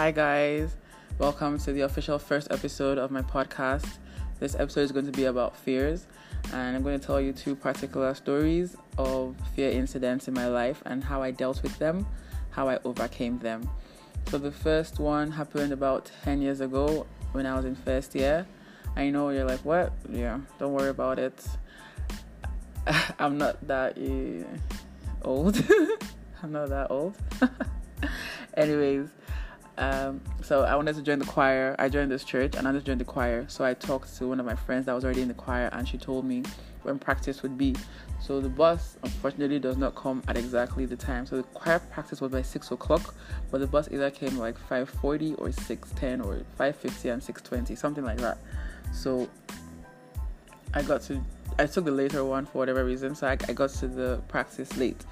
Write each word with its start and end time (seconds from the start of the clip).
Hi, 0.00 0.12
guys. 0.12 0.76
Welcome 1.18 1.58
to 1.58 1.74
the 1.74 1.82
official 1.82 2.18
first 2.18 2.48
episode 2.50 2.96
of 2.96 3.10
my 3.10 3.20
podcast. 3.20 3.98
This 4.38 4.54
episode 4.54 4.80
is 4.80 4.92
going 4.92 5.04
to 5.04 5.12
be 5.12 5.26
about 5.26 5.54
fears, 5.54 6.06
and 6.54 6.74
I'm 6.74 6.82
going 6.82 6.98
to 6.98 7.06
tell 7.06 7.20
you 7.20 7.34
two 7.34 7.54
particular 7.54 8.14
stories 8.14 8.76
of 8.96 9.36
fear 9.54 9.70
incidents 9.70 10.26
in 10.26 10.32
my 10.32 10.46
life 10.46 10.82
and 10.86 11.04
how 11.04 11.22
I 11.22 11.32
dealt 11.32 11.62
with 11.62 11.78
them, 11.78 12.06
how 12.48 12.66
I 12.66 12.78
overcame 12.82 13.40
them. 13.40 13.68
So, 14.28 14.38
the 14.38 14.50
first 14.50 15.00
one 15.00 15.30
happened 15.32 15.70
about 15.70 16.10
10 16.24 16.40
years 16.40 16.62
ago 16.62 17.06
when 17.32 17.44
I 17.44 17.54
was 17.54 17.66
in 17.66 17.74
first 17.74 18.14
year. 18.14 18.46
I 18.96 19.10
know 19.10 19.28
you're 19.28 19.44
like, 19.44 19.66
what? 19.66 19.92
Yeah, 20.08 20.40
don't 20.58 20.72
worry 20.72 20.88
about 20.88 21.18
it. 21.18 21.46
I'm 23.18 23.36
not 23.36 23.68
that 23.68 23.98
uh, 23.98 25.28
old. 25.28 25.62
I'm 26.42 26.52
not 26.52 26.70
that 26.70 26.90
old. 26.90 27.18
Anyways, 28.56 29.08
um, 29.80 30.20
so 30.42 30.62
I 30.62 30.76
wanted 30.76 30.94
to 30.96 31.02
join 31.02 31.18
the 31.18 31.24
choir. 31.24 31.74
I 31.78 31.88
joined 31.88 32.10
this 32.10 32.22
church 32.22 32.54
and 32.54 32.68
I 32.68 32.72
just 32.72 32.84
joined 32.84 33.00
the 33.00 33.06
choir. 33.06 33.46
So 33.48 33.64
I 33.64 33.72
talked 33.72 34.14
to 34.18 34.28
one 34.28 34.38
of 34.38 34.44
my 34.44 34.54
friends 34.54 34.84
that 34.86 34.92
was 34.92 35.04
already 35.04 35.22
in 35.22 35.28
the 35.28 35.34
choir 35.34 35.70
and 35.72 35.88
she 35.88 35.96
told 35.96 36.26
me 36.26 36.42
when 36.82 36.98
practice 36.98 37.42
would 37.42 37.56
be. 37.56 37.74
So 38.20 38.42
the 38.42 38.50
bus 38.50 38.98
unfortunately 39.02 39.58
does 39.58 39.78
not 39.78 39.94
come 39.94 40.22
at 40.28 40.36
exactly 40.36 40.84
the 40.84 40.96
time. 40.96 41.24
So 41.24 41.38
the 41.38 41.44
choir 41.44 41.78
practice 41.78 42.20
was 42.20 42.30
by 42.30 42.42
six 42.42 42.70
o'clock, 42.70 43.14
but 43.50 43.60
the 43.62 43.66
bus 43.66 43.88
either 43.90 44.10
came 44.10 44.36
like 44.36 44.58
five 44.58 44.90
forty 44.90 45.34
or 45.36 45.50
six 45.50 45.90
ten 45.96 46.20
or 46.20 46.42
five 46.58 46.76
fifty 46.76 47.08
and 47.08 47.22
six 47.22 47.40
twenty, 47.40 47.74
something 47.74 48.04
like 48.04 48.18
that. 48.18 48.36
So 48.92 49.30
I 50.74 50.82
got 50.82 51.00
to 51.04 51.22
I 51.58 51.64
took 51.64 51.86
the 51.86 51.90
later 51.90 52.22
one 52.22 52.44
for 52.44 52.58
whatever 52.58 52.84
reason, 52.84 53.14
so 53.14 53.26
I, 53.26 53.38
I 53.48 53.54
got 53.54 53.70
to 53.70 53.88
the 53.88 54.20
practice 54.28 54.76
late. 54.76 55.04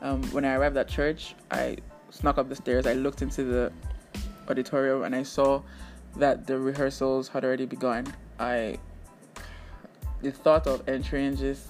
Um, 0.00 0.24
when 0.32 0.44
I 0.44 0.54
arrived 0.54 0.76
at 0.76 0.88
church, 0.88 1.36
I 1.52 1.76
snuck 2.10 2.38
up 2.38 2.48
the 2.48 2.56
stairs. 2.56 2.86
I 2.86 2.94
looked 2.94 3.22
into 3.22 3.44
the 3.44 3.72
auditorium 4.52 5.02
and 5.02 5.14
I 5.14 5.22
saw 5.22 5.62
that 6.16 6.46
the 6.46 6.58
rehearsals 6.58 7.28
had 7.28 7.44
already 7.44 7.66
begun. 7.66 8.06
I 8.38 8.78
the 10.20 10.30
thought 10.30 10.66
of 10.68 10.88
entering 10.88 11.36
just 11.36 11.68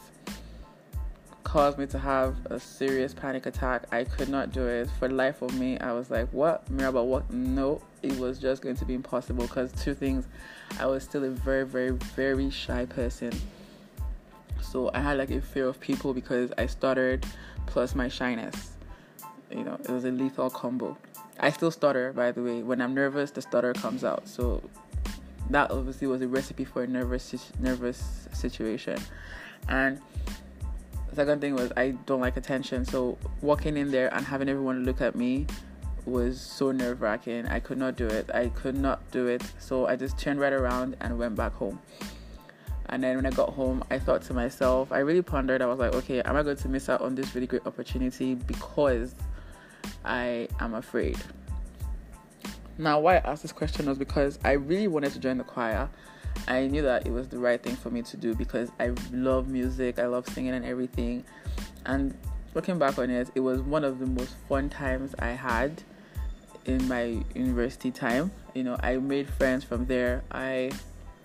caused 1.42 1.78
me 1.78 1.86
to 1.86 1.98
have 1.98 2.36
a 2.47 2.60
serious 2.60 3.14
panic 3.14 3.47
attack. 3.47 3.84
I 3.92 4.05
could 4.05 4.28
not 4.28 4.53
do 4.53 4.66
it 4.66 4.88
for 4.98 5.08
the 5.08 5.14
life 5.14 5.41
of 5.42 5.58
me. 5.58 5.78
I 5.78 5.92
was 5.92 6.10
like, 6.10 6.28
"What, 6.33 6.69
Mirabelle? 6.70 7.06
What? 7.06 7.30
No!" 7.33 7.80
It 8.03 8.19
was 8.19 8.38
just 8.38 8.62
going 8.62 8.77
to 8.77 8.84
be 8.84 8.94
impossible 8.94 9.47
because 9.47 9.72
two 9.72 9.94
things. 9.94 10.27
I 10.78 10.86
was 10.86 11.05
still 11.05 11.25
a 11.25 11.30
very, 11.30 11.64
very, 11.64 11.91
very 11.91 12.50
shy 12.50 12.84
person. 12.86 13.33
So 14.60 14.91
I 14.94 15.00
had 15.00 15.19
like 15.19 15.30
a 15.30 15.41
fear 15.41 15.69
of 15.69 15.78
people 15.80 16.14
because 16.14 16.53
I 16.58 16.66
stuttered, 16.66 17.27
plus 17.66 17.94
my 17.94 18.08
shyness 18.08 18.72
you 19.55 19.64
know, 19.64 19.75
it 19.75 19.88
was 19.88 20.05
a 20.05 20.10
lethal 20.10 20.50
combo. 20.50 20.97
I 21.43 21.51
still 21.51 21.73
stutter, 21.73 22.12
by 22.12 22.31
the 22.31 22.43
way. 22.43 22.62
When 22.62 22.81
I'm 22.81 22.95
nervous, 22.95 23.33
the 23.33 23.43
stutter 23.43 23.73
comes 23.73 24.05
out. 24.05 24.29
So 24.29 24.62
that 25.51 25.71
obviously 25.73 26.07
was 26.07 26.23
a 26.23 26.29
recipe 26.29 26.65
for 26.65 26.84
a 26.84 26.87
nervous 26.87 27.53
nervous 27.59 28.29
situation. 28.33 28.97
And 29.69 30.01
the 31.11 31.17
second 31.17 31.41
thing 31.41 31.55
was 31.55 31.73
I 31.77 31.91
don't 32.07 32.21
like 32.21 32.37
attention. 32.37 32.84
So 32.84 33.19
walking 33.41 33.77
in 33.77 33.91
there 33.91 34.15
and 34.15 34.25
having 34.25 34.49
everyone 34.49 34.84
look 34.84 35.01
at 35.01 35.17
me 35.17 35.47
was 36.07 36.41
so 36.41 36.71
nerve 36.71 37.03
wracking. 37.03 37.47
I 37.47 37.61
could 37.61 37.79
not 37.79 37.97
do 37.97 38.06
it. 38.06 38.31
I 38.33 38.49
could 38.49 38.77
not 38.77 39.09
do 39.11 39.27
it. 39.27 39.43
So 39.59 39.87
I 39.87 39.97
just 39.97 40.19
turned 40.19 40.41
right 40.41 40.53
around 40.53 40.97
and 41.01 41.19
went 41.19 41.34
back 41.34 41.53
home. 41.55 41.81
And 42.87 43.03
then 43.03 43.17
when 43.17 43.27
I 43.27 43.31
got 43.31 43.51
home, 43.51 43.83
I 43.91 43.99
thought 43.99 44.23
to 44.23 44.34
myself, 44.34 44.93
I 44.93 44.99
really 44.99 45.23
pondered. 45.23 45.62
I 45.62 45.67
was 45.67 45.79
like, 45.79 45.95
okay, 45.95 46.21
am 46.23 46.37
I 46.37 46.43
going 46.43 46.56
to 46.56 46.69
miss 46.69 46.89
out 46.89 47.01
on 47.01 47.15
this 47.15 47.34
really 47.34 47.47
great 47.47 47.67
opportunity 47.67 48.34
because 48.34 49.15
I 50.05 50.48
am 50.61 50.75
afraid. 50.75 51.19
Now, 52.78 53.00
why 53.00 53.16
I 53.16 53.31
asked 53.31 53.43
this 53.43 53.53
question 53.53 53.87
was 53.87 53.98
because 53.98 54.38
I 54.44 54.53
really 54.53 54.88
wanted 54.88 55.12
to 55.12 55.19
join 55.19 55.38
the 55.38 55.44
choir. 55.44 55.88
I 56.48 56.66
knew 56.66 56.82
that 56.82 57.06
it 57.06 57.12
was 57.12 57.28
the 57.28 57.38
right 57.38 57.62
thing 57.62 57.76
for 57.76 57.91
me 57.91 58.03
to 58.03 58.16
do 58.16 58.34
because 58.34 58.71
I 58.81 58.92
love 59.12 59.48
music, 59.48 59.98
I 59.98 60.06
love 60.06 60.26
singing 60.28 60.54
and 60.54 60.65
everything. 60.65 61.25
And 61.84 62.16
looking 62.54 62.78
back 62.78 62.98
on 62.98 63.10
it, 63.10 63.31
it 63.34 63.41
was 63.41 63.60
one 63.60 63.84
of 63.84 63.98
the 63.98 64.06
most 64.06 64.34
fun 64.48 64.69
times 64.69 65.15
I 65.19 65.28
had 65.28 65.82
in 66.65 66.87
my 66.88 67.22
university 67.34 67.91
time. 67.91 68.31
You 68.54 68.65
know, 68.65 68.76
I 68.81 68.97
made 68.97 69.28
friends 69.28 69.65
from 69.65 69.87
there. 69.87 70.22
I 70.31 70.71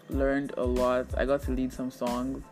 learned 0.09 0.53
a 0.57 0.63
lot. 0.63 1.07
I 1.17 1.25
got 1.25 1.41
to 1.44 1.51
lead 1.51 1.73
some 1.73 1.91
songs. 1.91 2.44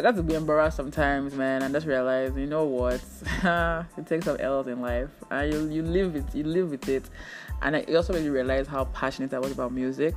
I 0.00 0.02
got 0.02 0.16
to 0.16 0.22
be 0.22 0.32
embarrassed 0.32 0.78
sometimes, 0.78 1.34
man, 1.34 1.60
and 1.60 1.74
just 1.74 1.86
realize, 1.86 2.34
you 2.34 2.46
know 2.46 2.64
what, 2.64 3.02
it 3.98 4.06
takes 4.06 4.24
some 4.24 4.38
L's 4.38 4.66
in 4.66 4.80
life, 4.80 5.10
and 5.30 5.52
you 5.52 5.68
you 5.68 5.82
live 5.82 6.16
it, 6.16 6.24
you 6.34 6.42
live 6.42 6.70
with 6.70 6.88
it, 6.88 7.04
and 7.60 7.76
I 7.76 7.82
also 7.94 8.14
made 8.14 8.22
me 8.22 8.30
realize 8.30 8.66
how 8.66 8.86
passionate 8.86 9.34
I 9.34 9.38
was 9.40 9.52
about 9.52 9.72
music, 9.72 10.16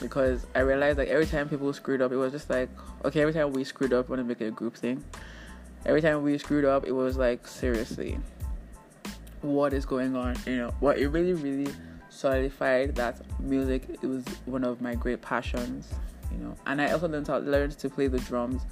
because 0.00 0.46
I 0.54 0.60
realized 0.60 0.98
like 0.98 1.08
every 1.08 1.26
time 1.26 1.48
people 1.48 1.72
screwed 1.72 2.00
up, 2.00 2.12
it 2.12 2.16
was 2.16 2.30
just 2.30 2.48
like, 2.48 2.68
okay, 3.04 3.22
every 3.22 3.34
time 3.34 3.52
we 3.52 3.64
screwed 3.64 3.92
up, 3.92 4.08
we 4.08 4.14
want 4.14 4.20
to 4.20 4.28
make 4.28 4.40
it 4.40 4.46
a 4.46 4.52
group 4.52 4.76
thing. 4.76 5.02
Every 5.84 6.00
time 6.00 6.22
we 6.22 6.38
screwed 6.38 6.64
up, 6.64 6.86
it 6.86 6.92
was 6.92 7.16
like 7.16 7.44
seriously, 7.44 8.20
what 9.40 9.72
is 9.72 9.84
going 9.84 10.14
on? 10.14 10.36
You 10.46 10.58
know, 10.58 10.74
what 10.78 10.96
it 10.96 11.08
really, 11.08 11.32
really 11.32 11.74
solidified 12.08 12.94
that 12.94 13.20
music 13.40 13.82
it 14.00 14.06
was 14.06 14.24
one 14.46 14.62
of 14.62 14.80
my 14.80 14.94
great 14.94 15.20
passions 15.22 15.92
you 16.32 16.38
know. 16.38 16.54
And 16.66 16.80
i 16.80 16.90
also 16.90 17.08
learned, 17.08 17.28
learned 17.46 17.78
to 17.78 17.88
play 17.88 18.06
the 18.06 18.18
drums 18.20 18.62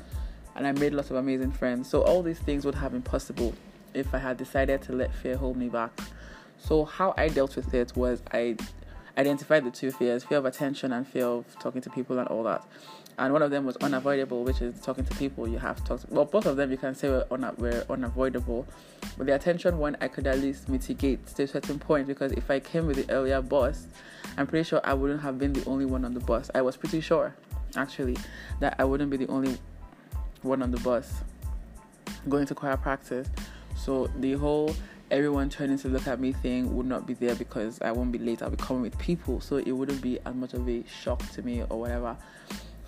and 0.57 0.67
I 0.67 0.73
made 0.73 0.95
lots 0.95 1.11
of 1.11 1.17
amazing 1.17 1.53
friends. 1.53 1.89
So 1.89 2.03
all 2.03 2.23
these 2.23 2.39
things 2.39 2.65
would 2.65 2.75
have 2.75 2.93
been 2.93 3.03
possible 3.03 3.55
if 3.95 4.15
I 4.15 4.19
had 4.19 4.37
decided 4.37 4.83
to 4.83 4.93
let 4.93 5.15
fear 5.15 5.37
hold 5.37 5.57
me 5.57 5.69
back. 5.69 5.93
So 6.59 6.85
how 6.85 7.15
I 7.17 7.29
dealt 7.29 7.57
with 7.57 7.73
it 7.75 7.95
was 7.95 8.23
I 8.33 8.57
identified 9.19 9.65
the 9.65 9.71
two 9.71 9.91
fears 9.91 10.25
fear 10.25 10.39
of 10.39 10.45
attention 10.45 10.93
and 10.93 11.07
fear 11.07 11.27
of 11.27 11.45
talking 11.59 11.81
to 11.83 11.91
people 11.91 12.19
and 12.19 12.29
all 12.29 12.43
that. 12.45 12.67
And 13.19 13.33
one 13.33 13.41
of 13.41 13.51
them 13.51 13.65
was 13.65 13.77
unavoidable, 13.79 14.45
which 14.45 14.61
is 14.61 14.79
talking 14.81 15.05
to 15.05 15.15
people. 15.17 15.49
You 15.49 15.59
have 15.59 15.77
to 15.77 15.85
talk. 15.85 16.01
To, 16.01 16.07
well, 16.11 16.27
both 16.27 16.45
of 16.45 16.57
them 16.57 16.71
you 16.71 16.77
can 16.77 16.95
say 16.95 17.09
were, 17.09 17.27
un- 17.31 17.55
were 17.57 17.85
unavoidable, 17.89 18.67
but 19.17 19.27
the 19.27 19.35
attention 19.35 19.79
one 19.79 19.97
I 20.03 20.09
could 20.09 20.27
at 20.27 20.39
least 20.39 20.69
mitigate 20.69 21.27
to 21.29 21.45
a 21.45 21.47
certain 21.47 21.79
point 21.79 22.07
because 22.07 22.33
if 22.33 22.51
I 22.51 22.61
came 22.61 22.87
with 22.87 22.97
the 22.97 23.11
earlier 23.11 23.41
bus, 23.41 23.87
I'm 24.37 24.47
pretty 24.47 24.65
sure 24.65 24.83
I 24.85 24.93
wouldn't 24.93 25.23
have 25.23 25.39
been 25.39 25.55
the 25.55 25.65
only 25.65 25.87
one 25.87 26.05
on 26.05 26.13
the 26.13 26.21
bus. 26.21 26.51
I 26.55 26.61
was 26.61 26.77
pretty 26.77 27.01
sure, 27.01 27.35
actually, 27.75 28.19
that 28.61 28.77
I 28.79 28.85
wouldn't 28.85 29.11
be 29.11 29.17
the 29.17 29.29
only 29.29 29.57
one 30.47 30.63
on 30.63 30.71
the 30.71 30.81
bus 30.81 31.13
going 32.29 32.47
to 32.47 32.55
choir 32.55 32.77
practice. 32.77 33.29
So 33.77 34.09
the 34.19 34.33
whole 34.35 34.75
everyone 35.11 35.49
turning 35.49 35.79
to 35.79 35.89
look 35.89 36.07
at 36.07 36.19
me 36.19 36.33
thing 36.33 36.75
would 36.77 36.87
not 36.87 37.07
be 37.07 37.15
there 37.15 37.35
because 37.35 37.81
I 37.81 37.93
won't 37.93 38.13
be 38.13 38.19
late. 38.19 38.43
I'll 38.43 38.51
be 38.51 38.57
coming 38.57 38.83
with 38.83 38.99
people, 38.99 39.41
so 39.41 39.57
it 39.57 39.71
wouldn't 39.71 40.03
be 40.03 40.19
as 40.25 40.35
much 40.35 40.55
of 40.55 40.69
a 40.69 40.85
shock 40.87 41.29
to 41.33 41.43
me 41.43 41.63
or 41.69 41.81
whatever. 41.81 42.17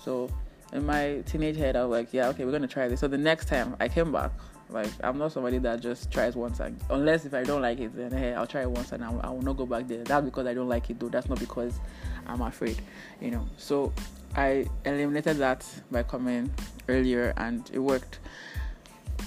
So 0.03 0.31
in 0.73 0.85
my 0.85 1.23
teenage 1.27 1.57
head, 1.57 1.77
I 1.77 1.85
was 1.85 1.99
like, 1.99 2.13
yeah, 2.13 2.29
okay, 2.29 2.45
we're 2.45 2.53
gonna 2.53 2.67
try 2.67 2.89
this. 2.89 3.01
So 3.01 3.09
the 3.09 3.19
next 3.19 3.49
time 3.49 3.77
I 3.81 3.89
came 3.89 4.13
back, 4.13 4.33
like 4.71 4.91
I'm 5.03 5.19
not 5.19 5.33
somebody 5.33 5.59
that 5.59 5.81
just 5.81 6.11
tries 6.11 6.35
once, 6.35 6.61
and 6.61 6.79
unless 6.91 7.25
if 7.25 7.35
I 7.35 7.45
don't 7.45 7.63
like 7.63 7.79
it, 7.79 7.95
then 7.97 8.13
hey, 8.13 8.35
I'll 8.35 8.47
try 8.47 8.63
it 8.63 8.71
once 8.71 8.93
and 8.93 9.05
I 9.05 9.11
will, 9.11 9.21
I 9.23 9.31
will 9.31 9.43
not 9.43 9.57
go 9.57 9.67
back 9.67 9.87
there. 9.87 10.05
That's 10.05 10.25
because 10.25 10.47
I 10.47 10.55
don't 10.55 10.69
like 10.69 10.91
it, 10.91 10.99
though. 10.99 11.09
That's 11.09 11.29
not 11.29 11.39
because 11.39 11.79
I'm 12.27 12.43
afraid, 12.43 12.81
you 13.21 13.31
know. 13.31 13.47
So 13.57 13.93
I 14.35 14.67
eliminated 14.85 15.39
that 15.39 15.65
by 15.91 16.03
coming 16.03 16.53
earlier 16.89 17.35
and 17.37 17.69
it 17.73 17.79
worked. 17.79 18.21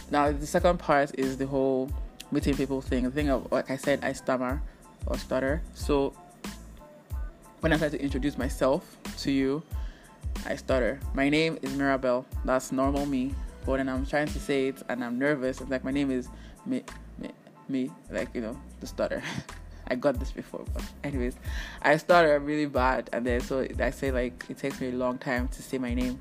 Now, 0.09 0.31
the 0.31 0.47
second 0.47 0.77
part 0.79 1.11
is 1.17 1.37
the 1.37 1.47
whole 1.47 1.89
meeting 2.31 2.55
people 2.55 2.81
thing. 2.81 3.03
The 3.03 3.11
thing 3.11 3.29
of, 3.29 3.51
like 3.51 3.69
I 3.69 3.77
said, 3.77 4.03
I 4.03 4.13
stammer 4.13 4.61
or 5.05 5.17
stutter. 5.17 5.61
So 5.73 6.13
when 7.61 7.73
I 7.73 7.77
try 7.77 7.89
to 7.89 8.01
introduce 8.01 8.37
myself 8.37 8.97
to 9.19 9.31
you, 9.31 9.63
I 10.45 10.55
stutter. 10.55 10.99
My 11.13 11.29
name 11.29 11.57
is 11.61 11.73
Mirabelle. 11.75 12.25
That's 12.45 12.71
normal 12.71 13.05
me. 13.05 13.35
But 13.65 13.73
when 13.73 13.89
I'm 13.89 14.05
trying 14.05 14.27
to 14.27 14.39
say 14.39 14.69
it 14.69 14.81
and 14.89 15.03
I'm 15.03 15.19
nervous, 15.19 15.61
it's 15.61 15.69
like 15.69 15.83
my 15.83 15.91
name 15.91 16.09
is 16.09 16.29
me, 16.65 16.83
me, 17.19 17.29
me, 17.67 17.91
like, 18.09 18.33
you 18.33 18.41
know, 18.41 18.59
the 18.79 18.87
stutter. 18.87 19.21
I 19.91 19.95
got 19.95 20.17
this 20.17 20.31
before, 20.31 20.63
but 20.73 20.81
anyways, 21.03 21.35
I 21.81 21.97
stutter 21.97 22.39
really 22.39 22.65
bad, 22.65 23.09
and 23.11 23.27
then 23.27 23.41
so 23.41 23.67
I 23.77 23.89
say 23.89 24.09
like 24.09 24.45
it 24.49 24.57
takes 24.57 24.79
me 24.79 24.87
a 24.87 24.93
long 24.93 25.17
time 25.17 25.49
to 25.49 25.61
say 25.61 25.77
my 25.79 25.93
name. 25.93 26.17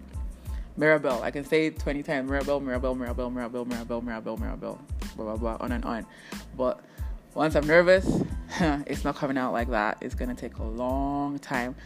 Mirabelle, 0.76 1.22
I 1.22 1.30
can 1.30 1.44
say 1.44 1.66
it 1.66 1.78
20 1.78 2.02
times. 2.02 2.28
Mirabelle, 2.28 2.58
Mirabelle, 2.58 2.96
Mirabelle, 2.96 3.30
Mirabelle, 3.30 3.64
Mirabelle, 3.64 4.02
Mirabelle, 4.02 4.36
Mirabelle, 4.38 4.78
blah 5.14 5.24
blah 5.24 5.36
blah, 5.36 5.56
on 5.60 5.70
and 5.70 5.84
on. 5.84 6.04
But 6.56 6.80
once 7.34 7.54
I'm 7.54 7.64
nervous, 7.64 8.24
it's 8.60 9.04
not 9.04 9.14
coming 9.14 9.38
out 9.38 9.52
like 9.52 9.70
that. 9.70 9.98
It's 10.00 10.16
gonna 10.16 10.34
take 10.34 10.56
a 10.56 10.64
long 10.64 11.38
time. 11.38 11.76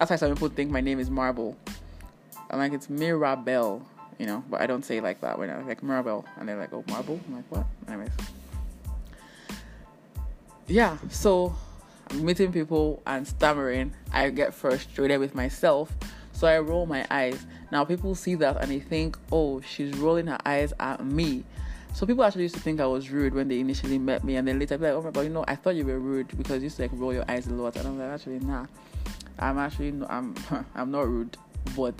That's 0.00 0.10
why 0.10 0.16
some 0.16 0.34
people 0.34 0.48
think 0.48 0.72
my 0.72 0.80
name 0.80 0.98
is 0.98 1.08
Marble. 1.08 1.56
I'm 2.50 2.58
like 2.58 2.72
it's 2.72 2.90
Mirabelle, 2.90 3.86
you 4.18 4.26
know, 4.26 4.42
but 4.50 4.60
I 4.60 4.66
don't 4.66 4.84
say 4.84 5.00
like 5.00 5.20
that 5.20 5.38
when 5.38 5.50
I'm 5.50 5.68
like 5.68 5.84
Mirabelle, 5.84 6.24
and 6.36 6.48
they're 6.48 6.58
like, 6.58 6.72
oh 6.72 6.82
Marble. 6.88 7.20
I'm 7.28 7.36
like 7.36 7.44
what? 7.48 7.66
Anyways 7.86 8.10
yeah, 10.66 10.98
so 11.10 11.54
meeting 12.14 12.52
people 12.52 13.02
and 13.06 13.26
stammering, 13.26 13.94
I 14.12 14.30
get 14.30 14.54
frustrated 14.54 15.20
with 15.20 15.34
myself. 15.34 15.92
So 16.32 16.46
I 16.46 16.58
roll 16.58 16.86
my 16.86 17.06
eyes. 17.10 17.46
Now 17.70 17.84
people 17.84 18.14
see 18.14 18.34
that 18.36 18.60
and 18.60 18.70
they 18.70 18.80
think, 18.80 19.16
oh, 19.30 19.60
she's 19.60 19.96
rolling 19.96 20.26
her 20.26 20.38
eyes 20.44 20.72
at 20.80 21.04
me. 21.04 21.44
So 21.94 22.06
people 22.06 22.24
actually 22.24 22.44
used 22.44 22.54
to 22.54 22.60
think 22.60 22.80
I 22.80 22.86
was 22.86 23.10
rude 23.10 23.34
when 23.34 23.48
they 23.48 23.60
initially 23.60 23.98
met 23.98 24.24
me, 24.24 24.36
and 24.36 24.48
then 24.48 24.58
later 24.58 24.78
be 24.78 24.86
like, 24.86 24.94
"Oh 24.94 25.02
my 25.02 25.10
god, 25.10 25.22
you 25.22 25.28
know, 25.28 25.44
I 25.46 25.56
thought 25.56 25.74
you 25.74 25.84
were 25.84 25.98
rude 25.98 26.28
because 26.38 26.56
you 26.56 26.64
used 26.64 26.76
to 26.76 26.82
like 26.82 26.90
roll 26.94 27.12
your 27.12 27.24
eyes 27.28 27.46
a 27.46 27.52
lot." 27.52 27.76
And 27.76 27.86
I'm 27.86 27.98
like, 27.98 28.08
actually, 28.08 28.38
nah, 28.38 28.66
I'm 29.38 29.58
actually 29.58 29.92
no, 29.92 30.06
I'm 30.08 30.34
I'm 30.74 30.90
not 30.90 31.06
rude, 31.06 31.36
but 31.76 31.94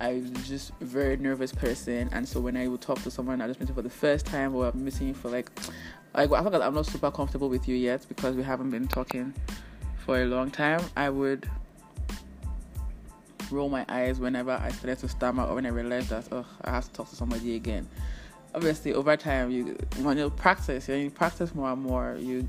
I'm 0.00 0.34
just 0.42 0.72
a 0.80 0.84
very 0.84 1.16
nervous 1.16 1.52
person, 1.52 2.08
and 2.10 2.26
so 2.26 2.40
when 2.40 2.56
I 2.56 2.66
would 2.66 2.80
talk 2.80 3.02
to 3.02 3.10
someone 3.10 3.40
I 3.40 3.46
just 3.46 3.60
met 3.60 3.72
for 3.72 3.82
the 3.82 3.90
first 3.90 4.26
time, 4.26 4.52
or 4.54 4.66
I'm 4.66 4.84
missing 4.84 5.14
for 5.14 5.30
like, 5.30 5.48
like 6.14 6.32
I 6.32 6.42
feel 6.42 6.62
I'm 6.62 6.74
not 6.74 6.86
super 6.86 7.10
comfortable 7.10 7.48
with 7.48 7.68
you 7.68 7.76
yet 7.76 8.04
because 8.08 8.34
we 8.34 8.42
haven't 8.42 8.70
been 8.70 8.88
talking 8.88 9.34
for 10.04 10.22
a 10.22 10.24
long 10.24 10.50
time. 10.50 10.80
I 10.96 11.10
would 11.10 11.48
roll 13.50 13.68
my 13.68 13.84
eyes 13.88 14.18
whenever 14.18 14.52
I 14.52 14.70
started 14.70 14.98
to 15.00 15.08
stammer 15.08 15.44
or 15.44 15.56
when 15.56 15.66
I 15.66 15.70
realized 15.70 16.10
that 16.10 16.28
oh 16.32 16.46
I 16.64 16.70
have 16.70 16.84
to 16.84 16.92
talk 16.92 17.10
to 17.10 17.16
somebody 17.16 17.56
again. 17.56 17.88
Obviously, 18.54 18.92
over 18.94 19.16
time, 19.16 19.50
you 19.50 19.76
when 20.02 20.18
you 20.18 20.30
practice, 20.30 20.88
you, 20.88 20.96
you 20.96 21.10
practice 21.10 21.54
more 21.54 21.70
and 21.70 21.82
more. 21.82 22.16
You 22.18 22.48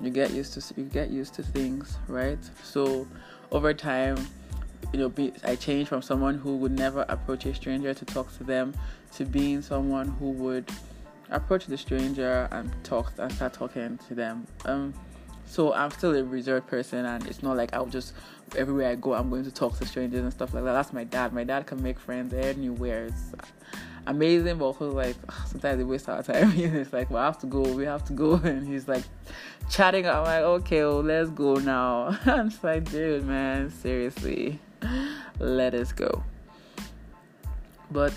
you 0.00 0.10
get 0.10 0.32
used 0.32 0.52
to 0.54 0.80
you 0.80 0.86
get 0.86 1.10
used 1.10 1.34
to 1.34 1.42
things, 1.42 1.96
right? 2.08 2.38
So 2.62 3.06
over 3.50 3.72
time, 3.72 4.16
you 4.92 4.98
know, 4.98 5.08
be, 5.08 5.32
I 5.44 5.56
changed 5.56 5.88
from 5.88 6.02
someone 6.02 6.36
who 6.36 6.56
would 6.58 6.72
never 6.72 7.06
approach 7.08 7.46
a 7.46 7.54
stranger 7.54 7.94
to 7.94 8.04
talk 8.04 8.36
to 8.36 8.44
them 8.44 8.74
to 9.14 9.24
being 9.24 9.62
someone 9.62 10.08
who 10.08 10.30
would 10.32 10.70
approach 11.32 11.66
the 11.66 11.76
stranger 11.76 12.48
and 12.52 12.70
talk 12.84 13.12
and 13.18 13.32
start 13.32 13.52
talking 13.52 13.98
to 14.08 14.14
them. 14.14 14.46
Um, 14.64 14.94
so 15.46 15.74
I'm 15.74 15.90
still 15.90 16.14
a 16.16 16.24
reserved 16.24 16.66
person, 16.66 17.04
and 17.04 17.26
it's 17.26 17.42
not 17.42 17.56
like 17.56 17.74
I'll 17.74 17.86
just 17.86 18.14
everywhere 18.56 18.90
I 18.90 18.94
go 18.94 19.14
I'm 19.14 19.30
going 19.30 19.44
to 19.44 19.50
talk 19.50 19.78
to 19.78 19.86
strangers 19.86 20.20
and 20.20 20.32
stuff 20.32 20.54
like 20.54 20.64
that. 20.64 20.72
That's 20.72 20.92
my 20.92 21.04
dad. 21.04 21.32
My 21.32 21.44
dad 21.44 21.66
can 21.66 21.82
make 21.82 21.98
friends 21.98 22.32
anywhere. 22.32 23.06
It's 23.06 23.32
amazing, 24.06 24.58
but 24.58 24.64
also 24.66 24.90
like 24.90 25.16
sometimes 25.46 25.80
it 25.80 25.84
wastes 25.84 26.08
our 26.08 26.22
time. 26.22 26.52
it's 26.56 26.92
like, 26.92 27.10
well, 27.10 27.22
I 27.22 27.26
have 27.26 27.38
to 27.40 27.46
go. 27.46 27.60
We 27.60 27.84
have 27.84 28.04
to 28.06 28.12
go, 28.12 28.34
and 28.44 28.66
he's 28.66 28.88
like 28.88 29.04
chatting. 29.70 30.06
I'm 30.06 30.24
like, 30.24 30.42
okay, 30.42 30.84
well, 30.84 31.02
let's 31.02 31.30
go 31.30 31.54
now. 31.56 32.18
I'm 32.26 32.50
just 32.50 32.64
like, 32.64 32.90
dude, 32.90 33.24
man, 33.24 33.70
seriously, 33.70 34.58
let 35.38 35.74
us 35.74 35.92
go. 35.92 36.22
But 37.90 38.14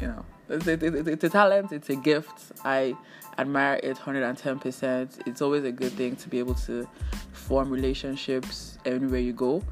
you 0.00 0.08
know, 0.08 0.24
it's, 0.48 0.66
it's, 0.66 0.82
it's, 0.82 1.08
it's 1.08 1.24
a 1.24 1.28
talent. 1.28 1.72
It's 1.72 1.90
a 1.90 1.96
gift. 1.96 2.52
I 2.64 2.96
admire 3.38 3.80
it 3.82 3.96
110%. 3.96 5.26
It's 5.26 5.42
always 5.42 5.64
a 5.64 5.72
good 5.72 5.92
thing 5.92 6.16
to 6.16 6.28
be 6.28 6.38
able 6.38 6.54
to 6.54 6.88
form 7.32 7.70
relationships 7.70 8.78
anywhere 8.84 9.20
you 9.20 9.32
go. 9.32 9.62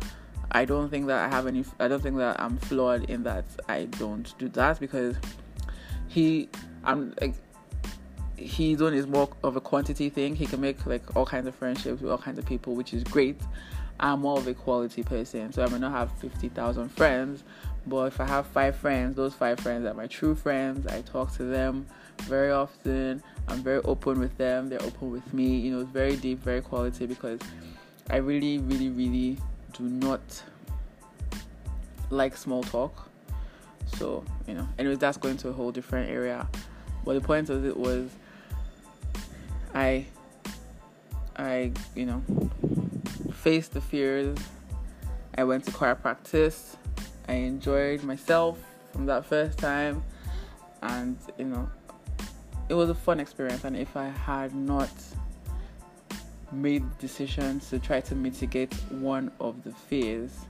I 0.53 0.65
don't 0.65 0.91
think 0.91 1.07
that 1.07 1.19
I 1.19 1.35
have 1.35 1.47
any. 1.47 1.65
I 1.81 1.89
don't 1.89 2.03
think 2.03 2.17
that 2.19 2.39
I'm 2.41 2.59
flawed 2.59 3.05
in 3.05 3.23
that 3.23 3.45
I 3.69 3.85
don't 3.85 4.33
do 4.39 4.49
that 4.51 4.79
because 4.81 5.17
he, 6.09 6.51
I'm 6.85 7.15
like, 7.21 7.35
he's 8.37 8.83
on 8.83 8.93
is 8.93 9.07
more 9.07 9.31
of 9.43 9.57
a 9.57 9.61
quantity 9.61 10.11
thing. 10.11 10.37
He 10.37 10.45
can 10.45 10.61
make 10.61 10.85
like 10.85 11.17
all 11.17 11.25
kinds 11.25 11.47
of 11.47 11.55
friendships 11.55 12.03
with 12.03 12.11
all 12.11 12.19
kinds 12.19 12.39
of 12.39 12.45
people, 12.45 12.75
which 12.75 12.93
is 12.93 13.03
great. 13.03 13.41
I'm 13.99 14.21
more 14.21 14.37
of 14.37 14.47
a 14.47 14.55
quality 14.55 15.03
person, 15.03 15.53
so 15.53 15.63
I 15.63 15.69
may 15.69 15.79
not 15.79 15.93
have 15.93 16.13
fifty 16.19 16.49
thousand 16.49 16.91
friends, 16.91 17.45
but 17.87 18.07
if 18.07 18.21
I 18.21 18.27
have 18.27 18.47
five 18.47 18.77
friends, 18.77 19.17
those 19.17 19.35
five 19.35 19.59
friends 19.61 19.87
are 19.87 19.95
my 19.95 20.07
true 20.07 20.35
friends. 20.35 20.87
I 20.87 21.03
talk 21.03 21.35
to 21.37 21.45
them 21.45 21.87
very 22.23 22.53
often. 22.53 23.23
I'm 23.49 23.63
very 23.63 23.81
open 23.83 24.21
with 24.21 24.37
them. 24.39 24.69
They're 24.69 24.83
open 24.83 25.11
with 25.11 25.33
me. 25.35 25.59
You 25.59 25.73
know, 25.73 25.81
it's 25.81 25.91
very 25.91 26.17
deep, 26.17 26.43
very 26.43 26.61
quality 26.61 27.07
because 27.07 27.41
I 28.11 28.17
really, 28.17 28.59
really, 28.59 28.89
really 28.89 29.39
do 29.73 29.85
not 29.85 30.21
like 32.11 32.37
small 32.37 32.63
talk. 32.63 33.09
So, 33.97 34.25
you 34.47 34.55
know, 34.55 34.69
anyways, 34.79 34.99
that's 34.99 35.17
going 35.17 35.37
to 35.39 35.49
a 35.49 35.53
whole 35.53 35.73
different 35.73 36.11
area. 36.11 36.49
But 37.05 37.15
the 37.15 37.21
point 37.21 37.51
of 37.51 37.65
it 37.65 37.77
was 37.77 38.11
I 39.75 40.07
I, 41.37 41.73
you 41.95 42.07
know, 42.07 42.23
faced 43.33 43.73
the 43.73 43.81
fears. 43.81 44.37
I 45.37 45.45
went 45.45 45.65
to 45.65 45.73
choir 45.73 45.95
practice. 45.95 46.77
I 47.33 47.37
enjoyed 47.37 48.03
myself 48.03 48.59
from 48.93 49.07
that 49.07 49.25
first 49.25 49.57
time 49.59 50.05
and 50.83 51.17
you 51.39 51.47
know 51.47 51.67
it 52.69 52.75
was 52.75 52.91
a 52.91 52.95
fun 52.95 53.21
experience 53.21 53.65
and 53.65 53.75
if 53.75 53.97
I 53.97 54.09
had 54.09 54.55
not 54.55 54.91
made 56.53 56.83
the 56.83 56.95
decisions 57.01 57.71
to 57.71 57.79
try 57.79 58.03
to 58.03 58.15
mitigate 58.15 58.75
one 58.91 59.33
of 59.41 59.65
the 59.65 59.73
fears, 59.73 60.41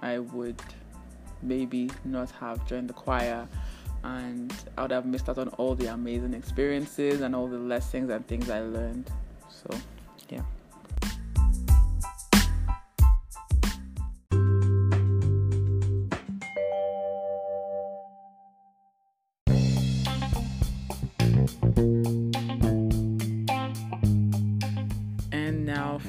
I 0.00 0.20
would 0.20 0.62
maybe 1.42 1.90
not 2.06 2.30
have 2.30 2.66
joined 2.66 2.88
the 2.88 2.94
choir 2.94 3.46
and 4.04 4.50
I 4.78 4.82
would 4.82 4.92
have 4.92 5.04
missed 5.04 5.28
out 5.28 5.36
on 5.36 5.48
all 5.58 5.74
the 5.74 5.88
amazing 5.92 6.32
experiences 6.32 7.20
and 7.20 7.36
all 7.36 7.48
the 7.48 7.58
lessons 7.58 8.08
and 8.08 8.26
things 8.26 8.48
I 8.48 8.60
learned. 8.60 9.10
So, 9.50 9.78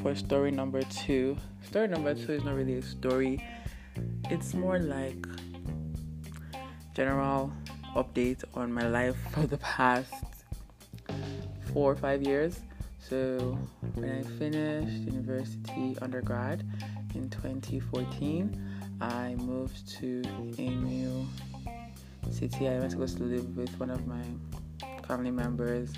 for 0.09 0.15
story 0.15 0.49
number 0.49 0.81
two. 0.81 1.37
Story 1.61 1.87
number 1.87 2.15
two 2.15 2.31
is 2.31 2.43
not 2.43 2.55
really 2.55 2.77
a 2.77 2.81
story, 2.81 3.43
it's 4.31 4.55
more 4.55 4.79
like 4.79 5.23
general 6.95 7.53
update 7.95 8.43
on 8.55 8.73
my 8.73 8.87
life 8.87 9.15
for 9.31 9.45
the 9.45 9.57
past 9.57 10.13
four 11.71 11.91
or 11.91 11.95
five 11.95 12.23
years. 12.23 12.61
So, 12.97 13.59
when 13.93 14.09
I 14.09 14.23
finished 14.39 15.03
university 15.13 15.95
undergrad 16.01 16.65
in 17.13 17.29
2014, 17.29 18.97
I 19.01 19.35
moved 19.35 19.87
to 19.99 20.23
a 20.57 20.69
new 20.69 21.27
city. 22.31 22.67
I 22.67 22.79
went 22.79 22.91
to 22.91 22.97
go 22.97 23.05
to 23.05 23.23
live 23.23 23.55
with 23.55 23.79
one 23.79 23.91
of 23.91 24.07
my 24.07 24.23
family 25.07 25.31
members 25.31 25.93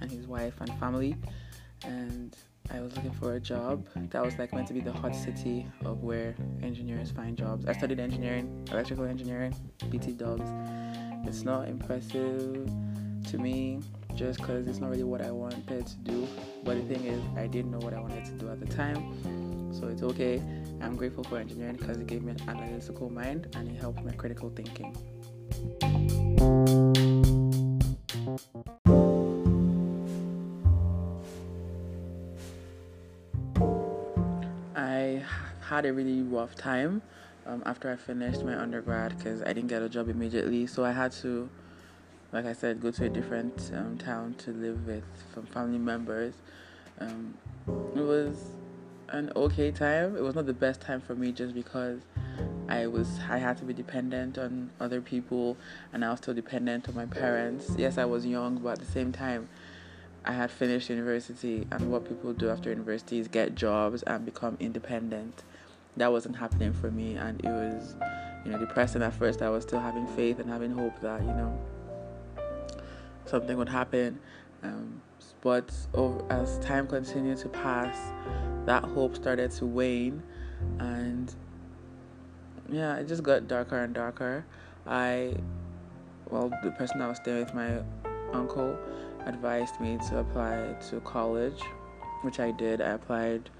and 0.00 0.08
his 0.08 0.28
wife 0.28 0.54
and 0.60 0.72
family. 0.78 1.16
And 1.82 2.36
I 2.70 2.80
was 2.80 2.94
looking 2.96 3.12
for 3.12 3.34
a 3.34 3.40
job 3.40 3.86
that 4.10 4.24
was 4.24 4.38
like 4.38 4.52
meant 4.52 4.68
to 4.68 4.74
be 4.74 4.80
the 4.80 4.92
hot 4.92 5.14
city 5.14 5.66
of 5.84 6.02
where 6.02 6.34
engineers 6.62 7.10
find 7.10 7.36
jobs. 7.36 7.66
I 7.66 7.72
studied 7.72 8.00
engineering, 8.00 8.66
electrical 8.70 9.04
engineering, 9.04 9.54
BT 9.90 10.12
Dubs. 10.12 10.50
It's 11.26 11.42
not 11.42 11.68
impressive 11.68 12.70
to 13.30 13.38
me 13.38 13.80
just 14.14 14.38
because 14.40 14.66
it's 14.66 14.78
not 14.78 14.90
really 14.90 15.04
what 15.04 15.22
I 15.22 15.30
wanted 15.30 15.86
to 15.86 15.96
do. 15.98 16.26
But 16.64 16.76
the 16.76 16.94
thing 16.94 17.04
is, 17.04 17.22
I 17.36 17.46
didn't 17.46 17.70
know 17.70 17.78
what 17.78 17.94
I 17.94 18.00
wanted 18.00 18.24
to 18.24 18.32
do 18.32 18.48
at 18.50 18.60
the 18.60 18.66
time. 18.66 19.72
So 19.72 19.88
it's 19.88 20.02
okay. 20.02 20.42
I'm 20.80 20.96
grateful 20.96 21.24
for 21.24 21.38
engineering 21.38 21.76
because 21.76 21.98
it 21.98 22.06
gave 22.06 22.22
me 22.22 22.32
an 22.32 22.48
analytical 22.48 23.10
mind 23.10 23.48
and 23.54 23.70
it 23.70 23.80
helped 23.80 24.02
my 24.04 24.12
critical 24.12 24.50
thinking. 24.50 24.96
Had 35.68 35.84
a 35.84 35.92
really 35.92 36.22
rough 36.22 36.54
time 36.54 37.02
um, 37.44 37.62
after 37.66 37.90
I 37.90 37.96
finished 37.96 38.44
my 38.44 38.56
undergrad 38.56 39.16
because 39.16 39.42
I 39.42 39.52
didn't 39.52 39.66
get 39.66 39.82
a 39.82 39.88
job 39.88 40.08
immediately. 40.08 40.66
So 40.66 40.84
I 40.84 40.92
had 40.92 41.12
to, 41.22 41.48
like 42.32 42.46
I 42.46 42.52
said, 42.52 42.80
go 42.80 42.90
to 42.92 43.04
a 43.04 43.08
different 43.08 43.72
um, 43.74 43.98
town 43.98 44.34
to 44.38 44.52
live 44.52 44.86
with 44.86 45.04
some 45.34 45.44
family 45.46 45.78
members. 45.78 46.34
Um, 47.00 47.34
it 47.96 48.00
was 48.00 48.52
an 49.08 49.32
okay 49.34 49.72
time. 49.72 50.16
It 50.16 50.22
was 50.22 50.36
not 50.36 50.46
the 50.46 50.54
best 50.54 50.80
time 50.80 51.00
for 51.00 51.14
me 51.14 51.32
just 51.32 51.54
because 51.54 52.00
I 52.68 52.86
was 52.86 53.18
I 53.28 53.38
had 53.38 53.56
to 53.58 53.64
be 53.64 53.72
dependent 53.72 54.38
on 54.38 54.70
other 54.80 55.00
people 55.00 55.56
and 55.92 56.04
I 56.04 56.10
was 56.10 56.18
still 56.18 56.34
dependent 56.34 56.88
on 56.88 56.94
my 56.94 57.06
parents. 57.06 57.72
Yes, 57.76 57.98
I 57.98 58.04
was 58.04 58.24
young, 58.24 58.58
but 58.58 58.70
at 58.70 58.78
the 58.78 58.92
same 58.92 59.12
time, 59.12 59.48
I 60.24 60.32
had 60.32 60.50
finished 60.50 60.90
university, 60.90 61.68
and 61.70 61.92
what 61.92 62.04
people 62.08 62.32
do 62.32 62.50
after 62.50 62.68
university 62.68 63.20
is 63.20 63.28
get 63.28 63.54
jobs 63.54 64.02
and 64.02 64.24
become 64.24 64.56
independent 64.58 65.44
that 65.96 66.10
wasn't 66.10 66.34
happening 66.36 66.72
for 66.72 66.90
me 66.90 67.16
and 67.16 67.40
it 67.44 67.48
was 67.48 67.96
you 68.44 68.50
know 68.50 68.58
depressing 68.58 69.02
at 69.02 69.12
first 69.12 69.42
i 69.42 69.48
was 69.48 69.62
still 69.62 69.80
having 69.80 70.06
faith 70.08 70.38
and 70.38 70.48
having 70.48 70.70
hope 70.70 70.98
that 71.00 71.20
you 71.22 71.28
know 71.28 71.58
something 73.28 73.56
would 73.56 73.68
happen. 73.68 74.18
Um, 74.62 75.02
but 75.40 75.72
over, 75.94 76.24
as 76.32 76.58
time 76.60 76.86
continued 76.86 77.38
to 77.38 77.48
pass 77.48 77.96
that 78.64 78.82
hope 78.82 79.14
started 79.14 79.50
to 79.52 79.66
wane 79.66 80.20
and 80.80 81.32
yeah 82.68 82.96
it 82.96 83.06
just 83.06 83.22
got 83.22 83.46
darker 83.46 83.82
and 83.82 83.94
darker. 83.94 84.44
I 84.86 85.34
well 86.30 86.50
the 86.62 86.70
person 86.72 87.00
i 87.00 87.06
was 87.06 87.18
staying 87.18 87.44
with 87.44 87.54
my 87.54 87.80
uncle 88.32 88.76
advised 89.24 89.80
me 89.80 89.98
to 90.08 90.18
apply 90.18 90.74
to 90.88 91.00
college 91.00 91.60
which 92.22 92.40
i 92.40 92.50
did. 92.50 92.80
I 92.80 92.90
applied 92.90 93.50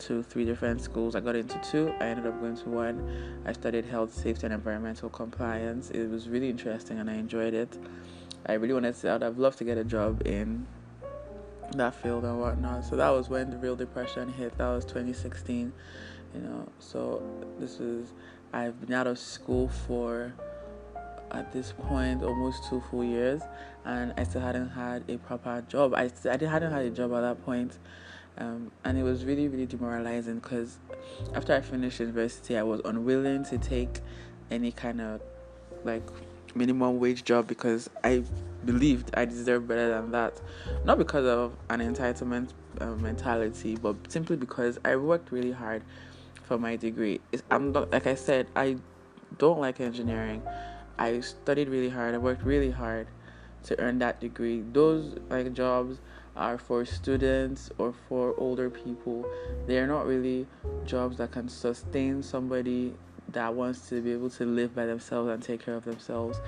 to 0.00 0.22
three 0.22 0.44
different 0.44 0.80
schools. 0.80 1.14
I 1.14 1.20
got 1.20 1.36
into 1.36 1.60
two. 1.70 1.92
I 2.00 2.06
ended 2.06 2.26
up 2.26 2.40
going 2.40 2.56
to 2.56 2.68
one. 2.68 3.42
I 3.44 3.52
studied 3.52 3.84
health, 3.84 4.14
safety, 4.14 4.46
and 4.46 4.54
environmental 4.54 5.08
compliance. 5.08 5.90
It 5.90 6.08
was 6.08 6.28
really 6.28 6.50
interesting 6.50 6.98
and 6.98 7.10
I 7.10 7.14
enjoyed 7.14 7.54
it. 7.54 7.78
I 8.46 8.54
really 8.54 8.74
wanted 8.74 8.94
to. 8.96 9.12
I'd 9.12 9.22
have 9.22 9.38
loved 9.38 9.58
to 9.58 9.64
get 9.64 9.78
a 9.78 9.84
job 9.84 10.26
in 10.26 10.66
that 11.72 11.94
field 11.94 12.24
and 12.24 12.40
whatnot. 12.40 12.84
So 12.84 12.96
that 12.96 13.10
was 13.10 13.28
when 13.28 13.50
the 13.50 13.58
real 13.58 13.76
depression 13.76 14.32
hit. 14.32 14.56
That 14.58 14.68
was 14.68 14.84
2016. 14.84 15.72
You 16.34 16.40
know, 16.40 16.68
so 16.78 17.22
this 17.58 17.80
is. 17.80 18.12
I've 18.52 18.80
been 18.80 18.94
out 18.94 19.06
of 19.06 19.18
school 19.18 19.68
for 19.68 20.32
at 21.32 21.52
this 21.52 21.72
point 21.72 22.22
almost 22.22 22.68
two 22.68 22.82
full 22.90 23.04
years, 23.04 23.42
and 23.84 24.14
I 24.16 24.24
still 24.24 24.40
hadn't 24.40 24.70
had 24.70 25.04
a 25.08 25.18
proper 25.18 25.62
job. 25.68 25.94
I 25.94 26.10
I 26.24 26.36
hadn't 26.44 26.72
had 26.72 26.84
a 26.84 26.90
job 26.90 27.12
at 27.14 27.20
that 27.22 27.44
point, 27.44 27.78
um, 28.38 28.70
and 28.84 28.98
it 28.98 29.02
was 29.02 29.24
really 29.24 29.48
really 29.48 29.66
demoralizing 29.66 30.36
because 30.36 30.78
after 31.34 31.54
I 31.54 31.60
finished 31.60 32.00
university, 32.00 32.56
I 32.56 32.62
was 32.62 32.80
unwilling 32.84 33.44
to 33.46 33.58
take 33.58 34.00
any 34.50 34.72
kind 34.72 35.00
of 35.00 35.20
like 35.84 36.02
minimum 36.54 36.98
wage 36.98 37.24
job 37.24 37.46
because 37.46 37.88
I 38.02 38.22
believed 38.64 39.10
I 39.14 39.24
deserved 39.24 39.68
better 39.68 39.88
than 39.88 40.10
that. 40.12 40.40
Not 40.84 40.98
because 40.98 41.26
of 41.26 41.52
an 41.70 41.80
entitlement 41.80 42.52
uh, 42.80 42.86
mentality, 42.96 43.76
but 43.76 43.96
simply 44.08 44.36
because 44.36 44.78
I 44.84 44.96
worked 44.96 45.30
really 45.32 45.52
hard 45.52 45.82
for 46.44 46.58
my 46.58 46.76
degree. 46.76 47.20
It's, 47.32 47.42
I'm 47.50 47.72
not, 47.72 47.90
like 47.90 48.06
I 48.06 48.14
said, 48.14 48.46
I 48.56 48.76
don't 49.38 49.60
like 49.60 49.80
engineering. 49.80 50.42
I 50.98 51.20
studied 51.20 51.68
really 51.68 51.90
hard. 51.90 52.14
I 52.14 52.18
worked 52.18 52.42
really 52.42 52.70
hard 52.70 53.06
to 53.64 53.78
earn 53.80 53.98
that 53.98 54.20
degree. 54.20 54.62
Those 54.72 55.16
like 55.28 55.52
jobs 55.52 55.98
are 56.36 56.58
for 56.58 56.84
students 56.84 57.70
or 57.78 57.94
for 58.08 58.34
older 58.38 58.70
people. 58.70 59.26
They 59.66 59.78
are 59.78 59.86
not 59.86 60.06
really 60.06 60.46
jobs 60.84 61.18
that 61.18 61.32
can 61.32 61.48
sustain 61.48 62.22
somebody 62.22 62.94
that 63.32 63.54
wants 63.54 63.88
to 63.88 64.00
be 64.00 64.12
able 64.12 64.30
to 64.30 64.44
live 64.44 64.74
by 64.74 64.86
themselves 64.86 65.30
and 65.30 65.42
take 65.42 65.64
care 65.64 65.74
of 65.74 65.84
themselves. 65.84 66.40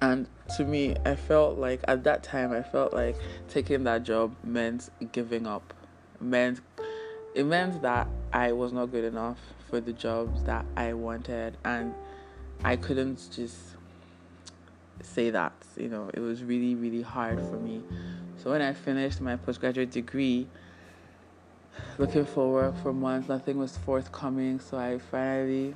And 0.00 0.26
to 0.56 0.64
me, 0.64 0.96
I 1.04 1.14
felt 1.14 1.58
like 1.58 1.80
at 1.86 2.02
that 2.04 2.24
time, 2.24 2.52
I 2.52 2.62
felt 2.62 2.92
like 2.92 3.16
taking 3.48 3.84
that 3.84 4.02
job 4.02 4.34
meant 4.42 4.90
giving 5.12 5.46
up, 5.46 5.72
meant 6.20 6.60
it 7.34 7.46
meant 7.46 7.80
that 7.82 8.08
I 8.32 8.52
was 8.52 8.72
not 8.72 8.86
good 8.86 9.04
enough 9.04 9.38
for 9.70 9.80
the 9.80 9.92
jobs 9.92 10.42
that 10.42 10.66
I 10.76 10.92
wanted, 10.92 11.56
and 11.64 11.94
I 12.64 12.76
couldn't 12.76 13.30
just 13.32 13.56
say 15.02 15.30
that. 15.30 15.52
You 15.76 15.88
know, 15.88 16.10
it 16.12 16.20
was 16.20 16.42
really, 16.42 16.74
really 16.74 17.02
hard 17.02 17.38
for 17.38 17.56
me. 17.56 17.82
So 18.42 18.50
when 18.50 18.60
I 18.60 18.72
finished 18.72 19.20
my 19.20 19.36
postgraduate 19.36 19.92
degree, 19.92 20.48
looking 21.96 22.24
for 22.24 22.50
work 22.52 22.76
for 22.82 22.92
months, 22.92 23.28
nothing 23.28 23.56
was 23.56 23.76
forthcoming. 23.76 24.58
So 24.58 24.76
I 24.76 24.98
finally 24.98 25.74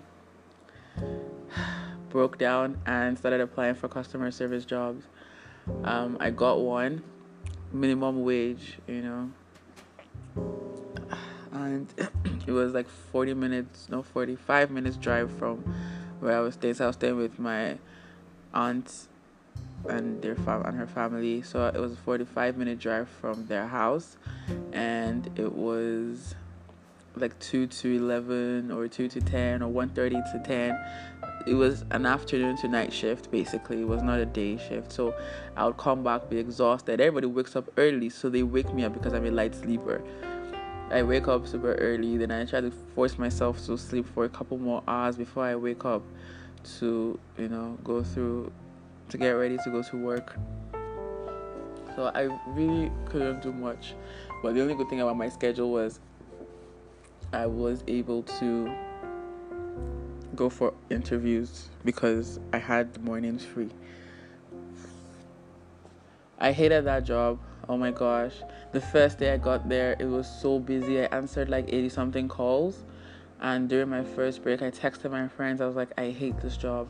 broke 2.08 2.38
down 2.38 2.76
and 2.84 3.16
started 3.16 3.40
applying 3.40 3.76
for 3.76 3.86
customer 3.86 4.32
service 4.32 4.64
jobs. 4.64 5.04
Um, 5.84 6.16
I 6.18 6.30
got 6.30 6.58
one, 6.60 7.04
minimum 7.72 8.24
wage, 8.24 8.78
you 8.88 9.02
know, 9.02 9.30
and 11.52 11.86
it 12.48 12.52
was 12.52 12.74
like 12.74 12.88
40 12.88 13.34
minutes, 13.34 13.86
no, 13.88 14.02
45 14.02 14.72
minutes 14.72 14.96
drive 14.96 15.30
from 15.38 15.58
where 16.18 16.36
I 16.36 16.40
was 16.40 16.54
staying. 16.54 16.74
So 16.74 16.84
I 16.84 16.86
was 16.88 16.96
staying 16.96 17.16
with 17.16 17.38
my 17.38 17.78
aunt 18.52 19.06
and 19.88 20.20
their 20.22 20.34
fam 20.36 20.64
and 20.64 20.76
her 20.76 20.86
family. 20.86 21.42
So 21.42 21.66
it 21.66 21.78
was 21.78 21.92
a 21.92 21.96
45 21.96 22.56
minute 22.56 22.78
drive 22.78 23.08
from 23.08 23.46
their 23.46 23.66
house, 23.66 24.16
and 24.72 25.28
it 25.36 25.52
was 25.52 26.34
like 27.16 27.38
2 27.38 27.66
to 27.66 27.96
11 27.96 28.70
or 28.70 28.88
2 28.88 29.08
to 29.08 29.20
10 29.22 29.62
or 29.62 29.72
1.30 29.72 30.32
to 30.32 30.42
10 30.44 30.78
it 31.46 31.54
was 31.54 31.84
an 31.92 32.04
afternoon 32.06 32.56
to 32.56 32.68
night 32.68 32.92
shift 32.92 33.30
basically. 33.30 33.80
It 33.80 33.88
was 33.88 34.02
not 34.02 34.18
a 34.18 34.26
day 34.26 34.56
shift. 34.56 34.92
So 34.92 35.14
i 35.56 35.64
would 35.64 35.76
come 35.76 36.02
back 36.02 36.28
be 36.28 36.38
exhausted. 36.38 37.00
Everybody 37.00 37.28
wakes 37.28 37.54
up 37.56 37.70
early 37.76 38.10
so 38.10 38.28
they 38.28 38.42
wake 38.42 38.72
me 38.74 38.84
up 38.84 38.92
because 38.92 39.12
i'm 39.14 39.24
a 39.24 39.30
light 39.30 39.54
sleeper. 39.54 40.02
I 40.90 41.02
wake 41.02 41.28
up 41.28 41.46
super 41.48 41.74
early 41.74 42.16
then 42.16 42.30
i 42.30 42.44
try 42.44 42.60
to 42.60 42.70
force 42.94 43.18
myself 43.18 43.64
to 43.66 43.76
sleep 43.76 44.06
for 44.14 44.24
a 44.24 44.28
couple 44.28 44.56
more 44.56 44.84
hours 44.86 45.16
before 45.16 45.42
i 45.42 45.56
wake 45.56 45.84
up 45.84 46.00
to 46.78 47.18
you 47.36 47.48
know 47.48 47.76
go 47.82 48.04
through 48.04 48.52
to 49.08 49.18
get 49.18 49.30
ready 49.30 49.56
to 49.64 49.70
go 49.70 49.82
to 49.82 49.96
work. 49.96 50.36
So 51.94 52.10
I 52.14 52.28
really 52.48 52.90
couldn't 53.06 53.42
do 53.42 53.52
much. 53.52 53.94
But 54.42 54.54
the 54.54 54.60
only 54.62 54.74
good 54.74 54.88
thing 54.88 55.00
about 55.00 55.16
my 55.16 55.28
schedule 55.28 55.70
was 55.70 56.00
I 57.32 57.46
was 57.46 57.82
able 57.86 58.22
to 58.22 58.70
go 60.34 60.50
for 60.50 60.74
interviews 60.90 61.70
because 61.84 62.38
I 62.52 62.58
had 62.58 62.92
the 62.92 63.00
mornings 63.00 63.44
free. 63.44 63.70
I 66.38 66.52
hated 66.52 66.84
that 66.84 67.04
job. 67.04 67.38
Oh 67.68 67.76
my 67.76 67.90
gosh. 67.90 68.34
The 68.72 68.80
first 68.80 69.18
day 69.18 69.32
I 69.32 69.38
got 69.38 69.68
there, 69.68 69.96
it 69.98 70.04
was 70.04 70.28
so 70.28 70.58
busy. 70.58 71.00
I 71.00 71.04
answered 71.06 71.48
like 71.48 71.66
80 71.68 71.88
something 71.88 72.28
calls. 72.28 72.84
And 73.40 73.68
during 73.68 73.88
my 73.88 74.04
first 74.04 74.42
break, 74.42 74.62
I 74.62 74.70
texted 74.70 75.10
my 75.10 75.28
friends. 75.28 75.60
I 75.60 75.66
was 75.66 75.76
like, 75.76 75.90
I 75.98 76.10
hate 76.10 76.38
this 76.40 76.56
job. 76.56 76.88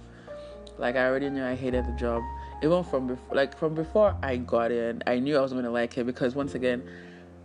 Like 0.79 0.97
I 0.97 1.07
already 1.07 1.31
knew 1.31 1.45
I 1.45 1.55
hated 1.55 1.87
the 1.87 1.93
job. 1.93 2.23
Even 2.63 2.85
from 2.85 3.07
before, 3.07 3.35
like 3.35 3.57
from 3.57 3.75
before 3.75 4.17
I 4.23 4.37
got 4.37 4.71
in, 4.71 5.03
I 5.07 5.19
knew 5.19 5.37
I 5.37 5.41
was 5.41 5.53
gonna 5.53 5.71
like 5.71 5.97
it 5.99 6.05
because 6.05 6.35
once 6.35 6.55
again, 6.55 6.83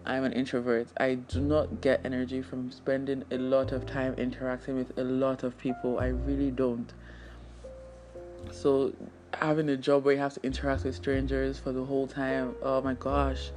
I'm 0.05 0.23
an 0.23 0.33
introvert. 0.33 0.87
I 0.97 1.15
do 1.15 1.41
not 1.41 1.81
get 1.81 2.01
energy 2.03 2.41
from 2.41 2.71
spending 2.71 3.23
a 3.31 3.37
lot 3.37 3.71
of 3.71 3.85
time 3.85 4.13
interacting 4.15 4.75
with 4.75 4.97
a 4.97 5.03
lot 5.03 5.43
of 5.43 5.57
people. 5.57 5.99
I 5.99 6.07
really 6.07 6.51
don't. 6.51 6.91
So 8.51 8.93
having 9.33 9.69
a 9.69 9.77
job 9.77 10.03
where 10.03 10.15
you 10.15 10.19
have 10.19 10.33
to 10.33 10.43
interact 10.43 10.83
with 10.83 10.95
strangers 10.95 11.59
for 11.59 11.71
the 11.71 11.85
whole 11.85 12.07
time, 12.07 12.55
oh 12.61 12.81
my 12.81 12.95
gosh, 12.95 13.51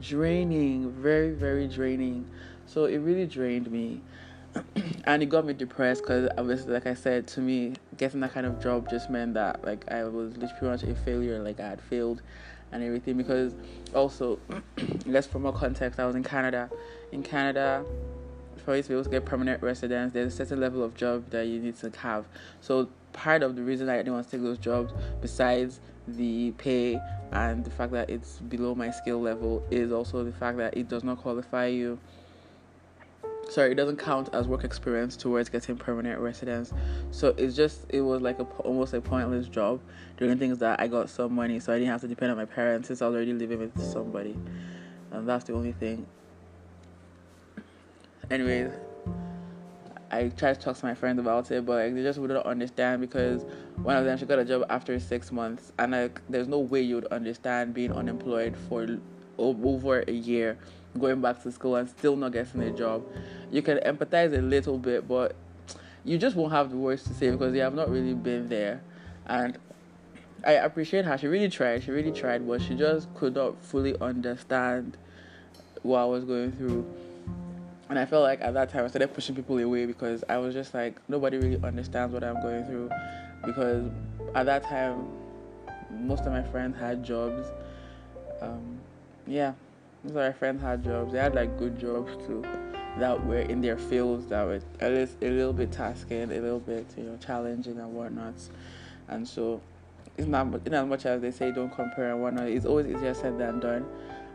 draining, 0.00 0.90
very 0.90 1.30
very 1.30 1.66
draining. 1.66 2.26
So 2.66 2.84
it 2.84 2.98
really 2.98 3.26
drained 3.26 3.70
me. 3.70 4.00
and 5.04 5.22
it 5.22 5.26
got 5.26 5.44
me 5.44 5.52
depressed 5.52 6.02
because 6.02 6.28
obviously 6.38 6.72
like 6.72 6.86
i 6.86 6.94
said 6.94 7.26
to 7.26 7.40
me 7.40 7.74
getting 7.96 8.20
that 8.20 8.32
kind 8.32 8.46
of 8.46 8.60
job 8.62 8.88
just 8.88 9.10
meant 9.10 9.34
that 9.34 9.64
like 9.64 9.84
i 9.90 10.04
was 10.04 10.34
pretty 10.34 10.66
much 10.66 10.82
a 10.82 10.94
failure 10.94 11.42
like 11.42 11.60
i 11.60 11.68
had 11.68 11.80
failed 11.80 12.22
and 12.72 12.82
everything 12.82 13.16
because 13.16 13.54
also 13.94 14.38
let's 15.06 15.26
for 15.26 15.38
more 15.38 15.52
context 15.52 15.98
i 15.98 16.06
was 16.06 16.16
in 16.16 16.22
canada. 16.22 16.70
In 17.12 17.22
canada 17.22 17.84
for 18.64 18.76
you 18.76 18.82
to 18.82 18.88
be 18.88 18.94
able 18.94 19.04
to 19.04 19.10
get 19.10 19.24
permanent 19.24 19.62
residence 19.62 20.12
there's 20.12 20.34
a 20.34 20.36
certain 20.36 20.60
level 20.60 20.82
of 20.82 20.94
job 20.94 21.30
that 21.30 21.46
you 21.46 21.58
need 21.58 21.76
to 21.76 21.90
have. 21.98 22.26
So 22.60 22.88
part 23.12 23.42
of 23.42 23.56
the 23.56 23.62
reason 23.62 23.88
i 23.88 23.96
didn't 23.96 24.12
want 24.12 24.26
to 24.26 24.30
take 24.30 24.42
those 24.42 24.58
jobs 24.58 24.92
besides 25.22 25.80
the 26.06 26.52
pay 26.52 27.00
and 27.32 27.64
the 27.64 27.70
fact 27.70 27.92
that 27.92 28.08
it's 28.10 28.38
below 28.40 28.74
my 28.74 28.90
skill 28.90 29.20
level 29.20 29.62
is 29.70 29.92
also 29.92 30.24
the 30.24 30.32
fact 30.32 30.58
that 30.58 30.76
it 30.76 30.88
does 30.88 31.04
not 31.04 31.18
qualify 31.18 31.66
you 31.66 31.98
sorry, 33.48 33.72
it 33.72 33.74
doesn't 33.74 33.96
count 33.96 34.28
as 34.32 34.46
work 34.46 34.64
experience 34.64 35.16
towards 35.16 35.48
getting 35.48 35.76
permanent 35.76 36.20
residence. 36.20 36.72
So 37.10 37.34
it's 37.36 37.56
just 37.56 37.86
it 37.88 38.02
was 38.02 38.22
like 38.22 38.38
a 38.38 38.44
almost 38.44 38.94
a 38.94 39.00
pointless 39.00 39.48
job. 39.48 39.80
Doing 40.16 40.38
things 40.38 40.58
that 40.58 40.80
I 40.80 40.86
got 40.86 41.10
some 41.10 41.34
money, 41.34 41.58
so 41.60 41.72
I 41.72 41.78
didn't 41.78 41.90
have 41.90 42.00
to 42.02 42.08
depend 42.08 42.30
on 42.30 42.36
my 42.36 42.44
parents 42.44 42.88
since 42.88 43.02
I 43.02 43.06
was 43.06 43.16
already 43.16 43.32
living 43.32 43.58
with 43.58 43.80
somebody, 43.80 44.36
and 45.10 45.28
that's 45.28 45.44
the 45.44 45.54
only 45.54 45.72
thing. 45.72 46.06
Anyways, 48.30 48.72
I 50.10 50.28
tried 50.28 50.54
to 50.54 50.60
talk 50.60 50.76
to 50.76 50.86
my 50.86 50.94
friends 50.94 51.18
about 51.18 51.50
it, 51.50 51.64
but 51.64 51.84
like, 51.84 51.94
they 51.94 52.02
just 52.02 52.18
wouldn't 52.18 52.44
understand 52.44 53.00
because 53.00 53.44
one 53.82 53.96
of 53.96 54.04
them 54.04 54.18
she 54.18 54.26
got 54.26 54.38
a 54.38 54.44
job 54.44 54.64
after 54.68 54.98
six 54.98 55.32
months, 55.32 55.72
and 55.78 55.92
like 55.92 56.20
there's 56.28 56.48
no 56.48 56.58
way 56.58 56.82
you 56.82 56.96
would 56.96 57.06
understand 57.06 57.74
being 57.74 57.92
unemployed 57.92 58.56
for 58.68 58.86
over 59.38 60.04
a 60.08 60.12
year 60.12 60.58
going 60.98 61.20
back 61.20 61.42
to 61.42 61.52
school 61.52 61.76
and 61.76 61.88
still 61.88 62.16
not 62.16 62.32
getting 62.32 62.62
a 62.62 62.70
job. 62.70 63.04
You 63.50 63.62
can 63.62 63.78
empathize 63.78 64.36
a 64.36 64.42
little 64.42 64.78
bit, 64.78 65.08
but 65.08 65.34
you 66.04 66.18
just 66.18 66.36
won't 66.36 66.52
have 66.52 66.70
the 66.70 66.76
words 66.76 67.02
to 67.04 67.14
say 67.14 67.30
because 67.30 67.54
you 67.54 67.60
have 67.60 67.74
not 67.74 67.90
really 67.90 68.14
been 68.14 68.48
there. 68.48 68.80
And 69.26 69.58
I 70.44 70.52
appreciate 70.52 71.04
her. 71.04 71.18
She 71.18 71.26
really 71.26 71.48
tried. 71.48 71.82
She 71.82 71.90
really 71.90 72.12
tried, 72.12 72.46
but 72.46 72.62
she 72.62 72.74
just 72.74 73.12
could 73.14 73.34
not 73.34 73.62
fully 73.62 73.98
understand 74.00 74.96
what 75.82 75.98
I 75.98 76.04
was 76.04 76.24
going 76.24 76.52
through. 76.52 76.86
And 77.88 77.98
I 77.98 78.04
felt 78.04 78.22
like 78.22 78.40
at 78.42 78.54
that 78.54 78.70
time 78.70 78.84
I 78.84 78.88
started 78.88 79.14
pushing 79.14 79.34
people 79.34 79.58
away 79.58 79.86
because 79.86 80.22
I 80.28 80.36
was 80.36 80.54
just 80.54 80.74
like 80.74 81.00
nobody 81.08 81.38
really 81.38 81.58
understands 81.62 82.12
what 82.12 82.22
I'm 82.22 82.40
going 82.42 82.64
through 82.66 82.90
because 83.44 83.90
at 84.34 84.44
that 84.46 84.62
time 84.64 85.08
most 85.90 86.24
of 86.24 86.32
my 86.32 86.42
friends 86.42 86.78
had 86.78 87.02
jobs. 87.02 87.48
Um, 88.40 88.78
yeah, 89.26 89.54
of 90.04 90.14
my 90.14 90.32
friends 90.32 90.62
had 90.62 90.84
jobs. 90.84 91.12
They 91.12 91.18
had 91.18 91.34
like 91.34 91.58
good 91.58 91.78
jobs 91.78 92.12
too 92.26 92.44
that 92.98 93.24
were 93.26 93.38
in 93.38 93.60
their 93.60 93.78
fields 93.78 94.26
that 94.26 94.44
were 94.44 94.60
a 94.80 94.88
little, 94.90 95.14
a 95.22 95.30
little 95.30 95.52
bit 95.52 95.70
tasking, 95.70 96.24
a 96.24 96.26
little 96.26 96.60
bit 96.60 96.86
you 96.96 97.04
know 97.04 97.16
challenging 97.18 97.78
and 97.78 97.94
whatnot. 97.94 98.34
And 99.08 99.26
so 99.26 99.60
it's 100.16 100.26
not 100.26 100.46
in 100.66 100.74
as 100.74 100.86
much 100.86 101.06
as 101.06 101.22
they 101.22 101.30
say 101.30 101.52
don't 101.52 101.72
compare 101.74 102.12
and 102.12 102.22
whatnot. 102.22 102.48
It's 102.48 102.66
always 102.66 102.86
easier 102.86 103.14
said 103.14 103.38
than 103.38 103.60
done. 103.60 103.86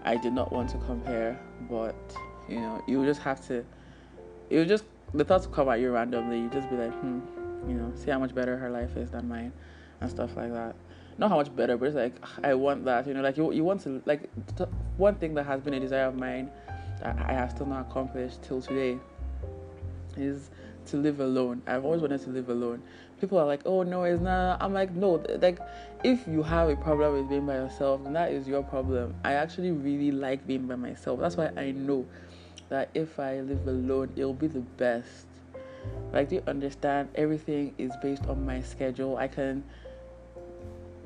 I 0.04 0.16
did 0.18 0.34
not 0.34 0.52
want 0.52 0.70
to 0.72 0.78
compare, 0.80 1.40
but 1.70 1.96
you 2.50 2.60
know 2.60 2.84
you 2.88 3.06
just 3.06 3.22
have 3.22 3.46
to. 3.48 3.64
It 4.50 4.60
was 4.60 4.68
just 4.68 4.86
the 5.14 5.24
thoughts 5.24 5.48
come 5.48 5.70
at 5.70 5.80
you 5.80 5.92
randomly. 5.92 6.40
You 6.40 6.50
just 6.50 6.70
be 6.70 6.76
like, 6.76 6.94
hmm, 6.94 7.20
you 7.68 7.76
know, 7.76 7.92
see 7.96 8.12
how 8.12 8.20
much 8.20 8.34
better 8.34 8.58
her 8.58 8.70
life 8.70 8.96
is 8.98 9.12
than 9.12 9.28
mine, 9.28 9.52
and 10.02 10.10
stuff 10.10 10.36
like 10.36 10.52
that. 10.54 10.76
not 11.18 11.30
how 11.30 11.38
much 11.38 11.56
better, 11.56 11.78
but 11.78 11.88
it's 11.88 11.96
like 11.96 12.16
I 12.44 12.54
want 12.54 12.86
that. 12.86 13.08
You 13.08 13.14
know, 13.14 13.22
like 13.22 13.38
you 13.38 13.52
you 13.54 13.64
want 13.64 13.82
to 13.82 14.02
like 14.06 14.30
t- 14.58 14.66
one 14.98 15.16
thing 15.16 15.34
that 15.36 15.46
has 15.46 15.62
been 15.62 15.74
a 15.74 15.80
desire 15.80 16.06
of 16.06 16.16
mine 16.16 16.50
that 17.02 17.18
I 17.28 17.34
have 17.34 17.52
still 17.52 17.66
not 17.66 17.90
accomplished 17.90 18.44
till 18.44 18.62
today 18.62 18.98
is 20.18 20.50
to 20.88 20.98
live 20.98 21.20
alone. 21.20 21.62
I've 21.66 21.86
always 21.86 22.02
wanted 22.02 22.22
to 22.22 22.30
live 22.30 22.50
alone. 22.50 22.82
People 23.20 23.38
are 23.40 23.46
like, 23.46 23.62
"Oh 23.66 23.84
no, 23.84 24.04
it's 24.04 24.22
not." 24.22 24.62
I'm 24.62 24.74
like, 24.74 24.92
"No, 24.92 25.24
like 25.42 25.60
if 26.04 26.28
you 26.28 26.44
have 26.44 26.70
a 26.70 26.76
problem 26.76 27.14
with 27.14 27.30
being 27.30 27.46
by 27.46 27.56
yourself, 27.56 28.04
then 28.04 28.14
that 28.14 28.32
is 28.32 28.48
your 28.48 28.64
problem." 28.64 29.16
I 29.24 29.34
actually 29.34 29.72
really 29.72 30.12
like 30.12 30.46
being 30.46 30.68
by 30.68 30.76
myself. 30.76 31.20
That's 31.20 31.38
why 31.38 31.52
I 31.56 31.72
know 31.72 32.06
that 32.70 32.90
if 32.94 33.20
I 33.20 33.40
live 33.42 33.68
alone, 33.68 34.10
it'll 34.16 34.34
be 34.34 34.48
the 34.48 34.60
best. 34.60 35.28
Like, 36.12 36.30
do 36.30 36.36
you 36.36 36.44
understand? 36.48 37.10
Everything 37.16 37.74
is 37.78 37.92
based 38.02 38.26
on 38.28 38.46
my 38.46 38.62
schedule. 38.62 39.18
I 39.18 39.28
can 39.28 39.64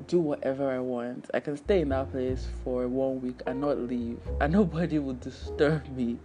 do 0.08 0.18
whatever 0.18 0.70
I 0.70 0.80
want. 0.80 1.30
I 1.34 1.40
can 1.40 1.56
stay 1.56 1.82
in 1.82 1.90
that 1.90 2.10
place 2.10 2.48
for 2.64 2.88
one 2.88 3.20
week 3.20 3.40
and 3.46 3.60
not 3.60 3.78
leave, 3.78 4.18
and 4.40 4.52
nobody 4.52 4.98
will 4.98 5.14
disturb 5.14 5.86
me. 5.94 6.16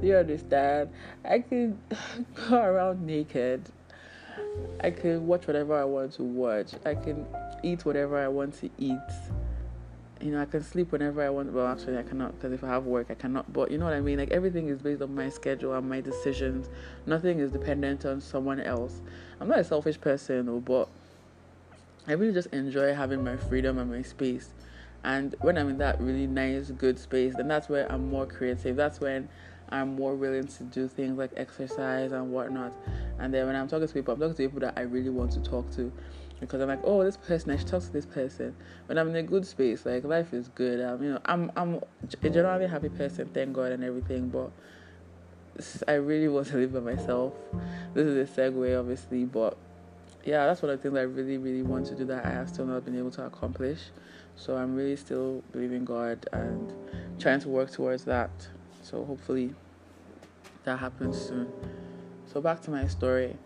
Do 0.00 0.06
you 0.08 0.16
understand? 0.16 0.90
I 1.24 1.40
can 1.40 1.78
go 2.48 2.60
around 2.60 3.06
naked. 3.06 3.62
I 4.80 4.90
can 4.90 5.26
watch 5.26 5.46
whatever 5.46 5.78
I 5.78 5.84
want 5.84 6.14
to 6.14 6.22
watch. 6.22 6.72
I 6.84 6.94
can 6.94 7.26
eat 7.62 7.84
whatever 7.84 8.18
I 8.18 8.28
want 8.28 8.58
to 8.60 8.70
eat. 8.78 8.98
You 10.20 10.32
know, 10.32 10.40
I 10.40 10.46
can 10.46 10.62
sleep 10.62 10.92
whenever 10.92 11.22
I 11.22 11.28
want. 11.28 11.52
Well, 11.52 11.66
actually, 11.66 11.98
I 11.98 12.02
cannot 12.02 12.34
because 12.36 12.52
if 12.52 12.64
I 12.64 12.68
have 12.68 12.84
work, 12.84 13.08
I 13.10 13.14
cannot. 13.14 13.52
But 13.52 13.70
you 13.70 13.76
know 13.76 13.84
what 13.84 13.92
I 13.92 14.00
mean? 14.00 14.18
Like 14.18 14.30
everything 14.30 14.68
is 14.68 14.80
based 14.80 15.02
on 15.02 15.14
my 15.14 15.28
schedule 15.28 15.74
and 15.74 15.86
my 15.86 16.00
decisions. 16.00 16.70
Nothing 17.04 17.38
is 17.38 17.52
dependent 17.52 18.06
on 18.06 18.22
someone 18.22 18.60
else. 18.60 19.02
I'm 19.40 19.48
not 19.48 19.58
a 19.58 19.64
selfish 19.64 20.00
person, 20.00 20.46
though, 20.46 20.60
but 20.60 20.88
I 22.08 22.12
really 22.12 22.32
just 22.32 22.48
enjoy 22.48 22.94
having 22.94 23.24
my 23.24 23.36
freedom 23.36 23.78
and 23.78 23.90
my 23.90 24.02
space. 24.02 24.50
And 25.04 25.34
when 25.40 25.58
I'm 25.58 25.68
in 25.68 25.78
that 25.78 26.00
really 26.00 26.26
nice, 26.26 26.70
good 26.70 26.98
space, 26.98 27.34
then 27.36 27.48
that's 27.48 27.68
where 27.68 27.90
I'm 27.90 28.08
more 28.08 28.26
creative. 28.26 28.76
That's 28.76 29.00
when 29.00 29.28
I'm 29.68 29.96
more 29.96 30.14
willing 30.14 30.46
to 30.46 30.64
do 30.64 30.88
things 30.88 31.18
like 31.18 31.32
exercise 31.36 32.12
and 32.12 32.32
whatnot. 32.32 32.72
And 33.18 33.32
then 33.32 33.46
when 33.46 33.56
I'm 33.56 33.68
talking 33.68 33.88
to 33.88 33.94
people, 33.94 34.14
I'm 34.14 34.20
talking 34.20 34.34
to 34.34 34.42
people 34.42 34.60
that 34.60 34.74
I 34.76 34.82
really 34.82 35.10
want 35.10 35.32
to 35.32 35.40
talk 35.40 35.70
to. 35.72 35.92
Because 36.38 36.60
I'm 36.60 36.68
like, 36.68 36.80
oh, 36.84 37.02
this 37.02 37.16
person, 37.16 37.50
I 37.50 37.56
should 37.56 37.66
talk 37.66 37.82
to 37.82 37.92
this 37.92 38.06
person. 38.06 38.54
When 38.86 38.98
I'm 38.98 39.08
in 39.08 39.16
a 39.16 39.22
good 39.22 39.46
space, 39.46 39.86
like 39.86 40.04
life 40.04 40.34
is 40.34 40.48
good. 40.48 40.84
Um, 40.84 41.02
you 41.02 41.12
know, 41.12 41.20
I'm 41.24 41.50
I'm 41.56 41.80
a 42.22 42.30
generally 42.30 42.66
happy 42.66 42.90
person, 42.90 43.30
thank 43.32 43.54
God 43.54 43.72
and 43.72 43.82
everything. 43.82 44.28
But 44.28 44.52
I 45.88 45.94
really 45.94 46.28
want 46.28 46.48
to 46.48 46.56
live 46.56 46.74
by 46.74 46.80
myself. 46.80 47.32
This 47.94 48.06
is 48.06 48.38
a 48.38 48.40
segue, 48.40 48.78
obviously, 48.78 49.24
but 49.24 49.56
yeah, 50.26 50.44
that's 50.44 50.60
one 50.60 50.72
of 50.72 50.78
the 50.78 50.82
things 50.82 50.98
I 50.98 51.02
really, 51.02 51.38
really 51.38 51.62
want 51.62 51.86
to 51.86 51.94
do 51.94 52.04
that 52.06 52.26
I 52.26 52.30
have 52.30 52.48
still 52.48 52.66
not 52.66 52.84
been 52.84 52.98
able 52.98 53.12
to 53.12 53.24
accomplish. 53.24 53.78
So 54.34 54.56
I'm 54.56 54.74
really 54.74 54.96
still 54.96 55.42
believing 55.52 55.84
God 55.84 56.26
and 56.32 56.72
trying 57.20 57.40
to 57.40 57.48
work 57.48 57.70
towards 57.70 58.04
that. 58.04 58.30
So 58.82 59.04
hopefully 59.04 59.54
that 60.64 60.80
happens 60.80 61.16
soon. 61.16 61.50
So 62.32 62.40
back 62.40 62.60
to 62.62 62.72
my 62.72 62.88
story. 62.88 63.36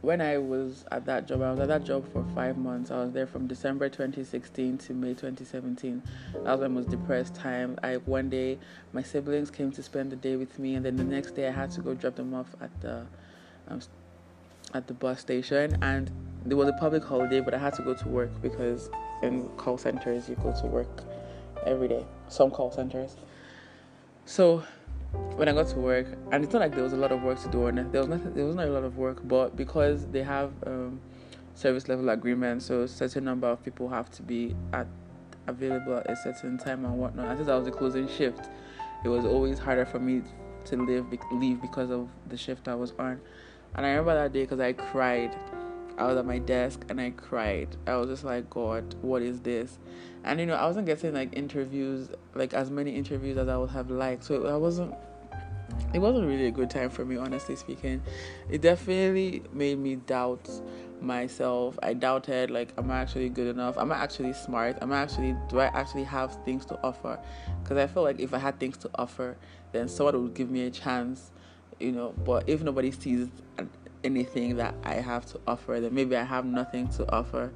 When 0.00 0.20
I 0.22 0.38
was 0.38 0.86
at 0.92 1.04
that 1.06 1.28
job, 1.28 1.42
I 1.42 1.50
was 1.50 1.60
at 1.60 1.68
that 1.68 1.84
job 1.84 2.10
for 2.10 2.24
five 2.34 2.56
months. 2.56 2.90
I 2.90 3.00
was 3.00 3.12
there 3.12 3.26
from 3.26 3.46
December 3.46 3.88
2016 3.88 4.78
to 4.78 4.94
May 4.94 5.08
2017. 5.08 6.02
That 6.32 6.42
was 6.44 6.60
my 6.60 6.68
most 6.68 6.88
depressed 6.88 7.34
time. 7.34 7.76
I 7.82 7.96
one 7.96 8.30
day 8.30 8.58
my 8.92 9.02
siblings 9.02 9.50
came 9.50 9.72
to 9.72 9.82
spend 9.82 10.12
the 10.12 10.16
day 10.16 10.36
with 10.36 10.58
me, 10.58 10.76
and 10.76 10.86
then 10.86 10.96
the 10.96 11.04
next 11.04 11.32
day 11.32 11.48
I 11.48 11.50
had 11.50 11.72
to 11.72 11.80
go 11.80 11.94
drop 11.94 12.14
them 12.14 12.32
off 12.32 12.46
at 12.60 12.70
the 12.80 13.06
um, 13.66 13.80
at 14.74 14.86
the 14.86 14.94
bus 14.94 15.20
station 15.20 15.76
and 15.82 16.10
there 16.44 16.56
was 16.56 16.68
a 16.68 16.72
public 16.74 17.04
holiday 17.04 17.40
but 17.40 17.54
I 17.54 17.58
had 17.58 17.74
to 17.74 17.82
go 17.82 17.94
to 17.94 18.08
work 18.08 18.30
because 18.42 18.90
in 19.22 19.48
call 19.56 19.78
centers 19.78 20.28
you 20.28 20.36
go 20.36 20.54
to 20.60 20.66
work 20.66 21.02
every 21.66 21.88
day. 21.88 22.04
Some 22.28 22.50
call 22.50 22.70
centers. 22.70 23.16
So 24.24 24.62
when 25.36 25.48
I 25.48 25.52
got 25.52 25.68
to 25.68 25.76
work 25.78 26.06
and 26.32 26.44
it's 26.44 26.52
not 26.52 26.60
like 26.60 26.74
there 26.74 26.84
was 26.84 26.92
a 26.92 26.96
lot 26.96 27.12
of 27.12 27.22
work 27.22 27.40
to 27.42 27.48
do 27.48 27.66
on 27.66 27.78
it. 27.78 27.92
There 27.92 28.00
was 28.00 28.08
nothing 28.08 28.34
there 28.34 28.44
was 28.44 28.56
not 28.56 28.68
a 28.68 28.70
lot 28.70 28.84
of 28.84 28.96
work, 28.96 29.20
but 29.24 29.56
because 29.56 30.06
they 30.06 30.22
have 30.22 30.52
um, 30.66 31.00
service 31.54 31.88
level 31.88 32.08
agreements, 32.10 32.66
so 32.66 32.82
a 32.82 32.88
certain 32.88 33.24
number 33.24 33.48
of 33.48 33.62
people 33.64 33.88
have 33.88 34.10
to 34.12 34.22
be 34.22 34.54
at 34.72 34.86
available 35.46 35.96
at 35.96 36.10
a 36.10 36.16
certain 36.16 36.58
time 36.58 36.84
and 36.84 36.98
whatnot. 36.98 37.26
And 37.26 37.38
since 37.38 37.48
I 37.48 37.56
was 37.56 37.64
the 37.64 37.72
closing 37.72 38.06
shift, 38.06 38.48
it 39.04 39.08
was 39.08 39.24
always 39.24 39.58
harder 39.58 39.86
for 39.86 39.98
me 39.98 40.22
to 40.66 40.76
live 40.76 41.06
leave 41.32 41.60
because 41.60 41.90
of 41.90 42.08
the 42.28 42.36
shift 42.36 42.68
I 42.68 42.74
was 42.74 42.92
on. 42.98 43.20
And 43.74 43.86
I 43.86 43.90
remember 43.90 44.14
that 44.14 44.32
day 44.32 44.42
because 44.42 44.60
I 44.60 44.72
cried. 44.72 45.34
I 45.98 46.06
was 46.06 46.16
at 46.16 46.26
my 46.26 46.38
desk 46.38 46.84
and 46.88 47.00
I 47.00 47.10
cried. 47.10 47.76
I 47.86 47.96
was 47.96 48.08
just 48.08 48.24
like, 48.24 48.48
God, 48.48 48.94
what 49.02 49.20
is 49.20 49.40
this? 49.40 49.78
And 50.24 50.38
you 50.38 50.46
know, 50.46 50.54
I 50.54 50.66
wasn't 50.66 50.86
getting 50.86 51.12
like 51.12 51.36
interviews, 51.36 52.08
like 52.34 52.54
as 52.54 52.70
many 52.70 52.94
interviews 52.94 53.36
as 53.36 53.48
I 53.48 53.56
would 53.56 53.70
have 53.70 53.90
liked. 53.90 54.24
So 54.24 54.46
I 54.46 54.56
wasn't. 54.56 54.94
It 55.94 56.00
wasn't 56.00 56.26
really 56.26 56.46
a 56.46 56.50
good 56.50 56.70
time 56.70 56.90
for 56.90 57.04
me, 57.04 57.16
honestly 57.16 57.56
speaking. 57.56 58.02
It 58.50 58.62
definitely 58.62 59.42
made 59.52 59.78
me 59.78 59.96
doubt 59.96 60.48
myself. 61.00 61.78
I 61.82 61.94
doubted 61.94 62.50
like, 62.50 62.72
am 62.78 62.90
I 62.90 62.98
actually 62.98 63.28
good 63.28 63.48
enough? 63.48 63.78
Am 63.78 63.92
I 63.92 63.96
actually 63.96 64.32
smart? 64.32 64.78
Am 64.82 64.92
I 64.92 64.98
actually 64.98 65.36
do 65.48 65.60
I 65.60 65.66
actually 65.66 66.04
have 66.04 66.36
things 66.44 66.64
to 66.66 66.78
offer? 66.82 67.18
Because 67.62 67.78
I 67.78 67.86
felt 67.86 68.04
like 68.04 68.20
if 68.20 68.34
I 68.34 68.38
had 68.38 68.58
things 68.58 68.76
to 68.78 68.90
offer, 68.94 69.36
then 69.72 69.88
someone 69.88 70.22
would 70.22 70.34
give 70.34 70.50
me 70.50 70.66
a 70.66 70.70
chance 70.70 71.30
you 71.80 71.92
know. 71.92 72.14
But 72.24 72.48
if 72.48 72.62
nobody 72.62 72.90
sees 72.90 73.28
anything 74.04 74.56
that 74.56 74.74
I 74.84 74.94
have 74.94 75.26
to 75.32 75.40
offer, 75.46 75.80
then 75.80 75.94
maybe 75.94 76.16
I 76.16 76.24
have 76.24 76.44
nothing 76.44 76.88
to 76.90 77.10
offer. 77.12 77.50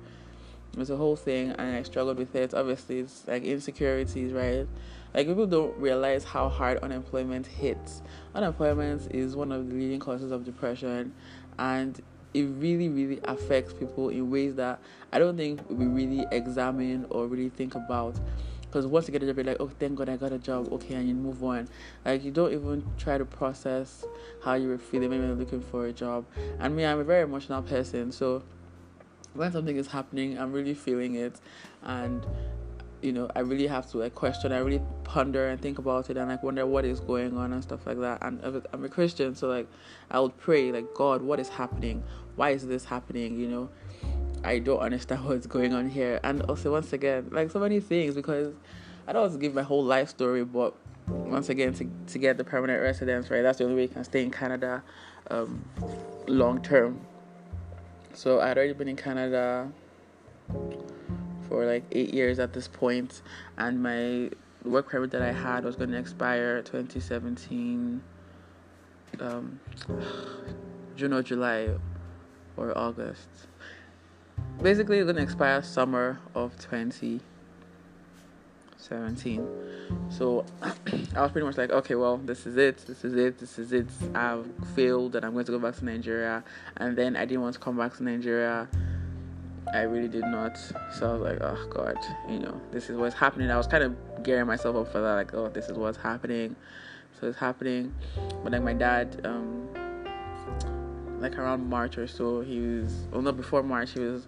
It's 0.78 0.90
a 0.90 0.96
whole 0.96 1.16
thing, 1.16 1.50
and 1.50 1.76
I 1.76 1.82
struggled 1.82 2.18
with 2.18 2.35
it. 2.35 2.54
Obviously, 2.54 3.00
it's 3.00 3.28
like 3.28 3.42
insecurities, 3.42 4.32
right? 4.32 4.66
Like 5.12 5.26
people 5.26 5.46
don't 5.46 5.76
realize 5.78 6.24
how 6.24 6.48
hard 6.48 6.78
unemployment 6.78 7.46
hits. 7.46 8.00
Unemployment 8.35 9.14
is 9.14 9.37
one 9.37 9.52
of 9.52 9.68
the 9.68 9.74
leading 9.74 10.00
causes 10.00 10.30
of 10.30 10.44
depression, 10.44 11.12
and 11.58 12.00
it 12.32 12.44
really, 12.44 12.88
really 12.88 13.20
affects 13.24 13.74
people 13.74 14.08
in 14.08 14.30
ways 14.30 14.54
that 14.54 14.80
I 15.12 15.18
don't 15.18 15.37
think 15.37 15.61
we 15.68 15.85
really 15.87 16.26
examine 16.32 17.04
or 17.11 17.26
really 17.26 17.50
think 17.50 17.74
about. 17.74 18.18
Because 18.72 18.87
once 18.87 19.06
you 19.06 19.12
get 19.12 19.22
a 19.22 19.26
job, 19.26 19.37
you're 19.37 19.44
like, 19.44 19.58
oh, 19.61 19.70
thank 19.78 19.96
God 19.96 20.08
I 20.08 20.16
got 20.16 20.32
a 20.32 20.38
job. 20.38 20.72
Okay, 20.72 20.94
and 20.94 21.06
you 21.06 21.14
move 21.14 21.44
on. 21.44 21.68
Like, 22.06 22.24
you 22.24 22.30
don't 22.30 22.54
even 22.54 22.82
try 22.96 23.18
to 23.18 23.26
process 23.26 24.02
how 24.42 24.54
you 24.54 24.68
were 24.68 24.78
feeling 24.78 25.11
when 25.11 25.20
you're 25.20 25.37
looking 25.37 25.61
for 25.61 25.85
a 25.85 25.92
job. 25.92 26.24
And 26.58 26.74
me, 26.74 26.87
I'm 26.87 26.98
a 26.98 27.04
very 27.04 27.22
emotional 27.22 27.61
person. 27.61 28.12
So 28.12 28.42
when 29.35 29.52
something 29.52 29.76
is 29.76 29.88
happening, 29.88 30.38
I'm 30.38 30.52
really 30.52 30.72
feeling 30.72 31.16
it. 31.16 31.38
And 31.82 32.24
you 33.02 33.12
know, 33.12 33.28
I 33.35 33.40
really 33.40 33.66
have 33.66 33.90
to 33.90 33.98
like 33.98 34.14
question. 34.14 34.52
I 34.52 34.58
really 34.58 34.80
ponder 35.04 35.48
and 35.48 35.61
think 35.61 35.78
about 35.78 36.08
it, 36.08 36.16
and 36.16 36.30
like 36.30 36.42
wonder 36.42 36.64
what 36.64 36.85
is 36.85 37.00
going 37.00 37.37
on 37.37 37.52
and 37.52 37.62
stuff 37.62 37.85
like 37.85 37.98
that. 37.98 38.22
And 38.22 38.40
I'm 38.72 38.85
a 38.85 38.88
Christian, 38.88 39.35
so 39.35 39.48
like 39.48 39.66
I 40.11 40.20
would 40.20 40.38
pray, 40.38 40.72
like 40.72 40.87
God, 40.94 41.20
what 41.20 41.40
is 41.40 41.48
happening? 41.48 42.04
Why 42.37 42.50
is 42.50 42.66
this 42.66 42.85
happening? 42.85 43.38
You 43.38 43.48
know, 43.48 43.70
I 44.44 44.59
don't 44.59 44.81
understand 44.81 45.24
what's 45.26 45.46
going 45.46 45.72
on 45.72 45.88
here. 45.88 46.20
And 46.22 46.42
also, 46.42 46.72
once 46.72 46.92
again, 46.92 47.28
like 47.31 47.50
so 47.50 47.59
many 47.59 47.81
things 47.81 48.14
because 48.14 48.55
I 49.07 49.12
don't 49.12 49.22
want 49.22 49.33
to 49.35 49.38
give 49.38 49.55
my 49.55 49.62
whole 49.62 49.85
life 49.85 50.09
story, 50.09 50.44
but 50.44 50.74
once 51.09 51.48
again, 51.48 51.74
to, 51.74 51.90
to 52.09 52.18
get 52.18 52.38
the 52.38 52.44
permanent 52.44 52.83
residence, 52.83 53.31
right, 53.31 53.42
that's 53.42 53.59
the 53.59 53.64
only 53.64 53.76
way 53.76 53.83
you 53.83 53.88
can 53.88 54.05
stay 54.05 54.22
in 54.22 54.31
Canada 54.31 54.83
um, 55.31 55.64
long 56.26 56.62
term. 56.62 57.00
So 58.14 58.40
I'd 58.40 58.57
already 58.57 58.74
been 58.74 58.88
in 58.88 58.96
Canada 58.96 59.70
for 61.48 61.64
like 61.64 61.85
eight 61.92 62.12
years 62.12 62.38
at 62.38 62.52
this 62.52 62.68
point, 62.68 63.22
and 63.57 63.83
my 63.83 64.31
work 64.64 64.88
permit 64.88 65.11
that 65.11 65.22
I 65.22 65.33
had 65.33 65.64
was 65.64 65.76
going 65.76 65.90
to 65.90 65.98
expire 65.98 66.62
2017, 66.62 68.02
um, 69.20 69.61
June 70.96 71.12
or 71.12 71.22
July 71.22 71.70
or 72.57 72.76
August 72.76 73.28
basically 74.61 74.99
it's 74.99 75.07
gonna 75.07 75.23
expire 75.23 75.62
summer 75.62 76.19
of 76.35 76.57
2017 76.59 79.47
so 80.11 80.45
i 80.62 81.21
was 81.21 81.33
pretty 81.33 81.47
much 81.47 81.57
like 81.57 81.71
okay 81.71 81.95
well 81.95 82.19
this 82.19 82.47
is 82.47 82.57
it 82.57 82.79
this 82.87 83.05
is 83.05 83.15
it 83.15 83.38
this 83.38 83.59
is 83.59 83.73
it. 83.73 83.87
I've 84.15 84.47
failed 84.75 85.17
and 85.17 85.25
i'm 85.25 85.33
going 85.33 85.47
to 85.47 85.53
go 85.53 85.59
back 85.59 85.77
to 85.77 85.85
nigeria 85.85 86.45
and 86.77 86.97
then 86.97 87.17
i 87.17 87.25
didn't 87.25 87.43
want 87.43 87.55
to 87.55 87.61
come 87.61 87.77
back 87.77 87.97
to 87.97 88.03
nigeria. 88.03 88.69
I 89.73 89.83
really 89.83 90.09
did 90.09 90.25
not. 90.25 90.59
So 90.59 91.09
i 91.09 91.12
was 91.12 91.23
like 91.23 91.38
oh 91.41 91.67
god 91.71 91.97
you 92.29 92.41
know 92.41 92.61
this 92.73 92.91
is 92.91 92.97
what's 92.97 93.15
happening. 93.15 93.51
I 93.51 93.57
was 93.57 93.67
kind 93.67 93.83
of 93.83 93.97
gearing 94.23 94.47
myself 94.47 94.77
up 94.77 94.93
for 94.93 95.01
that 95.01 95.15
like 95.15 95.35
oh 95.35 95.49
this 95.49 95.69
is 95.69 95.79
what's 95.79 95.97
happening. 95.97 96.57
So 97.19 97.29
it's 97.29 97.38
happening. 97.38 97.95
But 98.43 98.53
like 98.53 98.62
my 98.62 98.75
dad 98.75 99.23
um 99.25 99.69
like 101.22 101.38
around 101.38 101.68
March 101.68 101.96
or 101.98 102.06
so, 102.06 102.40
he 102.40 102.61
was, 102.61 103.06
well, 103.11 103.22
not 103.22 103.37
before 103.37 103.62
March, 103.62 103.92
he 103.92 104.00
was 104.00 104.26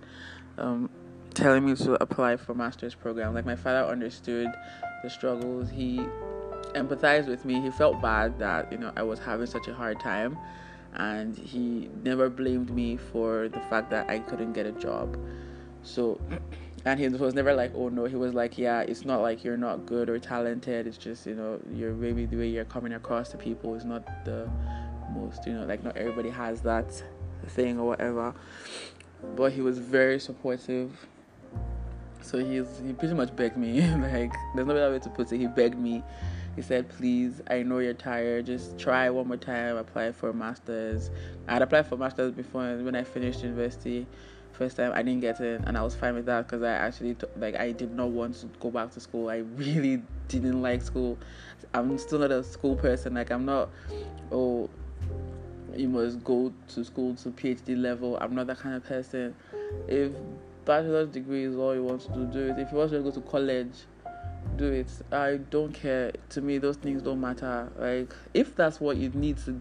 um, 0.59 0.89
telling 1.35 1.67
me 1.67 1.75
to 1.77 2.01
apply 2.03 2.37
for 2.37 2.55
master's 2.55 2.95
program. 2.95 3.35
Like 3.35 3.45
my 3.45 3.57
father 3.57 3.85
understood 3.87 4.49
the 5.03 5.11
struggles. 5.11 5.69
He 5.69 5.99
empathized 6.75 7.27
with 7.27 7.45
me. 7.45 7.61
He 7.61 7.71
felt 7.71 8.01
bad 8.01 8.39
that 8.39 8.71
you 8.73 8.79
know 8.79 8.93
I 8.97 9.03
was 9.03 9.19
having 9.19 9.47
such 9.47 9.69
a 9.69 9.75
hard 9.75 10.01
time, 10.01 10.39
and 10.95 11.37
he 11.37 11.91
never 12.03 12.31
blamed 12.31 12.71
me 12.71 12.97
for 12.97 13.49
the 13.49 13.61
fact 13.61 13.91
that 13.91 14.09
I 14.09 14.21
couldn't 14.21 14.53
get 14.53 14.67
a 14.67 14.73
job. 14.73 15.19
So 15.83 16.21
and 16.85 17.01
he 17.01 17.09
was 17.09 17.35
never 17.35 17.55
like 17.55 17.73
oh 17.75 17.89
no 17.89 18.05
he 18.05 18.17
was 18.17 18.35
like 18.35 18.59
yeah 18.59 18.81
it's 18.81 19.05
not 19.05 19.21
like 19.23 19.43
you're 19.43 19.57
not 19.57 19.87
good 19.87 20.11
or 20.11 20.19
talented 20.19 20.87
it's 20.87 20.99
just 20.99 21.27
you 21.27 21.35
know 21.35 21.59
you're 21.73 21.95
maybe 21.95 22.27
the 22.27 22.37
way 22.37 22.47
you're 22.47 22.65
coming 22.65 22.93
across 22.93 23.31
to 23.31 23.39
people 23.39 23.75
is 23.75 23.85
not 23.85 24.25
the 24.25 24.49
most 25.15 25.47
you 25.47 25.53
know 25.53 25.65
like 25.65 25.83
not 25.83 25.97
everybody 25.97 26.31
has 26.31 26.61
that 26.63 27.03
thing 27.47 27.79
or 27.79 27.87
whatever 27.87 28.35
but 29.37 29.53
he 29.53 29.61
was 29.61 29.79
very 29.79 30.19
supportive 30.19 31.07
so 32.21 32.39
he's 32.39 32.81
he 32.85 32.93
pretty 32.93 33.15
much 33.15 33.35
begged 33.37 33.57
me 33.57 33.81
like 33.97 34.33
there's 34.55 34.67
no 34.67 34.77
other 34.77 34.93
way 34.93 34.99
to 34.99 35.11
put 35.11 35.31
it 35.33 35.39
he 35.39 35.47
begged 35.47 35.79
me 35.79 36.03
he 36.57 36.63
said 36.63 36.89
please 36.89 37.43
i 37.51 37.63
know 37.63 37.79
you're 37.79 37.95
tired 37.95 38.47
just 38.47 38.79
try 38.79 39.11
one 39.11 39.27
more 39.27 39.37
time 39.37 39.77
apply 39.77 40.11
for 40.13 40.33
masters 40.33 41.11
i 41.49 41.55
had 41.55 41.63
applied 41.63 41.87
for 41.87 41.97
masters 41.97 42.33
before 42.33 42.65
and 42.65 42.85
when 42.85 42.95
i 42.95 43.03
finished 43.03 43.43
university 43.43 44.07
first 44.55 44.77
time 44.77 44.93
I 44.95 45.03
didn't 45.03 45.21
get 45.21 45.41
in, 45.41 45.65
and 45.65 45.77
I 45.77 45.83
was 45.83 45.95
fine 45.95 46.15
with 46.15 46.27
that 46.27 46.47
because 46.47 46.63
I 46.63 46.71
actually 46.71 47.17
like 47.37 47.57
I 47.57 47.73
did 47.73 47.95
not 47.95 48.09
want 48.09 48.37
to 48.37 48.47
go 48.61 48.71
back 48.71 48.93
to 48.93 49.01
school. 49.01 49.29
I 49.29 49.39
really 49.57 50.03
didn't 50.29 50.63
like 50.63 50.83
school. 50.83 51.19
I'm 51.73 51.99
still 51.99 52.21
not 52.21 52.31
a 52.31 52.43
school 52.43 52.77
person. 52.77 53.15
Like 53.15 53.31
I'm 53.31 53.45
not. 53.45 53.71
Oh, 54.33 54.71
you 55.79 55.89
must 55.89 56.23
go 56.25 56.53
to 56.69 56.85
school 56.85 57.15
to 57.17 57.31
PhD 57.31 57.81
level. 57.81 58.19
I'm 58.21 58.35
not 58.35 58.47
that 58.49 58.59
kind 58.59 58.75
of 58.75 58.85
person. 58.85 59.35
If 59.89 60.13
bachelor's 60.65 61.09
degree 61.09 61.45
is 61.45 61.57
all 61.57 61.75
you 61.75 61.83
want 61.83 62.03
to 62.03 62.09
do, 62.09 62.27
do 62.27 62.39
it. 62.51 62.59
If 62.59 62.73
you 62.73 62.79
want 62.79 62.91
to 62.93 63.01
go 63.01 63.11
to 63.11 63.21
college, 63.21 63.73
do 64.57 64.73
it. 64.73 64.91
I 65.13 65.39
don't 65.51 65.73
care. 65.73 66.13
To 66.31 66.41
me, 66.41 66.59
those 66.59 66.77
things 66.77 67.03
don't 67.03 67.21
matter. 67.21 67.71
Like 67.79 68.15
if 68.33 68.55
that's 68.57 68.81
what 68.81 68.97
you 68.97 69.11
need 69.11 69.39
to 69.45 69.61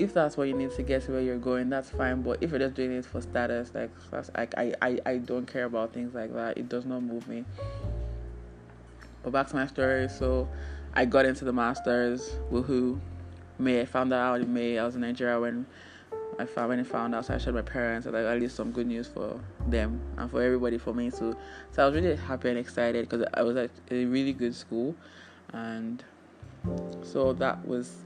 if 0.00 0.14
that's 0.14 0.36
what 0.38 0.48
you 0.48 0.54
need 0.54 0.70
to 0.70 0.82
get 0.82 1.02
to 1.04 1.12
where 1.12 1.20
you're 1.20 1.36
going, 1.36 1.68
that's 1.68 1.90
fine. 1.90 2.22
But 2.22 2.42
if 2.42 2.50
you're 2.50 2.58
just 2.58 2.74
doing 2.74 2.92
it 2.92 3.04
for 3.04 3.20
status, 3.20 3.70
like 3.74 3.90
that's 4.10 4.30
like 4.34 4.54
I, 4.56 4.72
I, 4.80 4.98
I 5.04 5.16
don't 5.18 5.46
care 5.46 5.64
about 5.64 5.92
things 5.92 6.14
like 6.14 6.32
that. 6.34 6.56
It 6.56 6.70
does 6.70 6.86
not 6.86 7.02
move 7.02 7.28
me. 7.28 7.44
But 9.22 9.32
back 9.32 9.48
to 9.48 9.56
my 9.56 9.66
story. 9.66 10.08
So 10.08 10.48
I 10.94 11.04
got 11.04 11.26
into 11.26 11.44
the 11.44 11.52
masters. 11.52 12.30
Woohoo! 12.50 12.98
May 13.60 13.82
I 13.82 13.84
found 13.84 14.12
out 14.12 14.40
in 14.40 14.52
May. 14.52 14.78
I 14.78 14.84
was 14.86 14.94
in 14.94 15.02
Nigeria 15.02 15.38
when 15.38 15.66
I 16.38 16.46
found 16.46 16.70
when 16.70 16.82
found 16.84 17.14
out. 17.14 17.26
So 17.26 17.34
I 17.34 17.38
showed 17.38 17.54
my 17.54 17.62
parents. 17.62 18.06
I 18.06 18.10
like 18.10 18.24
at 18.24 18.40
least 18.40 18.56
some 18.56 18.72
good 18.72 18.86
news 18.86 19.06
for 19.06 19.38
them 19.68 20.00
and 20.16 20.30
for 20.30 20.42
everybody 20.42 20.78
for 20.78 20.94
me 20.94 21.10
too. 21.10 21.36
So 21.72 21.82
I 21.82 21.86
was 21.86 21.94
really 21.94 22.16
happy 22.16 22.48
and 22.48 22.58
excited 22.58 23.06
because 23.08 23.26
I 23.34 23.42
was 23.42 23.56
at 23.56 23.70
a 23.90 24.06
really 24.06 24.32
good 24.32 24.54
school, 24.54 24.94
and 25.52 26.02
so 27.02 27.34
that 27.34 27.66
was 27.66 27.96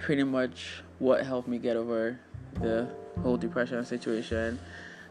pretty 0.00 0.24
much 0.24 0.82
what 0.98 1.24
helped 1.24 1.46
me 1.46 1.58
get 1.58 1.76
over 1.76 2.18
the 2.60 2.88
whole 3.22 3.36
depression 3.36 3.84
situation. 3.84 4.58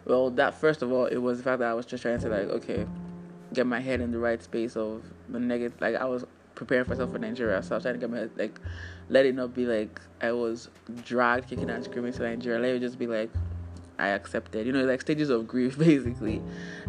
Well, 0.03 0.31
that 0.31 0.55
first 0.55 0.81
of 0.81 0.91
all, 0.91 1.05
it 1.05 1.17
was 1.17 1.38
the 1.38 1.45
fact 1.45 1.60
that 1.60 1.69
I 1.69 1.73
was 1.73 1.86
just 1.86 2.01
trying 2.01 2.19
to 2.19 2.27
like, 2.27 2.49
okay, 2.49 2.86
get 3.53 3.65
my 3.65 3.79
head 3.79 4.01
in 4.01 4.12
the 4.12 4.19
right 4.19 4.41
space 4.43 4.75
of 4.75 5.03
the 5.29 5.39
negative. 5.39 5.79
Like 5.79 5.95
I 5.95 6.05
was 6.05 6.25
preparing 6.62 6.88
myself 6.88 7.12
for 7.12 7.17
Nigeria, 7.17 7.63
so 7.63 7.74
I 7.74 7.78
was 7.78 7.84
trying 7.84 7.95
to 7.95 8.00
get 8.00 8.12
my 8.12 8.17
head 8.17 8.32
like, 8.38 8.60
let 9.10 9.26
it 9.26 9.34
not 9.34 9.56
be 9.56 9.65
like 9.65 10.00
I 10.21 10.32
was 10.32 10.69
dragged 11.04 11.50
kicking 11.50 11.71
and 11.71 11.84
screaming 11.84 12.13
to 12.13 12.21
Nigeria. 12.21 12.60
Let 12.60 12.76
it 12.76 12.82
just 12.82 13.00
be 13.00 13.08
like, 13.08 13.32
I 13.97 14.10
accepted. 14.10 14.67
You 14.67 14.71
know, 14.71 14.84
like 14.86 15.02
stages 15.02 15.32
of 15.32 15.47
grief, 15.47 15.76
basically, 15.89 16.39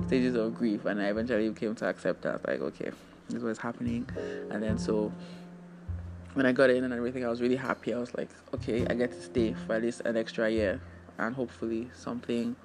stages 0.07 0.35
of 0.35 0.55
grief, 0.55 0.85
and 0.85 1.01
I 1.01 1.07
eventually 1.07 1.51
came 1.55 1.75
to 1.77 1.87
accept 1.87 2.21
that. 2.23 2.47
Like, 2.47 2.61
okay, 2.61 2.91
this 3.31 3.43
was 3.43 3.57
happening, 3.57 4.07
and 4.51 4.63
then 4.63 4.77
so 4.77 5.11
when 6.35 6.45
I 6.45 6.53
got 6.53 6.69
in 6.69 6.85
and 6.85 6.93
everything, 6.93 7.25
I 7.25 7.29
was 7.29 7.41
really 7.41 7.57
happy. 7.57 7.95
I 7.95 7.99
was 7.99 8.15
like, 8.15 8.29
okay, 8.53 8.87
I 8.87 8.93
get 8.93 9.13
to 9.13 9.23
stay 9.23 9.55
for 9.67 9.75
at 9.75 9.81
least 9.81 10.03
an 10.03 10.19
extra 10.19 10.51
year, 10.51 10.83
and 11.17 11.35
hopefully 11.35 11.89
something 11.95 12.57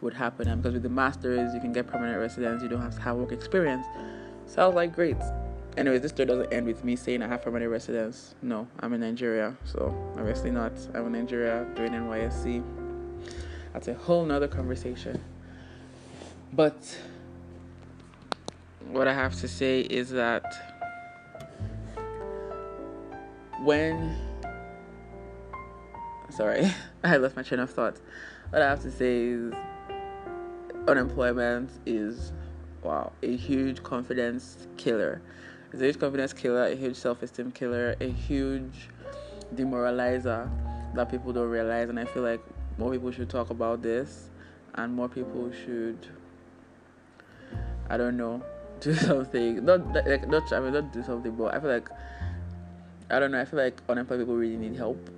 would 0.00 0.14
happen. 0.14 0.48
And 0.48 0.62
because 0.62 0.72
with 0.72 0.82
the 0.82 0.88
masters, 0.88 1.52
you 1.52 1.60
can 1.60 1.74
get 1.74 1.86
permanent 1.88 2.18
residence, 2.18 2.62
you 2.62 2.70
don't 2.70 2.80
have 2.80 2.94
to 2.94 3.02
have 3.02 3.16
work 3.16 3.32
experience. 3.32 3.84
So 4.46 4.62
I 4.62 4.66
was 4.66 4.74
like, 4.74 4.94
great. 4.94 5.16
Anyways, 5.76 6.02
this 6.02 6.12
story 6.12 6.26
doesn't 6.26 6.52
end 6.52 6.66
with 6.66 6.84
me 6.84 6.94
saying 6.94 7.20
I 7.20 7.26
have 7.26 7.42
permanent 7.42 7.70
residence. 7.70 8.36
No, 8.42 8.68
I'm 8.78 8.92
in 8.92 9.00
Nigeria, 9.00 9.56
so 9.64 9.92
obviously 10.16 10.52
not. 10.52 10.72
I'm 10.94 11.06
in 11.06 11.12
Nigeria 11.12 11.66
doing 11.74 11.90
NYSC. 11.92 12.62
That's 13.72 13.88
a 13.88 13.94
whole 13.94 14.24
nother 14.24 14.46
conversation. 14.46 15.20
But 16.52 16.76
what 18.88 19.08
I 19.08 19.14
have 19.14 19.34
to 19.40 19.48
say 19.48 19.80
is 19.80 20.10
that 20.10 20.44
when 23.62 24.16
sorry, 26.30 26.72
I 27.04 27.16
lost 27.16 27.34
my 27.34 27.42
train 27.42 27.60
of 27.60 27.70
thought. 27.70 27.96
What 28.50 28.62
I 28.62 28.68
have 28.68 28.82
to 28.82 28.92
say 28.92 29.26
is 29.26 29.52
unemployment 30.86 31.70
is 31.84 32.32
wow, 32.84 33.12
a 33.22 33.34
huge 33.36 33.82
confidence 33.82 34.68
killer. 34.76 35.20
It's 35.74 35.82
a 35.82 35.86
huge 35.86 35.98
confidence 35.98 36.32
killer, 36.32 36.66
a 36.66 36.76
huge 36.76 36.94
self 36.94 37.20
esteem 37.20 37.50
killer, 37.50 37.96
a 38.00 38.08
huge 38.08 38.90
demoralizer 39.52 40.48
that 40.94 41.10
people 41.10 41.32
don't 41.32 41.50
realize 41.50 41.88
and 41.88 41.98
I 41.98 42.04
feel 42.04 42.22
like 42.22 42.40
more 42.78 42.92
people 42.92 43.10
should 43.10 43.28
talk 43.28 43.50
about 43.50 43.82
this 43.82 44.30
and 44.76 44.94
more 44.94 45.08
people 45.08 45.50
should 45.50 45.98
I 47.90 47.96
don't 47.96 48.16
know 48.16 48.40
do 48.80 48.94
something 48.94 49.64
not 49.64 49.92
like 50.06 50.28
not 50.28 50.52
I 50.52 50.60
mean 50.60 50.74
not 50.74 50.92
do 50.92 51.02
something 51.02 51.34
but 51.34 51.52
I 51.52 51.58
feel 51.58 51.70
like 51.70 51.88
I 53.10 53.18
don't 53.18 53.32
know. 53.32 53.40
I 53.40 53.44
feel 53.44 53.58
like 53.58 53.82
unemployed 53.88 54.20
people 54.20 54.36
really 54.36 54.56
need 54.56 54.76
help, 54.76 55.10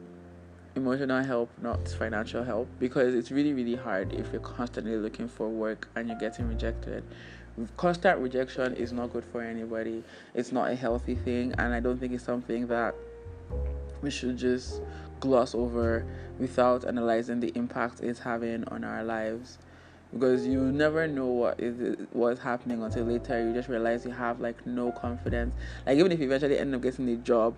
emotional 0.75 1.23
help, 1.23 1.51
not 1.63 1.87
financial 1.87 2.43
help, 2.43 2.69
because 2.81 3.15
it's 3.15 3.31
really, 3.31 3.53
really 3.53 3.77
hard 3.77 4.13
if 4.13 4.33
you're 4.33 4.41
constantly 4.41 4.97
looking 4.97 5.29
for 5.29 5.49
work 5.49 5.89
and 5.95 6.09
you're 6.09 6.19
getting 6.19 6.49
rejected. 6.49 7.05
Constant 7.77 8.21
rejection 8.21 8.75
is 8.75 8.93
not 8.93 9.13
good 9.13 9.25
for 9.25 9.43
anybody. 9.43 10.03
It's 10.35 10.53
not 10.53 10.71
a 10.71 10.75
healthy 10.75 11.15
thing, 11.15 11.55
and 11.59 11.73
I 11.73 11.81
don't 11.81 11.99
think 11.99 12.13
it's 12.13 12.25
something 12.25 12.67
that 12.67 12.95
we 14.03 14.11
should 14.11 14.37
just 14.37 14.83
gloss 15.21 15.55
over 15.55 16.05
without 16.39 16.85
analyzing 16.85 17.41
the 17.41 17.49
impact 17.57 18.01
it's 18.01 18.21
having 18.21 18.65
on 18.65 18.85
our 18.85 19.03
lives. 19.03 19.59
Because 20.13 20.47
you 20.47 20.61
never 20.61 21.09
know 21.09 21.27
what 21.27 21.59
is 21.59 21.97
what's 22.13 22.41
happening 22.41 22.83
until 22.83 23.05
later. 23.05 23.45
You 23.45 23.53
just 23.53 23.69
realize 23.69 24.05
you 24.05 24.13
have 24.13 24.41
like 24.41 24.67
no 24.67 24.93
confidence. 24.93 25.55
Like 25.85 25.99
even 25.99 26.13
if 26.13 26.21
you 26.21 26.27
eventually 26.27 26.59
end 26.59 26.75
up 26.75 26.83
getting 26.83 27.09
a 27.09 27.17
job 27.17 27.57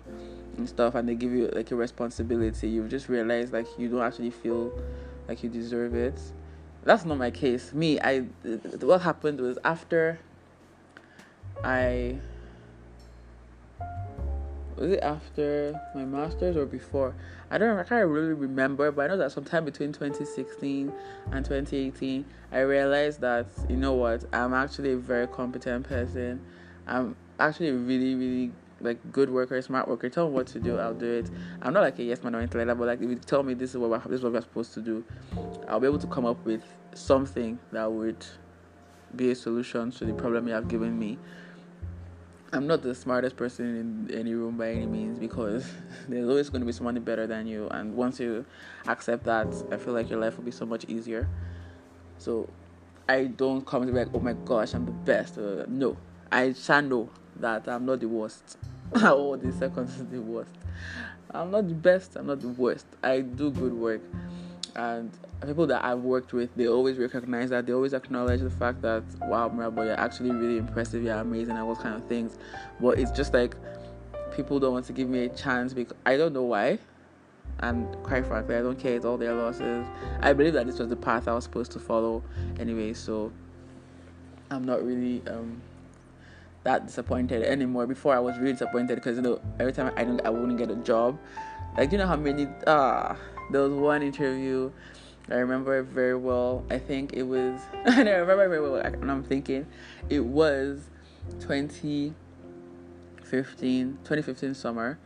and 0.59 0.69
stuff 0.69 0.93
and 0.93 1.09
they 1.09 1.15
give 1.15 1.31
you 1.31 1.49
like 1.53 1.71
a 1.71 1.75
responsibility 1.75 2.69
you 2.69 2.87
just 2.87 3.09
realize 3.09 3.51
like 3.51 3.65
you 3.77 3.89
don't 3.89 4.01
actually 4.01 4.29
feel 4.29 4.71
like 5.27 5.41
you 5.41 5.49
deserve 5.49 5.95
it 5.95 6.19
that's 6.83 7.05
not 7.05 7.17
my 7.17 7.31
case 7.31 7.73
me 7.73 7.99
i 8.01 8.19
what 8.81 9.01
happened 9.01 9.39
was 9.39 9.57
after 9.63 10.19
i 11.63 12.17
was 14.79 14.91
it 14.91 15.03
after 15.03 15.79
my 15.93 16.05
master's 16.05 16.55
or 16.55 16.65
before? 16.65 17.13
I 17.51 17.57
don't 17.57 17.77
I 17.77 17.83
can't 17.83 18.07
really 18.07 18.33
remember, 18.33 18.91
but 18.91 19.03
I 19.03 19.07
know 19.07 19.17
that 19.17 19.31
sometime 19.31 19.65
between 19.65 19.91
2016 19.91 20.91
and 21.31 21.45
2018, 21.45 22.25
I 22.51 22.59
realized 22.59 23.21
that 23.21 23.47
you 23.67 23.75
know 23.75 23.93
what, 23.93 24.23
I'm 24.33 24.53
actually 24.53 24.93
a 24.93 24.97
very 24.97 25.27
competent 25.27 25.87
person. 25.87 26.41
I'm 26.87 27.15
actually 27.39 27.71
really, 27.71 28.15
really 28.15 28.51
like 28.81 29.11
good 29.11 29.29
worker, 29.29 29.61
smart 29.61 29.87
worker. 29.87 30.09
Tell 30.09 30.27
me 30.27 30.35
what 30.35 30.47
to 30.47 30.59
do, 30.59 30.77
I'll 30.77 30.93
do 30.93 31.05
it. 31.05 31.29
I'm 31.61 31.73
not 31.73 31.81
like 31.81 31.99
a 31.99 32.03
yes 32.03 32.23
man 32.23 32.35
or 32.35 32.39
anything 32.39 32.59
like 32.59 32.67
that, 32.67 32.77
but 32.77 32.87
like 32.87 33.01
if 33.01 33.09
you 33.09 33.15
tell 33.15 33.43
me 33.43 33.53
this 33.53 33.71
is 33.71 33.77
what 33.77 34.03
this 34.05 34.19
is 34.19 34.23
what 34.23 34.33
we're 34.33 34.41
supposed 34.41 34.73
to 34.75 34.81
do, 34.81 35.03
I'll 35.67 35.79
be 35.79 35.87
able 35.87 35.99
to 35.99 36.07
come 36.07 36.25
up 36.25 36.43
with 36.45 36.63
something 36.93 37.59
that 37.71 37.91
would 37.91 38.25
be 39.15 39.31
a 39.31 39.35
solution 39.35 39.91
to 39.91 40.05
the 40.05 40.13
problem 40.13 40.47
you 40.47 40.53
have 40.53 40.67
given 40.67 40.97
me 40.97 41.17
I'm 42.51 42.65
not 42.65 42.81
the 42.81 42.95
smartest 42.95 43.37
person 43.37 44.07
in 44.09 44.17
any 44.17 44.33
room 44.33 44.57
by 44.57 44.71
any 44.71 44.87
means 44.87 45.19
because 45.19 45.71
there's 46.07 46.27
always 46.27 46.49
going 46.49 46.61
to 46.61 46.65
be 46.65 46.71
someone 46.71 46.99
better 47.01 47.27
than 47.27 47.45
you. 47.45 47.67
And 47.69 47.95
once 47.95 48.19
you 48.19 48.43
accept 48.87 49.25
that, 49.25 49.47
I 49.71 49.77
feel 49.77 49.93
like 49.93 50.09
your 50.09 50.19
life 50.19 50.37
will 50.37 50.45
be 50.45 50.51
so 50.51 50.65
much 50.65 50.85
easier. 50.85 51.29
So 52.17 52.49
I 53.07 53.25
don't 53.25 53.65
come 53.67 53.85
to 53.85 53.91
be 53.91 53.99
like, 53.99 54.09
oh 54.15 54.19
my 54.19 54.33
gosh, 54.33 54.73
I'm 54.73 54.85
the 54.85 54.91
best. 54.91 55.37
Uh, 55.37 55.65
no, 55.67 55.95
I 56.31 56.53
shall 56.53 56.81
know 56.81 57.09
that 57.41 57.67
I'm 57.67 57.85
not 57.85 57.99
the 57.99 58.07
worst. 58.07 58.57
or 59.03 59.37
the 59.37 59.51
second 59.53 59.87
is 59.89 60.05
the 60.05 60.21
worst. 60.21 60.51
I'm 61.31 61.51
not 61.51 61.67
the 61.67 61.75
best, 61.75 62.15
I'm 62.15 62.27
not 62.27 62.41
the 62.41 62.47
worst. 62.47 62.85
I 63.03 63.21
do 63.21 63.51
good 63.51 63.73
work. 63.73 64.01
And 64.75 65.11
people 65.45 65.67
that 65.67 65.83
I've 65.83 65.99
worked 65.99 66.33
with, 66.33 66.49
they 66.55 66.67
always 66.67 66.97
recognize 66.97 67.49
that. 67.51 67.65
They 67.65 67.73
always 67.73 67.93
acknowledge 67.93 68.41
the 68.41 68.49
fact 68.49 68.81
that, 68.81 69.03
wow, 69.21 69.49
Mirabelle, 69.49 69.85
you're 69.85 69.99
actually 69.99 70.31
really 70.31 70.57
impressive, 70.57 71.03
you're 71.03 71.15
amazing, 71.15 71.55
and 71.55 71.59
all 71.59 71.75
kind 71.75 71.95
of 71.95 72.07
things. 72.07 72.37
But 72.79 72.97
it's 72.97 73.11
just 73.11 73.33
like 73.33 73.55
people 74.35 74.59
don't 74.59 74.73
want 74.73 74.85
to 74.85 74.93
give 74.93 75.09
me 75.09 75.25
a 75.25 75.29
chance 75.29 75.73
because 75.73 75.95
I 76.05 76.17
don't 76.17 76.33
know 76.33 76.43
why. 76.43 76.79
And 77.59 77.93
quite 78.03 78.25
frankly, 78.25 78.55
I 78.55 78.61
don't 78.61 78.79
care. 78.79 78.95
It's 78.95 79.05
all 79.05 79.17
their 79.17 79.33
losses. 79.33 79.85
I 80.21 80.33
believe 80.33 80.53
that 80.53 80.65
this 80.65 80.79
was 80.79 80.87
the 80.87 80.95
path 80.95 81.27
I 81.27 81.33
was 81.33 81.43
supposed 81.43 81.71
to 81.73 81.79
follow 81.79 82.23
anyway. 82.57 82.93
So 82.93 83.31
I'm 84.49 84.63
not 84.63 84.83
really 84.83 85.21
um, 85.27 85.61
that 86.63 86.85
disappointed 86.87 87.43
anymore. 87.43 87.87
Before 87.87 88.15
I 88.15 88.19
was 88.19 88.37
really 88.37 88.53
disappointed 88.53 88.95
because 88.95 89.15
you 89.15 89.21
know 89.21 89.41
every 89.59 89.73
time 89.73 89.93
I 89.95 90.03
don't 90.03 90.25
I 90.25 90.29
wouldn't 90.29 90.57
get 90.57 90.69
a 90.69 90.75
job. 90.75 91.17
Like 91.77 91.91
you 91.91 91.97
know 91.97 92.07
how 92.07 92.15
many 92.15 92.47
ah 92.67 93.15
there 93.51 93.61
was 93.61 93.73
one 93.73 94.01
interview 94.03 94.71
I 95.31 95.35
remember 95.35 95.79
it 95.79 95.83
very 95.83 96.17
well. 96.17 96.65
I 96.71 96.79
think 96.79 97.13
it 97.13 97.21
was, 97.23 97.61
I 97.85 98.01
remember 98.01 98.49
very 98.49 98.61
well, 98.61 98.77
and 98.77 99.11
I'm 99.11 99.23
thinking 99.23 99.67
it 100.09 100.25
was 100.25 100.89
2015, 101.39 102.15
2015 104.03 104.53
summer. 104.55 104.97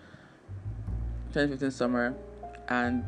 2015 1.34 1.72
summer, 1.72 2.16
and 2.70 3.04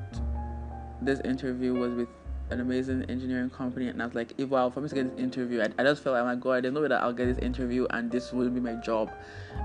this 1.02 1.22
interview 1.22 1.74
was 1.74 1.94
with 1.94 2.10
an 2.50 2.60
amazing 2.60 3.04
engineering 3.10 3.50
company 3.50 3.88
and 3.88 4.02
I 4.02 4.06
was 4.06 4.16
like, 4.16 4.34
if 4.38 4.50
wow, 4.50 4.70
for 4.70 4.82
me 4.82 4.90
to 4.90 4.96
get 4.96 5.10
this 5.16 5.20
interview, 5.24 5.62
I, 5.62 5.70
I 5.80 5.84
just 5.84 6.04
felt 6.04 6.14
like, 6.14 6.24
oh 6.24 6.26
my 6.26 6.36
god, 6.36 6.64
there's 6.64 6.74
no 6.74 6.82
way 6.82 6.88
that 6.88 7.02
I'll 7.02 7.14
get 7.14 7.26
this 7.26 7.40
interview 7.40 7.88
and 7.90 8.12
this 8.12 8.32
will 8.32 8.50
be 8.50 8.60
my 8.60 8.74
job. 8.76 9.12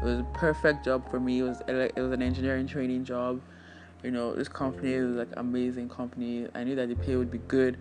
It 0.00 0.04
was 0.04 0.20
a 0.20 0.26
perfect 0.34 0.84
job 0.84 1.08
for 1.10 1.20
me. 1.20 1.40
It 1.40 1.42
was 1.42 1.62
it 1.68 2.00
was 2.00 2.12
an 2.12 2.22
engineering 2.22 2.66
training 2.66 3.04
job. 3.04 3.40
You 4.02 4.10
know, 4.10 4.34
this 4.34 4.48
company 4.48 4.94
is 4.94 5.16
like 5.16 5.28
amazing 5.36 5.90
company. 5.90 6.48
I 6.54 6.64
knew 6.64 6.74
that 6.76 6.88
the 6.88 6.94
pay 6.94 7.16
would 7.16 7.30
be 7.30 7.38
good. 7.38 7.76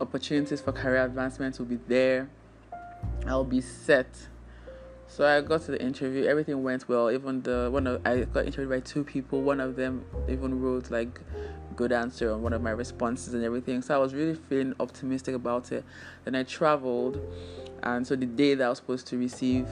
Opportunities 0.00 0.60
for 0.60 0.72
career 0.72 1.04
advancement 1.04 1.58
will 1.58 1.66
be 1.66 1.78
there. 1.88 2.28
I'll 3.26 3.44
be 3.44 3.62
set. 3.62 4.28
So 5.06 5.26
I 5.26 5.40
got 5.40 5.62
to 5.62 5.72
the 5.72 5.82
interview. 5.82 6.24
Everything 6.24 6.62
went 6.62 6.88
well. 6.88 7.10
Even 7.10 7.42
the 7.42 7.68
one 7.72 7.86
of 7.86 8.06
I 8.06 8.20
got 8.24 8.44
interviewed 8.44 8.68
by 8.68 8.80
two 8.80 9.02
people. 9.02 9.40
One 9.40 9.60
of 9.60 9.76
them 9.76 10.04
even 10.28 10.60
wrote 10.60 10.90
like 10.90 11.20
good 11.80 11.92
answer 11.92 12.30
on 12.30 12.42
one 12.42 12.52
of 12.52 12.60
my 12.60 12.70
responses 12.70 13.32
and 13.32 13.42
everything. 13.42 13.80
So 13.80 13.94
I 13.94 13.98
was 13.98 14.12
really 14.12 14.34
feeling 14.34 14.74
optimistic 14.78 15.34
about 15.34 15.72
it. 15.72 15.82
Then 16.24 16.34
I 16.34 16.42
traveled, 16.42 17.18
and 17.82 18.06
so 18.06 18.16
the 18.16 18.26
day 18.26 18.54
that 18.54 18.66
I 18.66 18.68
was 18.68 18.78
supposed 18.78 19.06
to 19.06 19.16
receive 19.16 19.66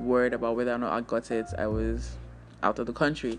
word 0.00 0.34
about 0.34 0.56
whether 0.56 0.72
or 0.72 0.78
not 0.78 0.92
I 0.92 1.00
got 1.02 1.30
it, 1.30 1.46
I 1.56 1.68
was 1.68 2.16
out 2.64 2.80
of 2.80 2.86
the 2.86 2.92
country. 2.92 3.38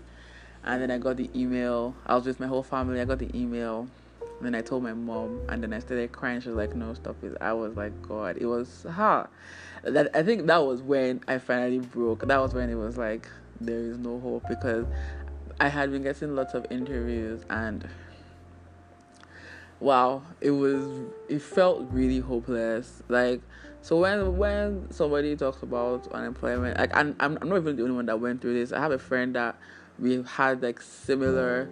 And 0.64 0.80
then 0.80 0.90
I 0.90 0.96
got 0.96 1.18
the 1.18 1.28
email. 1.36 1.94
I 2.06 2.14
was 2.14 2.24
with 2.24 2.40
my 2.40 2.46
whole 2.46 2.62
family. 2.62 2.98
I 2.98 3.04
got 3.04 3.18
the 3.18 3.30
email. 3.36 3.88
And 4.38 4.46
then 4.46 4.54
I 4.54 4.62
told 4.62 4.82
my 4.82 4.94
mom, 4.94 5.42
and 5.50 5.62
then 5.62 5.74
I 5.74 5.78
started 5.80 6.10
crying. 6.12 6.40
She 6.40 6.48
was 6.48 6.56
like, 6.56 6.74
"No, 6.74 6.94
stop 6.94 7.22
it." 7.22 7.36
I 7.42 7.52
was 7.52 7.76
like, 7.76 7.92
"God, 8.02 8.38
it 8.38 8.46
was 8.46 8.86
hard." 8.90 9.28
That 9.82 10.08
I 10.16 10.22
think 10.22 10.46
that 10.46 10.64
was 10.64 10.80
when 10.80 11.20
I 11.28 11.36
finally 11.36 11.80
broke. 11.80 12.26
That 12.26 12.38
was 12.38 12.54
when 12.54 12.70
it 12.70 12.74
was 12.74 12.96
like 12.96 13.28
there 13.60 13.78
is 13.78 13.98
no 13.98 14.18
hope 14.18 14.44
because 14.48 14.86
I 15.60 15.68
had 15.68 15.92
been 15.92 16.02
getting 16.02 16.34
lots 16.34 16.54
of 16.54 16.66
interviews 16.70 17.44
and 17.50 17.86
wow, 19.80 20.22
it 20.40 20.50
was 20.50 20.86
it 21.28 21.42
felt 21.42 21.86
really 21.90 22.20
hopeless. 22.20 23.02
Like 23.08 23.40
so 23.82 23.98
when 23.98 24.36
when 24.36 24.90
somebody 24.90 25.36
talks 25.36 25.62
about 25.62 26.10
unemployment, 26.12 26.78
like 26.78 26.96
I'm 26.96 27.16
I'm 27.20 27.34
not 27.34 27.56
even 27.56 27.76
the 27.76 27.82
only 27.82 27.96
one 27.96 28.06
that 28.06 28.20
went 28.20 28.40
through 28.40 28.54
this. 28.54 28.72
I 28.72 28.80
have 28.80 28.92
a 28.92 28.98
friend 28.98 29.34
that 29.34 29.56
we've 29.98 30.26
had 30.26 30.62
like 30.62 30.80
similar 30.80 31.68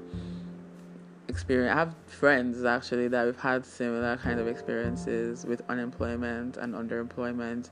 experience. 1.28 1.72
I 1.72 1.78
have 1.78 1.94
friends 2.06 2.64
actually 2.64 3.08
that 3.08 3.24
we've 3.24 3.38
had 3.38 3.64
similar 3.64 4.16
kind 4.18 4.38
of 4.38 4.46
experiences 4.46 5.46
with 5.46 5.62
unemployment 5.68 6.56
and 6.56 6.74
underemployment, 6.74 7.70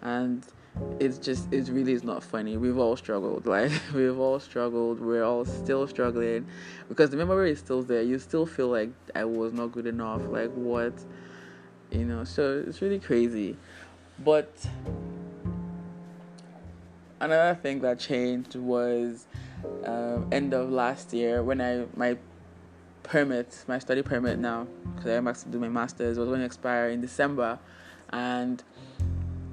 and 0.00 0.42
it's 0.98 1.18
just 1.18 1.52
it 1.52 1.68
really 1.68 1.92
is 1.92 2.02
not 2.02 2.22
funny. 2.22 2.56
We've 2.56 2.78
all 2.78 2.96
struggled. 2.96 3.46
Like 3.52 3.72
we've 3.94 4.18
all 4.18 4.40
struggled. 4.40 5.00
We're 5.00 5.24
all 5.24 5.44
still 5.44 5.86
struggling 5.86 6.46
because 6.88 7.10
the 7.10 7.16
memory 7.16 7.52
is 7.52 7.58
still 7.58 7.82
there. 7.82 8.02
You 8.02 8.18
still 8.18 8.46
feel 8.46 8.68
like 8.68 8.90
I 9.14 9.24
was 9.24 9.52
not 9.52 9.72
good 9.72 9.86
enough. 9.86 10.22
Like 10.28 10.52
what, 10.52 10.94
you 11.90 12.04
know. 12.04 12.24
So 12.24 12.64
it's 12.66 12.80
really 12.80 12.98
crazy, 12.98 13.56
but 14.18 14.50
another 17.20 17.58
thing 17.60 17.80
that 17.80 17.98
changed 17.98 18.56
was 18.56 19.26
um, 19.84 20.28
end 20.32 20.54
of 20.54 20.70
last 20.70 21.12
year 21.12 21.42
when 21.42 21.60
I 21.60 21.84
my 21.96 22.16
permit, 23.02 23.64
my 23.68 23.78
study 23.78 24.02
permit 24.02 24.38
now, 24.38 24.66
because 24.94 25.10
I 25.10 25.14
am 25.14 25.24
back 25.26 25.36
to 25.38 25.48
do 25.48 25.58
my 25.58 25.68
masters, 25.68 26.18
was 26.18 26.28
going 26.28 26.40
to 26.40 26.46
expire 26.46 26.88
in 26.88 27.00
December, 27.00 27.58
and 28.10 28.62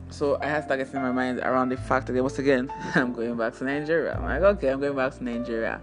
so 0.10 0.38
I 0.42 0.48
had 0.48 0.58
to 0.58 0.64
start 0.64 0.80
getting 0.80 1.02
my 1.02 1.12
mind 1.12 1.40
around 1.40 1.70
the 1.70 1.78
fact 1.78 2.08
that 2.08 2.22
once 2.22 2.40
again 2.40 2.72
I'm 2.96 3.14
going 3.14 3.36
back 3.38 3.56
to 3.58 3.64
Nigeria. 3.64 4.16
I'm 4.16 4.24
like, 4.24 4.42
okay, 4.42 4.70
I'm 4.70 4.80
going 4.80 4.96
back 4.96 5.16
to 5.18 5.24
Nigeria. 5.24 5.82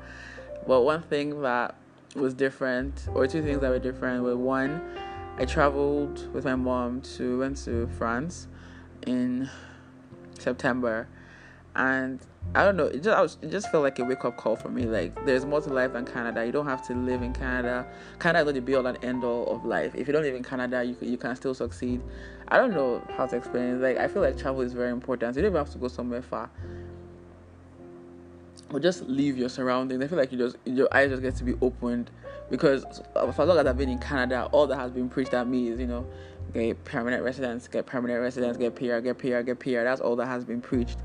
But 0.67 0.83
one 0.83 1.03
thing 1.03 1.43
that 1.43 1.77
was 2.15 2.35
different, 2.35 3.09
or 3.15 3.27
two 3.27 3.43
things 3.43 3.61
that 3.61 3.71
were 3.71 3.79
different, 3.79 4.25
were 4.25 4.37
one, 4.37 4.81
I 5.39 5.45
traveled 5.45 6.33
with 6.33 6.45
my 6.45 6.57
mom 6.57 7.03
to 7.17 7.41
went 7.41 7.59
to 7.65 7.87
France 7.99 8.49
in 9.07 9.49
September, 10.39 11.09
and 11.75 12.21
I 12.55 12.65
don't 12.65 12.77
know. 12.77 12.87
It 12.87 13.03
just 13.03 13.19
was, 13.19 13.39
it 13.43 13.51
just 13.51 13.71
felt 13.71 13.83
like 13.85 13.99
a 13.99 14.05
wake 14.05 14.25
up 14.25 14.37
call 14.37 14.57
for 14.57 14.71
me. 14.71 14.85
Like 14.85 15.27
there's 15.27 15.45
more 15.45 15.61
to 15.61 15.73
life 15.73 15.93
than 15.93 16.07
Canada. 16.07 16.45
You 16.45 16.53
don't 16.53 16.67
have 16.67 16.87
to 16.87 16.95
live 16.95 17.23
in 17.23 17.33
Canada. 17.33 17.87
Canada 18.19 18.41
is 18.41 18.47
not 18.47 18.55
the 18.55 18.61
be 18.61 18.75
all 18.75 18.87
and 18.87 19.05
end 19.05 19.25
all 19.25 19.47
of 19.55 19.65
life. 19.65 19.95
If 19.95 20.07
you 20.07 20.13
don't 20.13 20.23
live 20.23 20.35
in 20.35 20.43
Canada, 20.43 20.83
you 20.83 20.97
you 21.01 21.19
can 21.19 21.37
still 21.37 21.55
succeed. 21.55 22.01
I 22.49 22.59
don't 22.59 22.73
know 22.73 23.03
how 23.17 23.27
to 23.27 23.37
explain 23.37 23.65
it. 23.65 23.81
Like 23.81 23.99
I 23.99 24.09
feel 24.09 24.23
like 24.23 24.37
travel 24.37 24.63
is 24.63 24.73
very 24.73 24.91
important. 24.91 25.37
You 25.37 25.43
don't 25.43 25.51
even 25.51 25.59
have 25.59 25.73
to 25.73 25.79
go 25.79 25.89
somewhere 25.89 26.23
far. 26.23 26.51
Or 28.73 28.81
just 28.81 29.03
leave 29.09 29.37
your 29.37 29.49
surroundings. 29.49 30.03
I 30.03 30.09
feel 30.09 30.19
like 30.19 30.33
you 30.33 30.39
just 30.39 30.57
your 30.65 30.89
eyes 30.93 31.11
just 31.11 31.23
get 31.23 31.37
to 31.37 31.45
be 31.45 31.55
opened 31.61 32.11
because 32.51 32.85
for 33.15 33.29
as 33.29 33.39
long 33.39 33.59
as 33.59 33.67
I've 33.67 33.79
been 33.79 33.89
in 33.89 33.99
Canada, 33.99 34.49
all 34.53 34.67
that 34.67 34.77
has 34.77 34.91
been 34.91 35.09
preached 35.09 35.35
at 35.35 35.47
me 35.47 35.69
is 35.69 35.79
you 35.79 35.87
know 35.87 36.07
get 36.53 36.83
permanent 36.85 37.23
residence, 37.23 37.69
get 37.69 37.87
permanent 37.87 38.21
residence, 38.21 38.57
get 38.57 38.75
PR, 38.75 38.99
get 39.01 39.19
PR, 39.19 39.41
get 39.41 39.59
PR. 39.59 39.83
That's 39.83 40.01
all 40.01 40.17
that 40.17 40.27
has 40.27 40.45
been 40.45 40.61
preached 40.61 40.99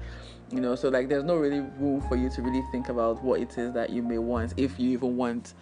you 0.51 0.59
know 0.59 0.75
so 0.75 0.89
like 0.89 1.07
there's 1.07 1.23
no 1.23 1.35
really 1.35 1.61
room 1.79 2.01
for 2.01 2.15
you 2.15 2.29
to 2.29 2.41
really 2.41 2.63
think 2.71 2.89
about 2.89 3.23
what 3.23 3.39
it 3.39 3.57
is 3.57 3.73
that 3.73 3.89
you 3.89 4.01
may 4.01 4.17
want 4.17 4.53
if 4.57 4.79
you 4.79 4.89
even 4.89 5.15
want 5.15 5.53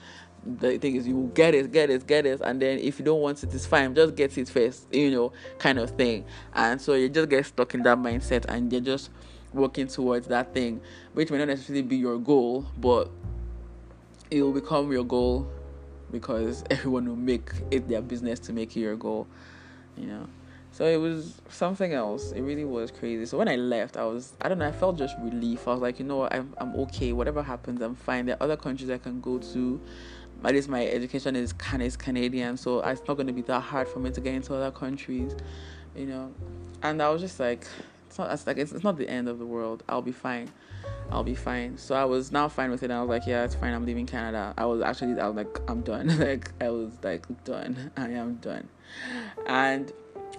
the 0.45 0.78
thing 0.78 0.95
is 0.95 1.08
you 1.08 1.15
will 1.15 1.28
get 1.28 1.54
it 1.54 1.71
get 1.71 1.89
it 1.89 2.06
get 2.08 2.25
it 2.25 2.41
and 2.41 2.62
then 2.62 2.80
if 2.80 2.99
you 2.99 3.06
don't 3.06 3.21
want 3.21 3.43
it 3.43 3.54
it's 3.54 3.65
fine 3.65 3.93
just 3.93 4.15
get 4.15 4.38
it 4.38 4.49
first 4.49 4.88
you 4.93 5.12
know 5.12 5.32
kind 5.58 5.78
of 5.78 5.91
thing 5.91 6.23
and 6.54 6.80
so 6.82 6.93
you 6.93 7.10
just 7.10 7.30
get 7.30 7.45
stuck 7.45 7.73
in 7.73 7.84
that 7.84 7.97
mindset 7.97 8.45
and 8.45 8.71
you're 8.71 8.82
just 8.82 9.10
working 9.54 9.88
towards 9.88 10.28
that 10.28 10.54
thing 10.54 10.80
which 11.13 11.30
may 11.32 11.38
not 11.38 11.47
necessarily 11.47 11.82
be 11.82 11.97
your 11.97 12.17
goal 12.17 12.65
but 12.78 13.10
it 14.32 14.41
will 14.41 14.54
become 14.54 14.91
your 14.91 15.04
goal 15.04 15.49
because 16.12 16.63
everyone 16.69 17.08
will 17.08 17.15
make 17.15 17.52
it 17.71 17.88
their 17.88 18.02
business 18.02 18.39
to 18.39 18.54
make 18.54 18.75
it 18.78 18.80
your 18.80 18.95
goal 18.95 19.28
you 19.97 20.06
know 20.06 20.28
so 20.71 20.86
it 20.86 20.97
was 20.97 21.41
something 21.49 21.93
else. 21.93 22.32
It 22.32 22.41
really 22.41 22.63
was 22.63 22.91
crazy. 22.91 23.25
So 23.25 23.38
when 23.38 23.49
I 23.49 23.56
left, 23.56 23.97
I 23.97 24.06
was 24.06 24.34
I 24.39 24.47
don't 24.47 24.60
know. 24.60 24.67
I 24.67 24.71
felt 24.71 24.97
just 24.97 25.15
relief. 25.19 25.67
I 25.67 25.71
was 25.71 25.82
like, 25.82 25.99
you 25.99 26.06
know 26.06 26.17
what, 26.17 26.34
I'm 26.34 26.54
I'm 26.58 26.75
okay. 26.75 27.12
Whatever 27.12 27.43
happens, 27.43 27.82
I'm 27.82 27.95
fine. 27.95 28.28
There 28.28 28.36
are 28.36 28.43
other 28.43 28.56
countries 28.56 28.89
I 28.89 28.97
can 28.97 29.19
go 29.19 29.39
to. 29.39 29.82
At 30.43 30.54
least 30.54 30.69
my 30.69 30.86
education 30.86 31.36
is 31.36 31.54
kind 31.54 31.84
of 31.84 31.97
Canadian, 31.97 32.58
so 32.58 32.80
it's 32.80 33.02
not 33.08 33.15
going 33.15 33.28
to 33.28 33.34
be 33.34 33.41
that 33.43 33.60
hard 33.60 33.88
for 33.88 33.99
me 33.99 34.12
to 34.12 34.21
get 34.21 34.34
into 34.34 34.56
other 34.56 34.71
countries, 34.71 35.36
you 35.95 36.06
know. 36.06 36.34
And 36.82 37.02
I 37.02 37.10
was 37.10 37.21
just 37.21 37.39
like, 37.39 37.67
it's 38.08 38.17
not 38.17 38.32
it's 38.32 38.47
like 38.47 38.58
it's, 38.58 38.71
it's 38.71 38.84
not 38.84 38.97
the 38.97 39.08
end 39.10 39.28
of 39.28 39.38
the 39.38 39.45
world. 39.45 39.84
I'll 39.89 40.02
be 40.02 40.12
fine. 40.12 40.49
I'll 41.12 41.23
be 41.23 41.36
fine. 41.36 41.78
So 41.78 41.95
I 41.95 42.06
was 42.06 42.32
now 42.32 42.47
fine 42.47 42.71
with 42.71 42.84
it. 42.84 42.91
I 42.91 43.02
was 43.02 43.10
like, 43.10 43.28
yeah, 43.28 43.43
it's 43.43 43.56
fine. 43.56 43.73
I'm 43.73 43.86
leaving 43.86 44.06
Canada. 44.06 44.54
I 44.58 44.65
was 44.65 44.82
actually, 44.82 45.19
I 45.19 45.28
was 45.28 45.36
like, 45.36 45.60
I'm 45.69 45.82
done. 45.82 46.08
like 46.19 46.52
I 46.62 46.69
was 46.69 46.91
like 47.04 47.25
done. 47.43 47.91
I 47.97 48.10
am 48.12 48.36
done. 48.36 48.67
And 49.45 49.91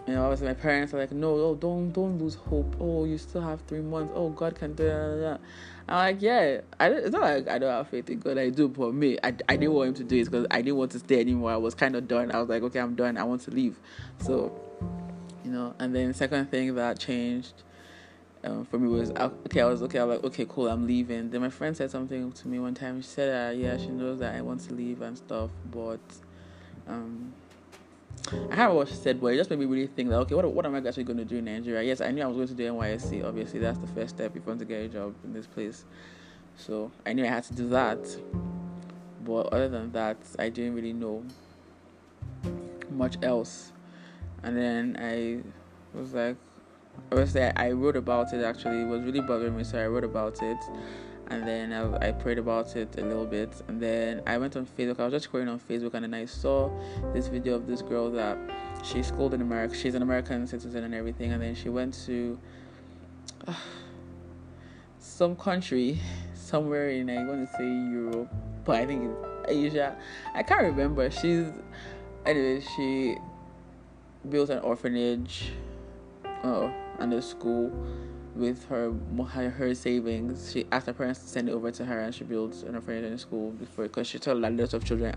you 0.06 0.14
know, 0.14 0.24
obviously 0.24 0.48
my 0.48 0.54
parents 0.54 0.94
are 0.94 0.98
like, 0.98 1.12
no, 1.12 1.34
oh, 1.34 1.54
don't 1.54 1.92
don't 1.92 2.18
lose 2.18 2.34
hope. 2.34 2.74
Oh, 2.80 3.04
you 3.04 3.18
still 3.18 3.42
have 3.42 3.60
three 3.62 3.80
months. 3.80 4.12
Oh, 4.14 4.30
God 4.30 4.54
can 4.54 4.74
do 4.74 4.84
that. 4.84 5.40
I'm 5.88 5.96
like, 5.96 6.22
yeah. 6.22 6.60
I 6.78 6.88
it's 6.88 7.12
not 7.12 7.22
like 7.22 7.48
I 7.48 7.58
don't 7.58 7.70
have 7.70 7.88
faith 7.88 8.08
in 8.10 8.18
God. 8.18 8.38
I 8.38 8.50
do, 8.50 8.68
but 8.68 8.94
me, 8.94 9.18
I, 9.22 9.34
I 9.48 9.56
didn't 9.56 9.72
want 9.74 9.88
him 9.88 9.94
to 9.94 10.04
do 10.04 10.16
it 10.16 10.24
because 10.24 10.46
I 10.50 10.62
didn't 10.62 10.76
want 10.76 10.92
to 10.92 10.98
stay 10.98 11.20
anymore. 11.20 11.52
I 11.52 11.56
was 11.56 11.74
kind 11.74 11.94
of 11.96 12.08
done. 12.08 12.32
I 12.32 12.40
was 12.40 12.48
like, 12.48 12.62
okay, 12.62 12.80
I'm 12.80 12.94
done. 12.94 13.18
I 13.18 13.24
want 13.24 13.42
to 13.42 13.50
leave. 13.50 13.78
So, 14.18 14.58
you 15.44 15.50
know. 15.50 15.74
And 15.78 15.94
then 15.94 16.14
second 16.14 16.50
thing 16.50 16.74
that 16.74 16.98
changed. 16.98 17.62
Um, 18.42 18.64
for 18.64 18.78
me 18.78 18.88
was 18.88 19.10
okay. 19.10 19.60
I 19.60 19.66
was 19.66 19.82
okay. 19.82 19.98
I 19.98 20.04
was 20.04 20.16
like, 20.16 20.24
okay, 20.32 20.46
cool. 20.48 20.68
I'm 20.68 20.86
leaving. 20.86 21.30
Then 21.30 21.42
my 21.42 21.50
friend 21.50 21.76
said 21.76 21.90
something 21.90 22.32
to 22.32 22.48
me 22.48 22.58
one 22.58 22.74
time. 22.74 23.02
She 23.02 23.08
said, 23.08 23.50
uh, 23.50 23.56
yeah, 23.56 23.76
she 23.76 23.88
knows 23.88 24.20
that 24.20 24.34
I 24.34 24.40
want 24.40 24.62
to 24.62 24.74
leave 24.74 25.02
and 25.02 25.16
stuff, 25.16 25.50
but 25.70 26.00
um, 26.88 27.34
I 28.50 28.68
what 28.68 28.88
she 28.88 28.94
said, 28.94 29.20
but 29.20 29.28
it 29.28 29.36
just 29.36 29.50
made 29.50 29.58
me 29.58 29.66
really 29.66 29.86
think 29.86 30.08
that 30.10 30.16
okay, 30.20 30.34
what 30.34 30.52
what 30.52 30.66
am 30.66 30.74
I 30.74 30.78
actually 30.78 31.04
going 31.04 31.18
to 31.18 31.24
do 31.24 31.38
in 31.38 31.46
Nigeria? 31.46 31.82
Yes, 31.82 32.00
I 32.00 32.10
knew 32.10 32.22
I 32.22 32.26
was 32.26 32.36
going 32.36 32.48
to 32.48 32.54
do 32.54 32.72
NYSC. 32.72 33.24
Obviously, 33.24 33.60
that's 33.60 33.78
the 33.78 33.86
first 33.88 34.16
step 34.16 34.30
if 34.30 34.36
you 34.36 34.42
want 34.46 34.58
to 34.60 34.64
get 34.64 34.84
a 34.84 34.88
job 34.88 35.14
in 35.24 35.32
this 35.32 35.46
place. 35.46 35.84
So 36.56 36.90
I 37.06 37.12
knew 37.12 37.24
I 37.24 37.28
had 37.28 37.44
to 37.44 37.54
do 37.54 37.68
that. 37.70 37.98
But 39.24 39.52
other 39.52 39.68
than 39.68 39.92
that, 39.92 40.18
I 40.38 40.48
didn't 40.48 40.74
really 40.74 40.92
know 40.92 41.24
much 42.90 43.16
else. 43.22 43.72
And 44.42 44.56
then 44.56 44.96
I 45.00 45.40
was 45.96 46.14
like, 46.14 46.36
obviously, 47.10 47.42
I 47.42 47.72
wrote 47.72 47.96
about 47.96 48.32
it. 48.32 48.44
Actually, 48.44 48.82
it 48.82 48.88
was 48.88 49.02
really 49.02 49.20
bothering 49.20 49.56
me, 49.56 49.64
so 49.64 49.78
I 49.78 49.86
wrote 49.86 50.04
about 50.04 50.42
it 50.42 50.58
and 51.30 51.46
then 51.46 51.72
I, 51.72 52.08
I, 52.08 52.12
prayed 52.12 52.38
about 52.38 52.76
it 52.76 52.96
a 52.98 53.04
little 53.04 53.24
bit. 53.24 53.50
And 53.68 53.80
then 53.80 54.22
i 54.26 54.36
went 54.36 54.56
on 54.56 54.66
facebook. 54.66 55.00
I 55.00 55.04
was 55.04 55.12
just 55.12 55.30
scrolling 55.30 55.50
on 55.50 55.60
facebook 55.60 55.94
and 55.94 56.04
then 56.04 56.14
i 56.14 56.24
saw 56.24 56.70
this 57.14 57.28
video 57.28 57.54
of 57.54 57.66
this 57.66 57.82
girl 57.82 58.10
that 58.10 58.36
she's 58.84 59.06
schooled 59.06 59.34
in 59.34 59.40
america. 59.40 59.74
She's 59.74 59.94
an 59.94 60.02
american 60.02 60.46
citizen 60.46 60.84
and 60.84 60.94
everything. 60.94 61.32
And 61.32 61.42
then 61.42 61.54
she 61.54 61.68
went 61.68 61.94
to 62.06 62.38
uh, 63.46 63.54
some 64.98 65.36
country 65.36 66.00
somewhere 66.34 66.90
in 66.90 67.08
i 67.08 67.24
want 67.24 67.48
to 67.48 67.56
say 67.56 67.64
europe 67.64 68.28
but 68.64 68.76
i 68.76 68.86
think 68.86 69.04
it's 69.04 69.30
asia. 69.50 69.96
I 70.34 70.42
can't 70.42 70.62
remember. 70.62 71.10
She's 71.10 71.46
anyway, 72.24 72.62
she 72.76 73.16
built 74.28 74.50
an 74.50 74.60
orphanage, 74.60 75.52
oh, 76.44 76.72
and 76.98 77.12
a 77.12 77.22
school 77.22 77.72
with 78.34 78.66
her 78.68 78.92
her 79.50 79.74
savings. 79.74 80.52
She 80.52 80.66
asked 80.72 80.86
her 80.86 80.92
parents 80.92 81.20
to 81.20 81.26
send 81.26 81.48
it 81.48 81.52
over 81.52 81.70
to 81.70 81.84
her, 81.84 82.00
and 82.00 82.14
she 82.14 82.24
built 82.24 82.62
an 82.62 82.74
orphanage 82.74 83.04
in 83.04 83.18
school 83.18 83.50
before 83.52 83.84
because 83.84 84.06
she 84.06 84.18
told 84.18 84.44
a 84.44 84.50
lot 84.50 84.74
of 84.74 84.84
children 84.84 85.14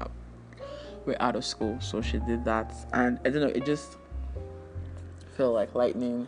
were 1.05 1.21
out 1.21 1.35
of 1.35 1.45
school, 1.45 1.79
so 1.81 2.01
she 2.01 2.19
did 2.19 2.45
that. 2.45 2.73
And 2.93 3.19
I 3.25 3.29
don't 3.29 3.41
know, 3.41 3.47
it 3.47 3.65
just 3.65 3.97
felt 5.35 5.53
like 5.53 5.75
lightning, 5.75 6.27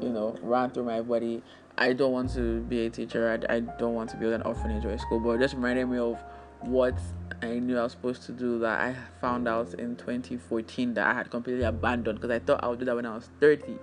you 0.00 0.10
know, 0.10 0.36
ran 0.42 0.70
through 0.70 0.84
my 0.84 1.00
body. 1.00 1.42
I 1.76 1.92
don't 1.92 2.12
want 2.12 2.34
to 2.34 2.60
be 2.62 2.86
a 2.86 2.90
teacher. 2.90 3.40
I, 3.48 3.54
I 3.54 3.60
don't 3.60 3.94
want 3.94 4.10
to 4.10 4.16
build 4.16 4.34
an 4.34 4.42
orphanage 4.42 4.84
or 4.84 4.90
a 4.90 4.98
school, 4.98 5.20
but 5.20 5.30
it 5.30 5.40
just 5.40 5.54
reminded 5.54 5.86
me 5.86 5.98
of 5.98 6.18
what 6.60 6.98
I 7.40 7.60
knew 7.60 7.78
I 7.78 7.84
was 7.84 7.92
supposed 7.92 8.24
to 8.24 8.32
do 8.32 8.58
that 8.60 8.80
I 8.80 8.96
found 9.20 9.46
out 9.46 9.74
in 9.74 9.94
2014 9.94 10.94
that 10.94 11.06
I 11.06 11.14
had 11.14 11.30
completely 11.30 11.62
abandoned 11.62 12.20
because 12.20 12.34
I 12.34 12.40
thought 12.40 12.64
I 12.64 12.68
would 12.68 12.80
do 12.80 12.84
that 12.86 12.96
when 12.96 13.06
I 13.06 13.14
was 13.14 13.30
30, 13.38 13.78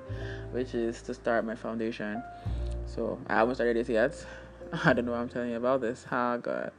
which 0.51 0.75
is 0.75 1.01
to 1.03 1.13
start 1.13 1.45
my 1.45 1.55
foundation. 1.55 2.21
So 2.85 3.17
I 3.27 3.35
haven't 3.35 3.55
started 3.55 3.77
it 3.77 3.87
yet. 3.87 4.25
I 4.83 4.91
don't 4.91 5.05
know 5.05 5.13
what 5.13 5.21
I'm 5.21 5.29
telling 5.29 5.51
you 5.51 5.57
about 5.57 5.79
this. 5.79 6.05
Oh 6.11 6.37
God. 6.37 6.71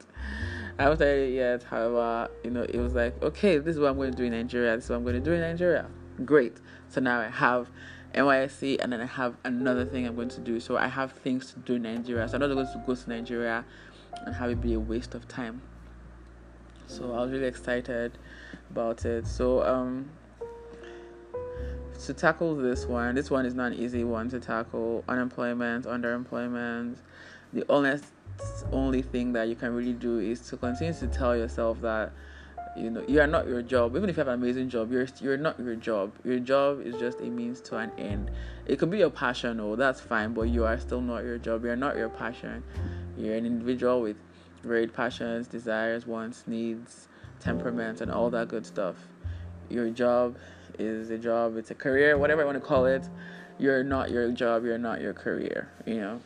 I 0.79 0.83
haven't 0.83 0.99
started 0.99 1.31
it 1.31 1.35
yet. 1.35 1.63
However, 1.63 2.29
you 2.45 2.51
know, 2.51 2.65
it 2.65 2.77
was 2.77 2.95
like, 2.95 3.23
okay, 3.23 3.57
this 3.57 3.77
is 3.77 3.81
what 3.81 3.89
I'm 3.89 3.97
going 3.97 4.11
to 4.11 4.17
do 4.17 4.25
in 4.25 4.33
Nigeria. 4.33 4.77
This 4.77 4.85
is 4.85 4.91
what 4.91 4.97
I'm 4.97 5.03
going 5.03 5.15
to 5.15 5.21
do 5.21 5.33
in 5.33 5.41
Nigeria. 5.41 5.87
Great. 6.27 6.59
So 6.91 7.01
now 7.01 7.21
I 7.21 7.29
have 7.29 7.69
NYSC 8.15 8.81
and 8.81 8.93
then 8.93 9.01
I 9.01 9.07
have 9.07 9.35
another 9.45 9.87
thing 9.87 10.07
I'm 10.07 10.15
going 10.15 10.29
to 10.29 10.41
do. 10.41 10.61
So 10.61 10.77
I 10.77 10.89
have 10.89 11.13
things 11.13 11.55
to 11.55 11.59
do 11.61 11.75
in 11.77 11.83
Nigeria. 11.83 12.29
So 12.29 12.35
I'm 12.35 12.41
not 12.41 12.49
going 12.49 12.67
to 12.67 12.83
go 12.87 12.95
to 12.95 13.09
Nigeria 13.09 13.65
and 14.27 14.35
have 14.35 14.51
it 14.51 14.61
be 14.61 14.75
a 14.75 14.81
waste 14.81 15.15
of 15.15 15.27
time. 15.27 15.63
So 16.87 17.13
I 17.13 17.23
was 17.23 17.31
really 17.31 17.47
excited 17.47 18.13
about 18.71 19.05
it. 19.05 19.27
So 19.27 19.63
um 19.63 20.11
to 22.05 22.13
tackle 22.13 22.55
this 22.57 22.87
one, 22.87 23.15
this 23.15 23.31
one 23.31 23.47
is 23.47 23.55
not 23.55 23.73
an 23.73 23.79
easy 23.79 24.05
one 24.05 24.29
to 24.31 24.39
tackle. 24.41 25.03
Unemployment, 25.09 25.87
underemployment. 25.87 26.97
The 27.53 27.65
honest 27.69 28.05
only 28.73 29.03
thing 29.03 29.33
that 29.33 29.49
you 29.49 29.55
can 29.55 29.75
really 29.75 29.95
do 29.95 30.19
is 30.19 30.41
to 30.49 30.57
continue 30.57 30.93
to 30.93 31.07
tell 31.07 31.37
yourself 31.37 31.81
that 31.81 32.13
you 32.77 32.91
know 32.91 33.03
you 33.09 33.21
are 33.21 33.27
not 33.27 33.47
your 33.47 33.63
job 33.63 33.97
even 33.97 34.11
if 34.11 34.17
you 34.17 34.21
have 34.21 34.29
an 34.29 34.35
amazing 34.35 34.69
job 34.69 34.93
you're 34.93 35.07
you're 35.21 35.39
not 35.39 35.59
your 35.59 35.75
job 35.75 36.13
your 36.25 36.39
job 36.39 36.81
is 36.85 36.95
just 36.97 37.19
a 37.21 37.25
means 37.25 37.61
to 37.61 37.77
an 37.79 37.91
end 37.97 38.31
it 38.67 38.79
could 38.79 38.91
be 38.91 38.99
your 38.99 39.09
passion 39.09 39.59
oh, 39.61 39.77
that's 39.77 40.01
fine 40.01 40.35
but 40.35 40.43
you 40.43 40.65
are 40.65 40.79
still 40.79 41.01
not 41.01 41.25
your 41.25 41.39
job 41.39 41.65
you're 41.65 41.77
not 41.77 41.97
your 41.97 42.11
passion 42.11 42.63
you're 43.17 43.35
an 43.35 43.47
individual 43.47 44.03
with 44.03 44.17
varied 44.67 44.93
passions 44.93 45.47
desires 45.47 46.07
wants 46.07 46.45
needs 46.47 47.09
temperaments 47.41 48.01
and 48.01 48.11
all 48.11 48.31
that 48.31 48.49
good 48.49 48.67
stuff. 48.67 48.97
Your 49.69 49.91
job 49.91 50.37
is 50.79 51.11
a 51.11 51.17
job 51.17 51.57
it's 51.57 51.71
a 51.71 51.75
career 51.75 52.19
whatever 52.19 52.43
i 52.43 52.45
want 52.45 52.57
to 52.57 52.67
call 52.67 52.87
it. 52.87 53.09
You're 53.59 53.83
not 53.83 54.11
your 54.11 54.31
job 54.33 54.65
you're 54.65 54.79
not 54.79 55.01
your 55.01 55.15
career 55.15 55.69
you 55.87 56.01
know? 56.01 56.21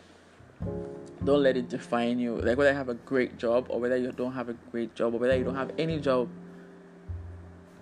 Don't 1.24 1.42
let 1.42 1.56
it 1.56 1.68
define 1.68 2.18
you. 2.18 2.36
Like 2.36 2.56
whether 2.56 2.70
you 2.70 2.76
have 2.76 2.88
a 2.88 2.94
great 2.94 3.38
job 3.38 3.66
or 3.68 3.78
whether 3.78 3.96
you 3.96 4.10
don't 4.12 4.32
have 4.32 4.48
a 4.48 4.54
great 4.72 4.94
job 4.94 5.14
or 5.14 5.18
whether 5.18 5.36
you 5.36 5.44
don't 5.44 5.56
have 5.56 5.72
any 5.78 6.00
job 6.00 6.28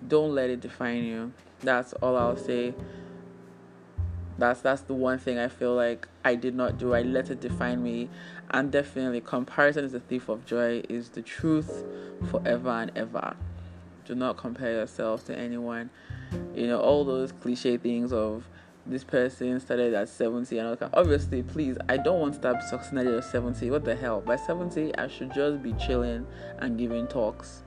don't 0.07 0.33
let 0.33 0.49
it 0.49 0.61
define 0.61 1.03
you. 1.03 1.31
That's 1.61 1.93
all 1.93 2.15
i'll 2.15 2.37
say 2.37 2.73
that's 4.39 4.61
that's 4.61 4.81
the 4.81 4.93
one 4.93 5.19
thing 5.19 5.37
i 5.37 5.47
feel 5.47 5.75
like 5.75 6.07
i 6.23 6.35
did 6.35 6.55
not 6.55 6.77
do. 6.77 6.93
I 6.93 7.01
let 7.01 7.29
it 7.29 7.41
define 7.41 7.83
me. 7.83 8.09
And 8.51 8.71
definitely 8.71 9.21
comparison 9.21 9.85
is 9.85 9.91
the 9.91 9.99
thief 9.99 10.29
of 10.29 10.45
joy. 10.45 10.83
Is 10.89 11.09
the 11.09 11.21
truth 11.21 11.85
forever 12.29 12.69
and 12.69 12.91
ever. 12.95 13.35
Do 14.05 14.15
not 14.15 14.37
compare 14.37 14.71
yourself 14.71 15.25
to 15.25 15.37
anyone. 15.37 15.89
You 16.55 16.67
know 16.67 16.79
all 16.79 17.05
those 17.05 17.31
cliche 17.31 17.77
things 17.77 18.11
of 18.11 18.45
this 18.85 19.03
person 19.03 19.59
started 19.59 19.93
at 19.93 20.09
70 20.09 20.57
and 20.57 20.77
obviously 20.93 21.43
please 21.43 21.77
i 21.89 21.97
don't 21.97 22.19
want 22.19 22.33
to 22.33 22.39
start 22.39 22.63
succeeding 22.63 23.13
at 23.13 23.23
70 23.23 23.69
what 23.69 23.85
the 23.85 23.95
hell? 23.95 24.21
By 24.21 24.35
70 24.35 24.95
i 24.97 25.07
should 25.07 25.31
just 25.33 25.61
be 25.61 25.73
chilling 25.73 26.25
and 26.59 26.77
giving 26.77 27.07
talks. 27.07 27.63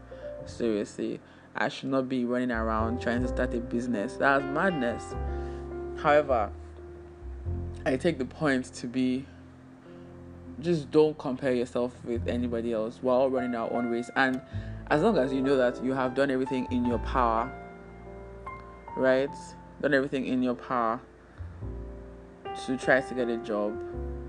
Seriously. 0.47 1.21
I 1.55 1.69
should 1.69 1.91
not 1.91 2.09
be 2.09 2.25
running 2.25 2.51
around 2.51 3.03
trying 3.03 3.23
to 3.23 3.29
start 3.29 3.53
a 3.55 3.61
business. 3.61 4.15
That's 4.17 4.43
madness. 4.45 5.15
However 6.03 6.51
i 7.87 7.97
take 7.97 8.19
the 8.19 8.25
point 8.25 8.67
to 8.67 8.87
be 8.87 9.25
just 10.61 10.91
don't 10.91 11.17
compare 11.19 11.53
yourself 11.53 11.93
with 12.05 12.29
anybody 12.29 12.73
else 12.73 13.01
we're 13.03 13.13
all 13.13 13.31
running 13.31 13.55
our 13.55 13.73
own 13.73 13.87
race 13.87 14.11
and 14.17 14.41
as 14.91 15.03
long 15.03 15.17
as 15.17 15.33
you 15.33 15.41
know 15.41 15.57
that 15.57 15.83
you 15.83 15.93
have 15.93 16.15
done 16.15 16.31
everything 16.31 16.67
in 16.71 16.85
your 16.85 16.99
power 17.01 17.51
right 18.97 19.31
done 19.81 19.95
everything 19.95 20.27
in 20.27 20.43
your 20.43 20.55
power 20.55 21.01
to 22.67 22.77
try 22.77 23.01
to 23.01 23.15
get 23.15 23.29
a 23.29 23.37
job, 23.39 23.79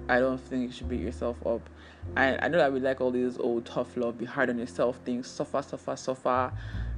I 0.10 0.20
don't 0.20 0.40
think 0.40 0.64
you 0.64 0.72
should 0.72 0.90
beat 0.90 1.02
yourself 1.02 1.38
up. 1.46 1.70
I 2.18 2.38
I 2.38 2.48
know 2.48 2.58
that 2.58 2.74
we 2.74 2.80
like 2.80 3.02
all 3.02 3.12
these 3.12 3.38
old 3.38 3.66
tough 3.66 3.96
love, 3.96 4.18
be 4.18 4.26
hard 4.26 4.50
on 4.50 4.58
yourself 4.58 5.00
things, 5.06 5.28
suffer, 5.28 5.62
suffer, 5.62 5.96
suffer. 5.96 6.52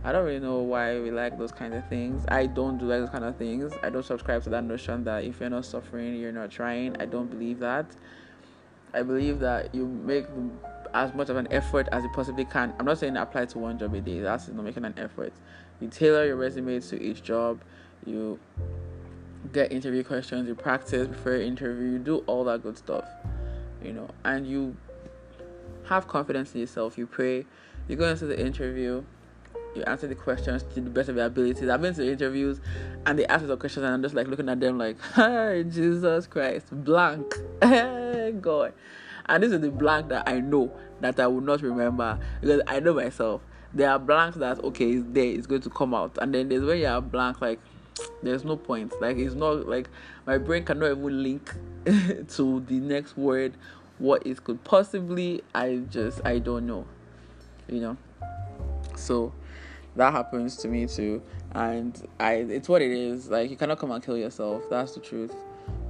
I 0.06 0.12
don't 0.12 0.24
really 0.24 0.40
know 0.40 0.60
why 0.60 1.00
we 1.00 1.10
like 1.10 1.36
those 1.40 1.52
kind 1.52 1.74
of 1.74 1.88
things. 1.90 2.24
I 2.28 2.46
don't 2.46 2.78
do 2.78 2.86
like 2.86 3.00
those 3.00 3.10
kind 3.10 3.24
of 3.24 3.36
things. 3.38 3.74
I 3.82 3.90
don't 3.90 4.06
subscribe 4.06 4.44
to 4.44 4.52
that 4.52 4.64
notion 4.64 5.04
that 5.06 5.24
if 5.24 5.40
you're 5.40 5.50
not 5.50 5.66
suffering, 5.66 6.16
you're 6.16 6.32
not 6.32 6.52
trying. 6.52 6.96
I 7.02 7.06
don't 7.08 7.28
believe 7.28 7.58
that. 7.60 7.88
I 8.94 9.02
believe 9.02 9.40
that 9.40 9.74
you 9.74 9.88
make 9.88 10.28
as 10.94 11.12
much 11.16 11.30
of 11.30 11.38
an 11.38 11.48
effort 11.52 11.90
as 11.92 12.04
you 12.04 12.10
possibly 12.14 12.46
can. 12.46 12.72
I'm 12.78 12.86
not 12.86 13.00
saying 13.00 13.18
apply 13.18 13.46
to 13.48 13.58
one 13.58 13.80
job 13.80 13.96
a 13.96 14.00
day. 14.00 14.20
That's 14.20 14.48
not 14.48 14.64
making 14.64 14.86
an 14.86 14.94
effort. 14.96 15.34
You 15.82 15.88
tailor 15.88 16.28
your 16.28 16.36
resume 16.36 16.80
to 16.80 17.02
each 17.02 17.24
job. 17.24 17.60
You 18.06 18.40
get 19.52 19.72
interview 19.72 20.04
questions, 20.04 20.48
you 20.48 20.54
practice 20.54 21.08
before 21.08 21.36
interview, 21.36 21.94
you 21.94 22.00
do 22.00 22.18
all 22.28 22.44
that 22.44 22.62
good 22.62 22.78
stuff, 22.78 23.06
you 23.84 23.94
know, 23.94 24.10
and 24.24 24.48
you 24.48 24.76
have 25.86 26.08
confidence 26.08 26.54
in 26.54 26.62
yourself. 26.62 26.98
You 26.98 27.08
pray, 27.08 27.46
you 27.88 27.96
go 27.96 28.08
into 28.10 28.26
the 28.26 28.40
interview, 28.40 29.04
you 29.76 29.84
answer 29.84 30.08
the 30.08 30.16
questions 30.16 30.64
to 30.74 30.82
the 30.82 30.90
best 30.90 31.10
of 31.10 31.16
your 31.16 31.26
abilities. 31.26 31.70
I've 31.70 31.82
been 31.82 31.94
to 31.96 32.12
interviews 32.12 32.60
and 33.06 33.20
they 33.20 33.26
ask 33.28 33.44
us 33.46 33.60
questions 33.60 33.84
and 33.84 33.94
I'm 33.94 34.02
just 34.02 34.16
like 34.16 34.28
looking 34.28 34.50
at 34.50 34.60
them 34.60 34.78
like, 34.78 35.00
hi, 35.00 35.64
Jesus 35.64 36.28
Christ, 36.28 36.68
blank, 36.72 37.34
God. 38.42 38.74
And 39.28 39.44
this 39.44 39.52
is 39.52 39.62
the 39.62 39.72
blank 39.72 40.10
that 40.10 40.28
I 40.28 40.40
know 40.40 40.72
that 41.02 41.20
I 41.20 41.28
will 41.28 41.42
not 41.42 41.62
remember 41.62 42.20
because 42.42 42.62
I 42.68 42.80
know 42.80 42.94
myself. 42.94 43.42
There 43.74 43.90
are 43.90 44.00
blanks 44.00 44.38
that 44.38 44.64
okay, 44.64 44.92
it's 44.92 45.06
there, 45.10 45.26
it's 45.26 45.48
going 45.48 45.62
to 45.62 45.70
come 45.70 45.94
out, 45.94 46.18
and 46.22 46.34
then 46.34 46.48
there's 46.48 46.64
where 46.64 46.76
you 46.76 46.88
are 46.88 47.02
blank 47.02 47.42
like 47.42 47.60
there's 48.24 48.44
no 48.44 48.58
point 48.58 48.94
like 49.02 49.18
it's 49.18 49.36
not 49.36 49.68
like 49.68 49.90
my 50.26 50.38
brain 50.38 50.64
cannot 50.64 50.92
even 50.92 51.24
link 51.24 51.54
to 52.28 52.60
the 52.68 52.80
next 52.80 53.18
word 53.18 53.54
what 54.00 54.26
it 54.28 54.44
could 54.44 54.62
possibly 54.64 55.42
i 55.54 55.78
just 55.90 56.20
i 56.26 56.38
don't 56.38 56.66
know 56.68 56.86
you 57.70 57.80
know 57.80 57.98
so 58.96 59.32
that 59.96 60.12
happens 60.12 60.58
to 60.58 60.68
me 60.68 60.88
too. 60.88 61.22
And 61.54 62.08
i 62.20 62.34
it's 62.34 62.68
what 62.68 62.82
it 62.82 62.92
is. 62.92 63.30
Like 63.30 63.50
you 63.50 63.56
cannot 63.56 63.80
come 63.80 63.92
and 63.92 64.04
kill 64.04 64.18
yourself. 64.18 64.64
That's 64.70 64.94
the 64.94 65.00
truth. 65.00 65.36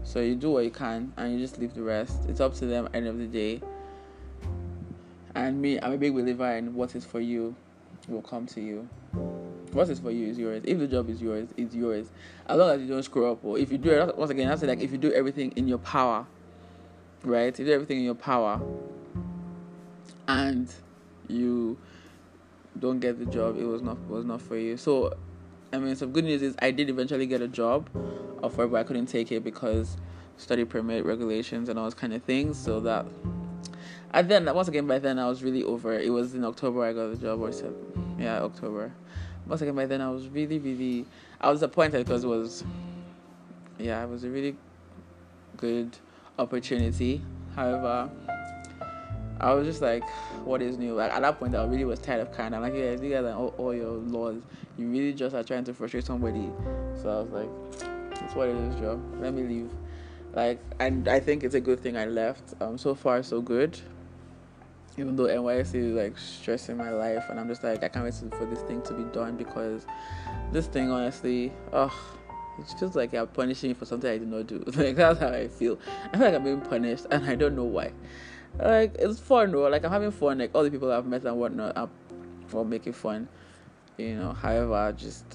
So 0.03 0.19
you 0.19 0.35
do 0.35 0.51
what 0.51 0.63
you 0.63 0.71
can 0.71 1.11
and 1.17 1.33
you 1.33 1.39
just 1.39 1.57
leave 1.57 1.73
the 1.73 1.81
rest. 1.81 2.25
It's 2.27 2.39
up 2.39 2.53
to 2.55 2.65
them 2.65 2.87
end 2.93 3.07
of 3.07 3.17
the 3.17 3.25
day. 3.25 3.61
And 5.33 5.61
me 5.61 5.79
i'm 5.81 5.91
a 5.91 5.97
big 5.97 6.13
believer 6.13 6.49
in 6.55 6.73
what 6.73 6.95
is 6.95 7.03
for 7.03 7.19
you 7.19 7.55
will 8.07 8.21
come 8.21 8.45
to 8.47 8.61
you. 8.61 8.87
What 9.71 9.89
is 9.89 9.99
for 9.99 10.11
you 10.11 10.27
is 10.27 10.37
yours. 10.37 10.63
If 10.65 10.79
the 10.79 10.87
job 10.87 11.09
is 11.09 11.21
yours, 11.21 11.49
it's 11.57 11.75
yours. 11.75 12.07
As 12.47 12.57
long 12.57 12.69
as 12.69 12.81
you 12.81 12.87
don't 12.87 13.03
screw 13.03 13.31
up, 13.31 13.43
or 13.43 13.57
if 13.57 13.71
you 13.71 13.77
do 13.77 13.89
it 13.89 14.17
once 14.17 14.31
again, 14.31 14.49
I 14.49 14.55
say 14.55 14.67
like 14.67 14.81
if 14.81 14.91
you 14.91 14.97
do 14.97 15.11
everything 15.11 15.51
in 15.55 15.67
your 15.67 15.79
power, 15.79 16.25
right? 17.23 17.47
If 17.47 17.59
you 17.59 17.65
do 17.65 17.73
everything 17.73 17.97
in 17.97 18.03
your 18.03 18.15
power, 18.15 18.61
and 20.27 20.73
you 21.27 21.77
don't 22.79 22.99
get 22.99 23.19
the 23.19 23.25
job, 23.25 23.57
it 23.57 23.65
was 23.65 23.81
not 23.81 23.97
was 24.07 24.25
not 24.25 24.41
for 24.41 24.57
you. 24.57 24.77
So, 24.77 25.13
I 25.71 25.77
mean, 25.77 25.95
some 25.95 26.11
good 26.11 26.25
news 26.25 26.41
is 26.41 26.55
I 26.59 26.71
did 26.71 26.89
eventually 26.89 27.25
get 27.25 27.41
a 27.41 27.47
job 27.47 27.89
offer, 28.43 28.67
but 28.67 28.77
I 28.77 28.83
couldn't 28.83 29.07
take 29.07 29.31
it 29.31 29.43
because 29.43 29.97
study 30.37 30.65
permit 30.65 31.05
regulations 31.05 31.69
and 31.69 31.79
all 31.79 31.85
those 31.85 31.93
kind 31.93 32.13
of 32.13 32.23
things. 32.23 32.57
So 32.57 32.79
that, 32.81 33.05
and 34.11 34.29
then 34.29 34.53
once 34.53 34.67
again, 34.67 34.87
by 34.87 34.99
then 34.99 35.19
I 35.19 35.27
was 35.27 35.43
really 35.43 35.63
over. 35.63 35.93
It 35.93 36.09
was 36.09 36.35
in 36.35 36.43
October 36.43 36.83
I 36.83 36.93
got 36.93 37.11
the 37.11 37.17
job, 37.17 37.41
or 37.41 37.51
yeah, 38.19 38.41
October 38.41 38.91
once 39.47 39.61
again 39.61 39.75
by 39.75 39.85
then 39.85 40.01
I 40.01 40.09
was 40.09 40.27
really 40.27 40.59
really 40.59 41.05
I 41.39 41.49
was 41.49 41.59
disappointed 41.59 42.05
because 42.05 42.23
it 42.23 42.27
was 42.27 42.63
yeah 43.77 44.03
it 44.03 44.09
was 44.09 44.23
a 44.23 44.29
really 44.29 44.55
good 45.57 45.97
opportunity. 46.37 47.21
However, 47.55 48.09
I 49.39 49.53
was 49.53 49.67
just 49.67 49.81
like, 49.81 50.07
what 50.43 50.61
is 50.61 50.77
new? 50.77 50.93
Like 50.93 51.11
at 51.11 51.21
that 51.21 51.39
point, 51.39 51.55
I 51.55 51.65
really 51.65 51.85
was 51.85 51.99
tired 51.99 52.21
of 52.21 52.31
kind. 52.31 52.55
I'm 52.55 52.61
like, 52.61 52.73
yeah, 52.73 52.91
you 52.91 53.09
guys 53.09 53.25
are 53.25 53.33
all, 53.33 53.53
all 53.57 53.73
your 53.73 53.93
laws. 53.93 54.41
You 54.77 54.87
really 54.89 55.13
just 55.13 55.35
are 55.35 55.43
trying 55.43 55.63
to 55.65 55.73
frustrate 55.73 56.05
somebody. 56.05 56.49
So 57.01 57.09
I 57.09 57.21
was 57.21 57.31
like, 57.31 58.19
that's 58.19 58.35
what 58.35 58.49
it 58.49 58.55
is, 58.55 58.75
Joe. 58.75 59.01
Let 59.19 59.33
me 59.33 59.43
leave. 59.43 59.71
Like, 60.33 60.59
and 60.79 61.07
I 61.07 61.19
think 61.19 61.43
it's 61.43 61.55
a 61.55 61.61
good 61.61 61.81
thing 61.81 61.95
I 61.97 62.05
left. 62.05 62.53
Um, 62.61 62.77
so 62.77 62.95
far 62.95 63.23
so 63.23 63.41
good 63.41 63.79
even 64.97 65.15
though 65.15 65.25
NYSC 65.25 65.75
is 65.75 65.93
like 65.93 66.17
stressing 66.17 66.77
my 66.77 66.89
life, 66.89 67.25
and 67.29 67.39
I'm 67.39 67.47
just 67.47 67.63
like, 67.63 67.83
I 67.83 67.89
can't 67.89 68.05
wait 68.05 68.13
for 68.13 68.45
this 68.45 68.61
thing 68.61 68.81
to 68.83 68.93
be 68.93 69.03
done 69.11 69.35
because 69.35 69.85
this 70.51 70.67
thing 70.67 70.89
honestly, 70.89 71.51
oh, 71.73 71.93
it 72.57 72.67
feels 72.79 72.95
like 72.95 73.13
I'm 73.13 73.27
punishing 73.27 73.71
me 73.71 73.73
for 73.73 73.85
something 73.85 74.09
I 74.09 74.17
did 74.17 74.27
not 74.27 74.47
do. 74.47 74.63
Like 74.75 74.95
that's 74.95 75.19
how 75.19 75.29
I 75.29 75.47
feel. 75.47 75.77
I 76.13 76.17
feel 76.17 76.27
like 76.27 76.35
I'm 76.35 76.43
being 76.43 76.61
punished, 76.61 77.07
and 77.11 77.25
I 77.25 77.35
don't 77.35 77.55
know 77.55 77.65
why. 77.65 77.91
Like 78.59 78.95
it's 78.99 79.19
fun, 79.19 79.51
though. 79.51 79.67
Like 79.67 79.83
I'm 79.83 79.91
having 79.91 80.11
fun. 80.11 80.37
Like 80.37 80.51
all 80.53 80.63
the 80.63 80.71
people 80.71 80.91
I've 80.91 81.05
met 81.05 81.25
and 81.25 81.37
whatnot, 81.37 81.77
I'm 81.77 81.89
for 82.47 82.65
making 82.65 82.93
fun. 82.93 83.27
You 83.97 84.15
know. 84.15 84.33
However, 84.33 84.93
just, 84.97 85.25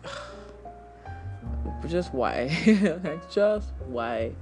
just 1.89 2.15
why? 2.15 2.51
like 3.05 3.31
just 3.31 3.73
why? 3.87 4.33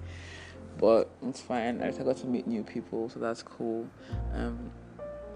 But 0.78 1.10
it's 1.26 1.40
fine. 1.40 1.82
I 1.82 1.90
got 1.90 2.16
to 2.18 2.26
meet 2.26 2.46
new 2.46 2.62
people, 2.62 3.08
so 3.08 3.18
that's 3.18 3.42
cool. 3.42 3.88
Um, 4.32 4.70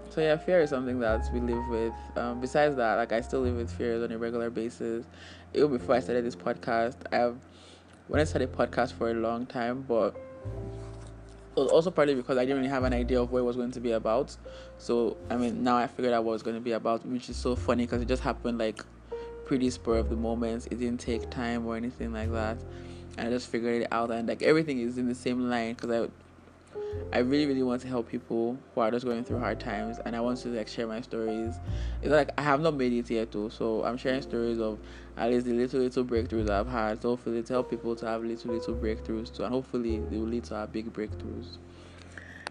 so 0.09 0.21
yeah, 0.21 0.37
fear 0.37 0.61
is 0.61 0.69
something 0.69 0.99
that 0.99 1.27
we 1.33 1.39
live 1.39 1.67
with. 1.69 1.93
Um, 2.15 2.39
besides 2.39 2.75
that, 2.75 2.95
like 2.95 3.11
I 3.11 3.21
still 3.21 3.41
live 3.41 3.55
with 3.55 3.71
fears 3.71 4.03
on 4.03 4.11
a 4.11 4.17
regular 4.17 4.49
basis. 4.51 5.05
Even 5.55 5.71
before 5.71 5.95
I 5.95 5.99
started 5.99 6.23
this 6.23 6.35
podcast, 6.35 6.97
I've 7.11 7.37
when 8.07 8.21
I 8.21 8.23
started 8.23 8.53
podcast 8.53 8.93
for 8.93 9.09
a 9.09 9.13
long 9.15 9.45
time, 9.45 9.83
but 9.87 10.15
was 11.55 11.71
also 11.71 11.91
partly 11.91 12.15
because 12.15 12.37
I 12.37 12.41
didn't 12.41 12.57
really 12.57 12.69
have 12.69 12.83
an 12.83 12.93
idea 12.93 13.21
of 13.21 13.31
what 13.31 13.39
it 13.39 13.43
was 13.43 13.55
going 13.55 13.71
to 13.71 13.79
be 13.79 13.91
about. 13.91 14.35
So 14.77 15.17
I 15.29 15.37
mean, 15.37 15.63
now 15.63 15.77
I 15.77 15.87
figured 15.87 16.13
out 16.13 16.23
what 16.23 16.31
it 16.31 16.33
was 16.33 16.43
going 16.43 16.55
to 16.55 16.61
be 16.61 16.71
about, 16.71 17.05
which 17.05 17.29
is 17.29 17.35
so 17.35 17.55
funny 17.55 17.85
because 17.85 18.01
it 18.01 18.07
just 18.07 18.23
happened 18.23 18.57
like 18.57 18.83
pretty 19.45 19.69
spur 19.69 19.97
of 19.97 20.09
the 20.09 20.15
moment. 20.15 20.67
It 20.71 20.79
didn't 20.79 20.99
take 20.99 21.29
time 21.29 21.65
or 21.65 21.75
anything 21.75 22.13
like 22.13 22.31
that, 22.31 22.57
and 23.17 23.27
I 23.27 23.29
just 23.29 23.49
figured 23.49 23.83
it 23.83 23.87
out. 23.91 24.11
And 24.11 24.27
like 24.27 24.41
everything 24.41 24.79
is 24.79 24.97
in 24.97 25.07
the 25.07 25.15
same 25.15 25.49
line 25.49 25.73
because 25.73 25.91
I 25.91 26.09
I 27.11 27.19
really, 27.19 27.45
really 27.45 27.63
want 27.63 27.81
to 27.81 27.87
help 27.87 28.09
people 28.09 28.57
who 28.73 28.81
are 28.81 28.89
just 28.89 29.05
going 29.05 29.23
through 29.23 29.39
hard 29.39 29.59
times, 29.59 29.99
and 30.05 30.15
I 30.15 30.19
want 30.19 30.39
to 30.39 30.49
like 30.49 30.67
share 30.67 30.87
my 30.87 31.01
stories. 31.01 31.55
It's 32.01 32.11
like 32.11 32.31
I 32.37 32.41
have 32.41 32.61
not 32.61 32.75
made 32.75 32.93
it 32.93 33.09
yet, 33.09 33.31
though, 33.31 33.49
so 33.49 33.83
I'm 33.83 33.97
sharing 33.97 34.21
stories 34.21 34.59
of 34.59 34.79
at 35.15 35.29
least 35.29 35.45
the 35.45 35.53
little, 35.53 35.79
little 35.79 36.03
breakthroughs 36.03 36.49
I've 36.49 36.67
had. 36.67 37.01
So 37.01 37.09
hopefully, 37.09 37.43
to 37.43 37.53
help 37.53 37.69
people 37.69 37.95
to 37.95 38.05
have 38.07 38.23
little, 38.23 38.51
little 38.51 38.75
breakthroughs 38.75 39.35
too, 39.35 39.43
and 39.43 39.53
hopefully, 39.53 40.01
they 40.09 40.17
will 40.17 40.27
lead 40.27 40.45
to 40.45 40.55
our 40.55 40.67
big 40.67 40.91
breakthroughs. 40.91 41.57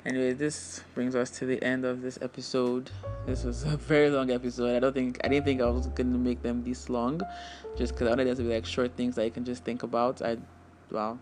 Anyway, 0.04 0.32
this 0.32 0.82
brings 0.94 1.14
us 1.14 1.30
to 1.30 1.46
the 1.46 1.62
end 1.62 1.84
of 1.84 2.02
this 2.02 2.18
episode. 2.22 2.90
This 3.24 3.44
was 3.44 3.62
a 3.62 3.76
very 3.88 4.10
long 4.10 4.32
episode. 4.32 4.76
I 4.76 4.80
don't 4.80 4.92
think 4.92 5.20
I 5.22 5.28
didn't 5.28 5.44
think 5.44 5.60
I 5.60 5.66
was 5.70 5.86
gonna 5.88 6.18
make 6.18 6.42
them 6.42 6.64
this 6.64 6.88
long, 6.88 7.20
just 7.76 7.94
because 7.94 8.06
I 8.08 8.10
wanted 8.10 8.26
them 8.26 8.36
to 8.36 8.42
be 8.42 8.54
like 8.54 8.66
short 8.66 8.96
things 8.96 9.14
that 9.16 9.24
you 9.24 9.30
can 9.30 9.44
just 9.44 9.64
think 9.64 9.82
about. 9.82 10.20
I, 10.20 10.38
wow, 10.90 11.18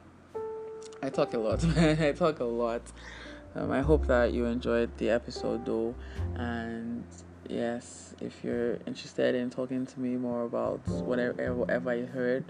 I 1.03 1.09
talk 1.09 1.35
a 1.35 1.39
lot. 1.39 1.65
I 1.79 2.13
talk 2.13 2.41
a 2.41 2.45
lot. 2.45 2.83
Um, 3.55 3.71
I 3.73 3.81
hope 3.81 4.07
that 4.07 4.33
you 4.33 4.45
enjoyed 4.45 4.97
the 4.99 5.11
episode 5.11 5.65
though, 5.67 5.95
and 6.37 7.05
yes, 7.49 8.15
if 8.21 8.45
you're 8.45 8.75
interested 8.87 9.35
in 9.35 9.51
talking 9.51 9.87
to 9.87 10.01
me 10.01 10.17
more 10.17 10.45
about 10.45 10.87
whatever 10.87 11.55
whatever 11.55 11.95
you 11.97 12.07
heard, 12.07 12.45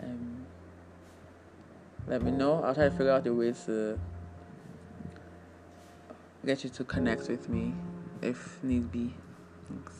um, 0.00 0.46
let 2.06 2.22
me 2.22 2.30
know. 2.30 2.62
I'll 2.62 2.74
try 2.74 2.84
to 2.84 2.90
figure 2.90 3.10
out 3.10 3.26
a 3.26 3.34
way 3.34 3.52
to 3.66 3.98
get 6.46 6.62
you 6.62 6.70
to 6.70 6.84
connect 6.84 7.28
with 7.28 7.48
me 7.48 7.74
if 8.22 8.62
need 8.62 8.92
be. 8.92 9.14
Thanks. 9.68 9.93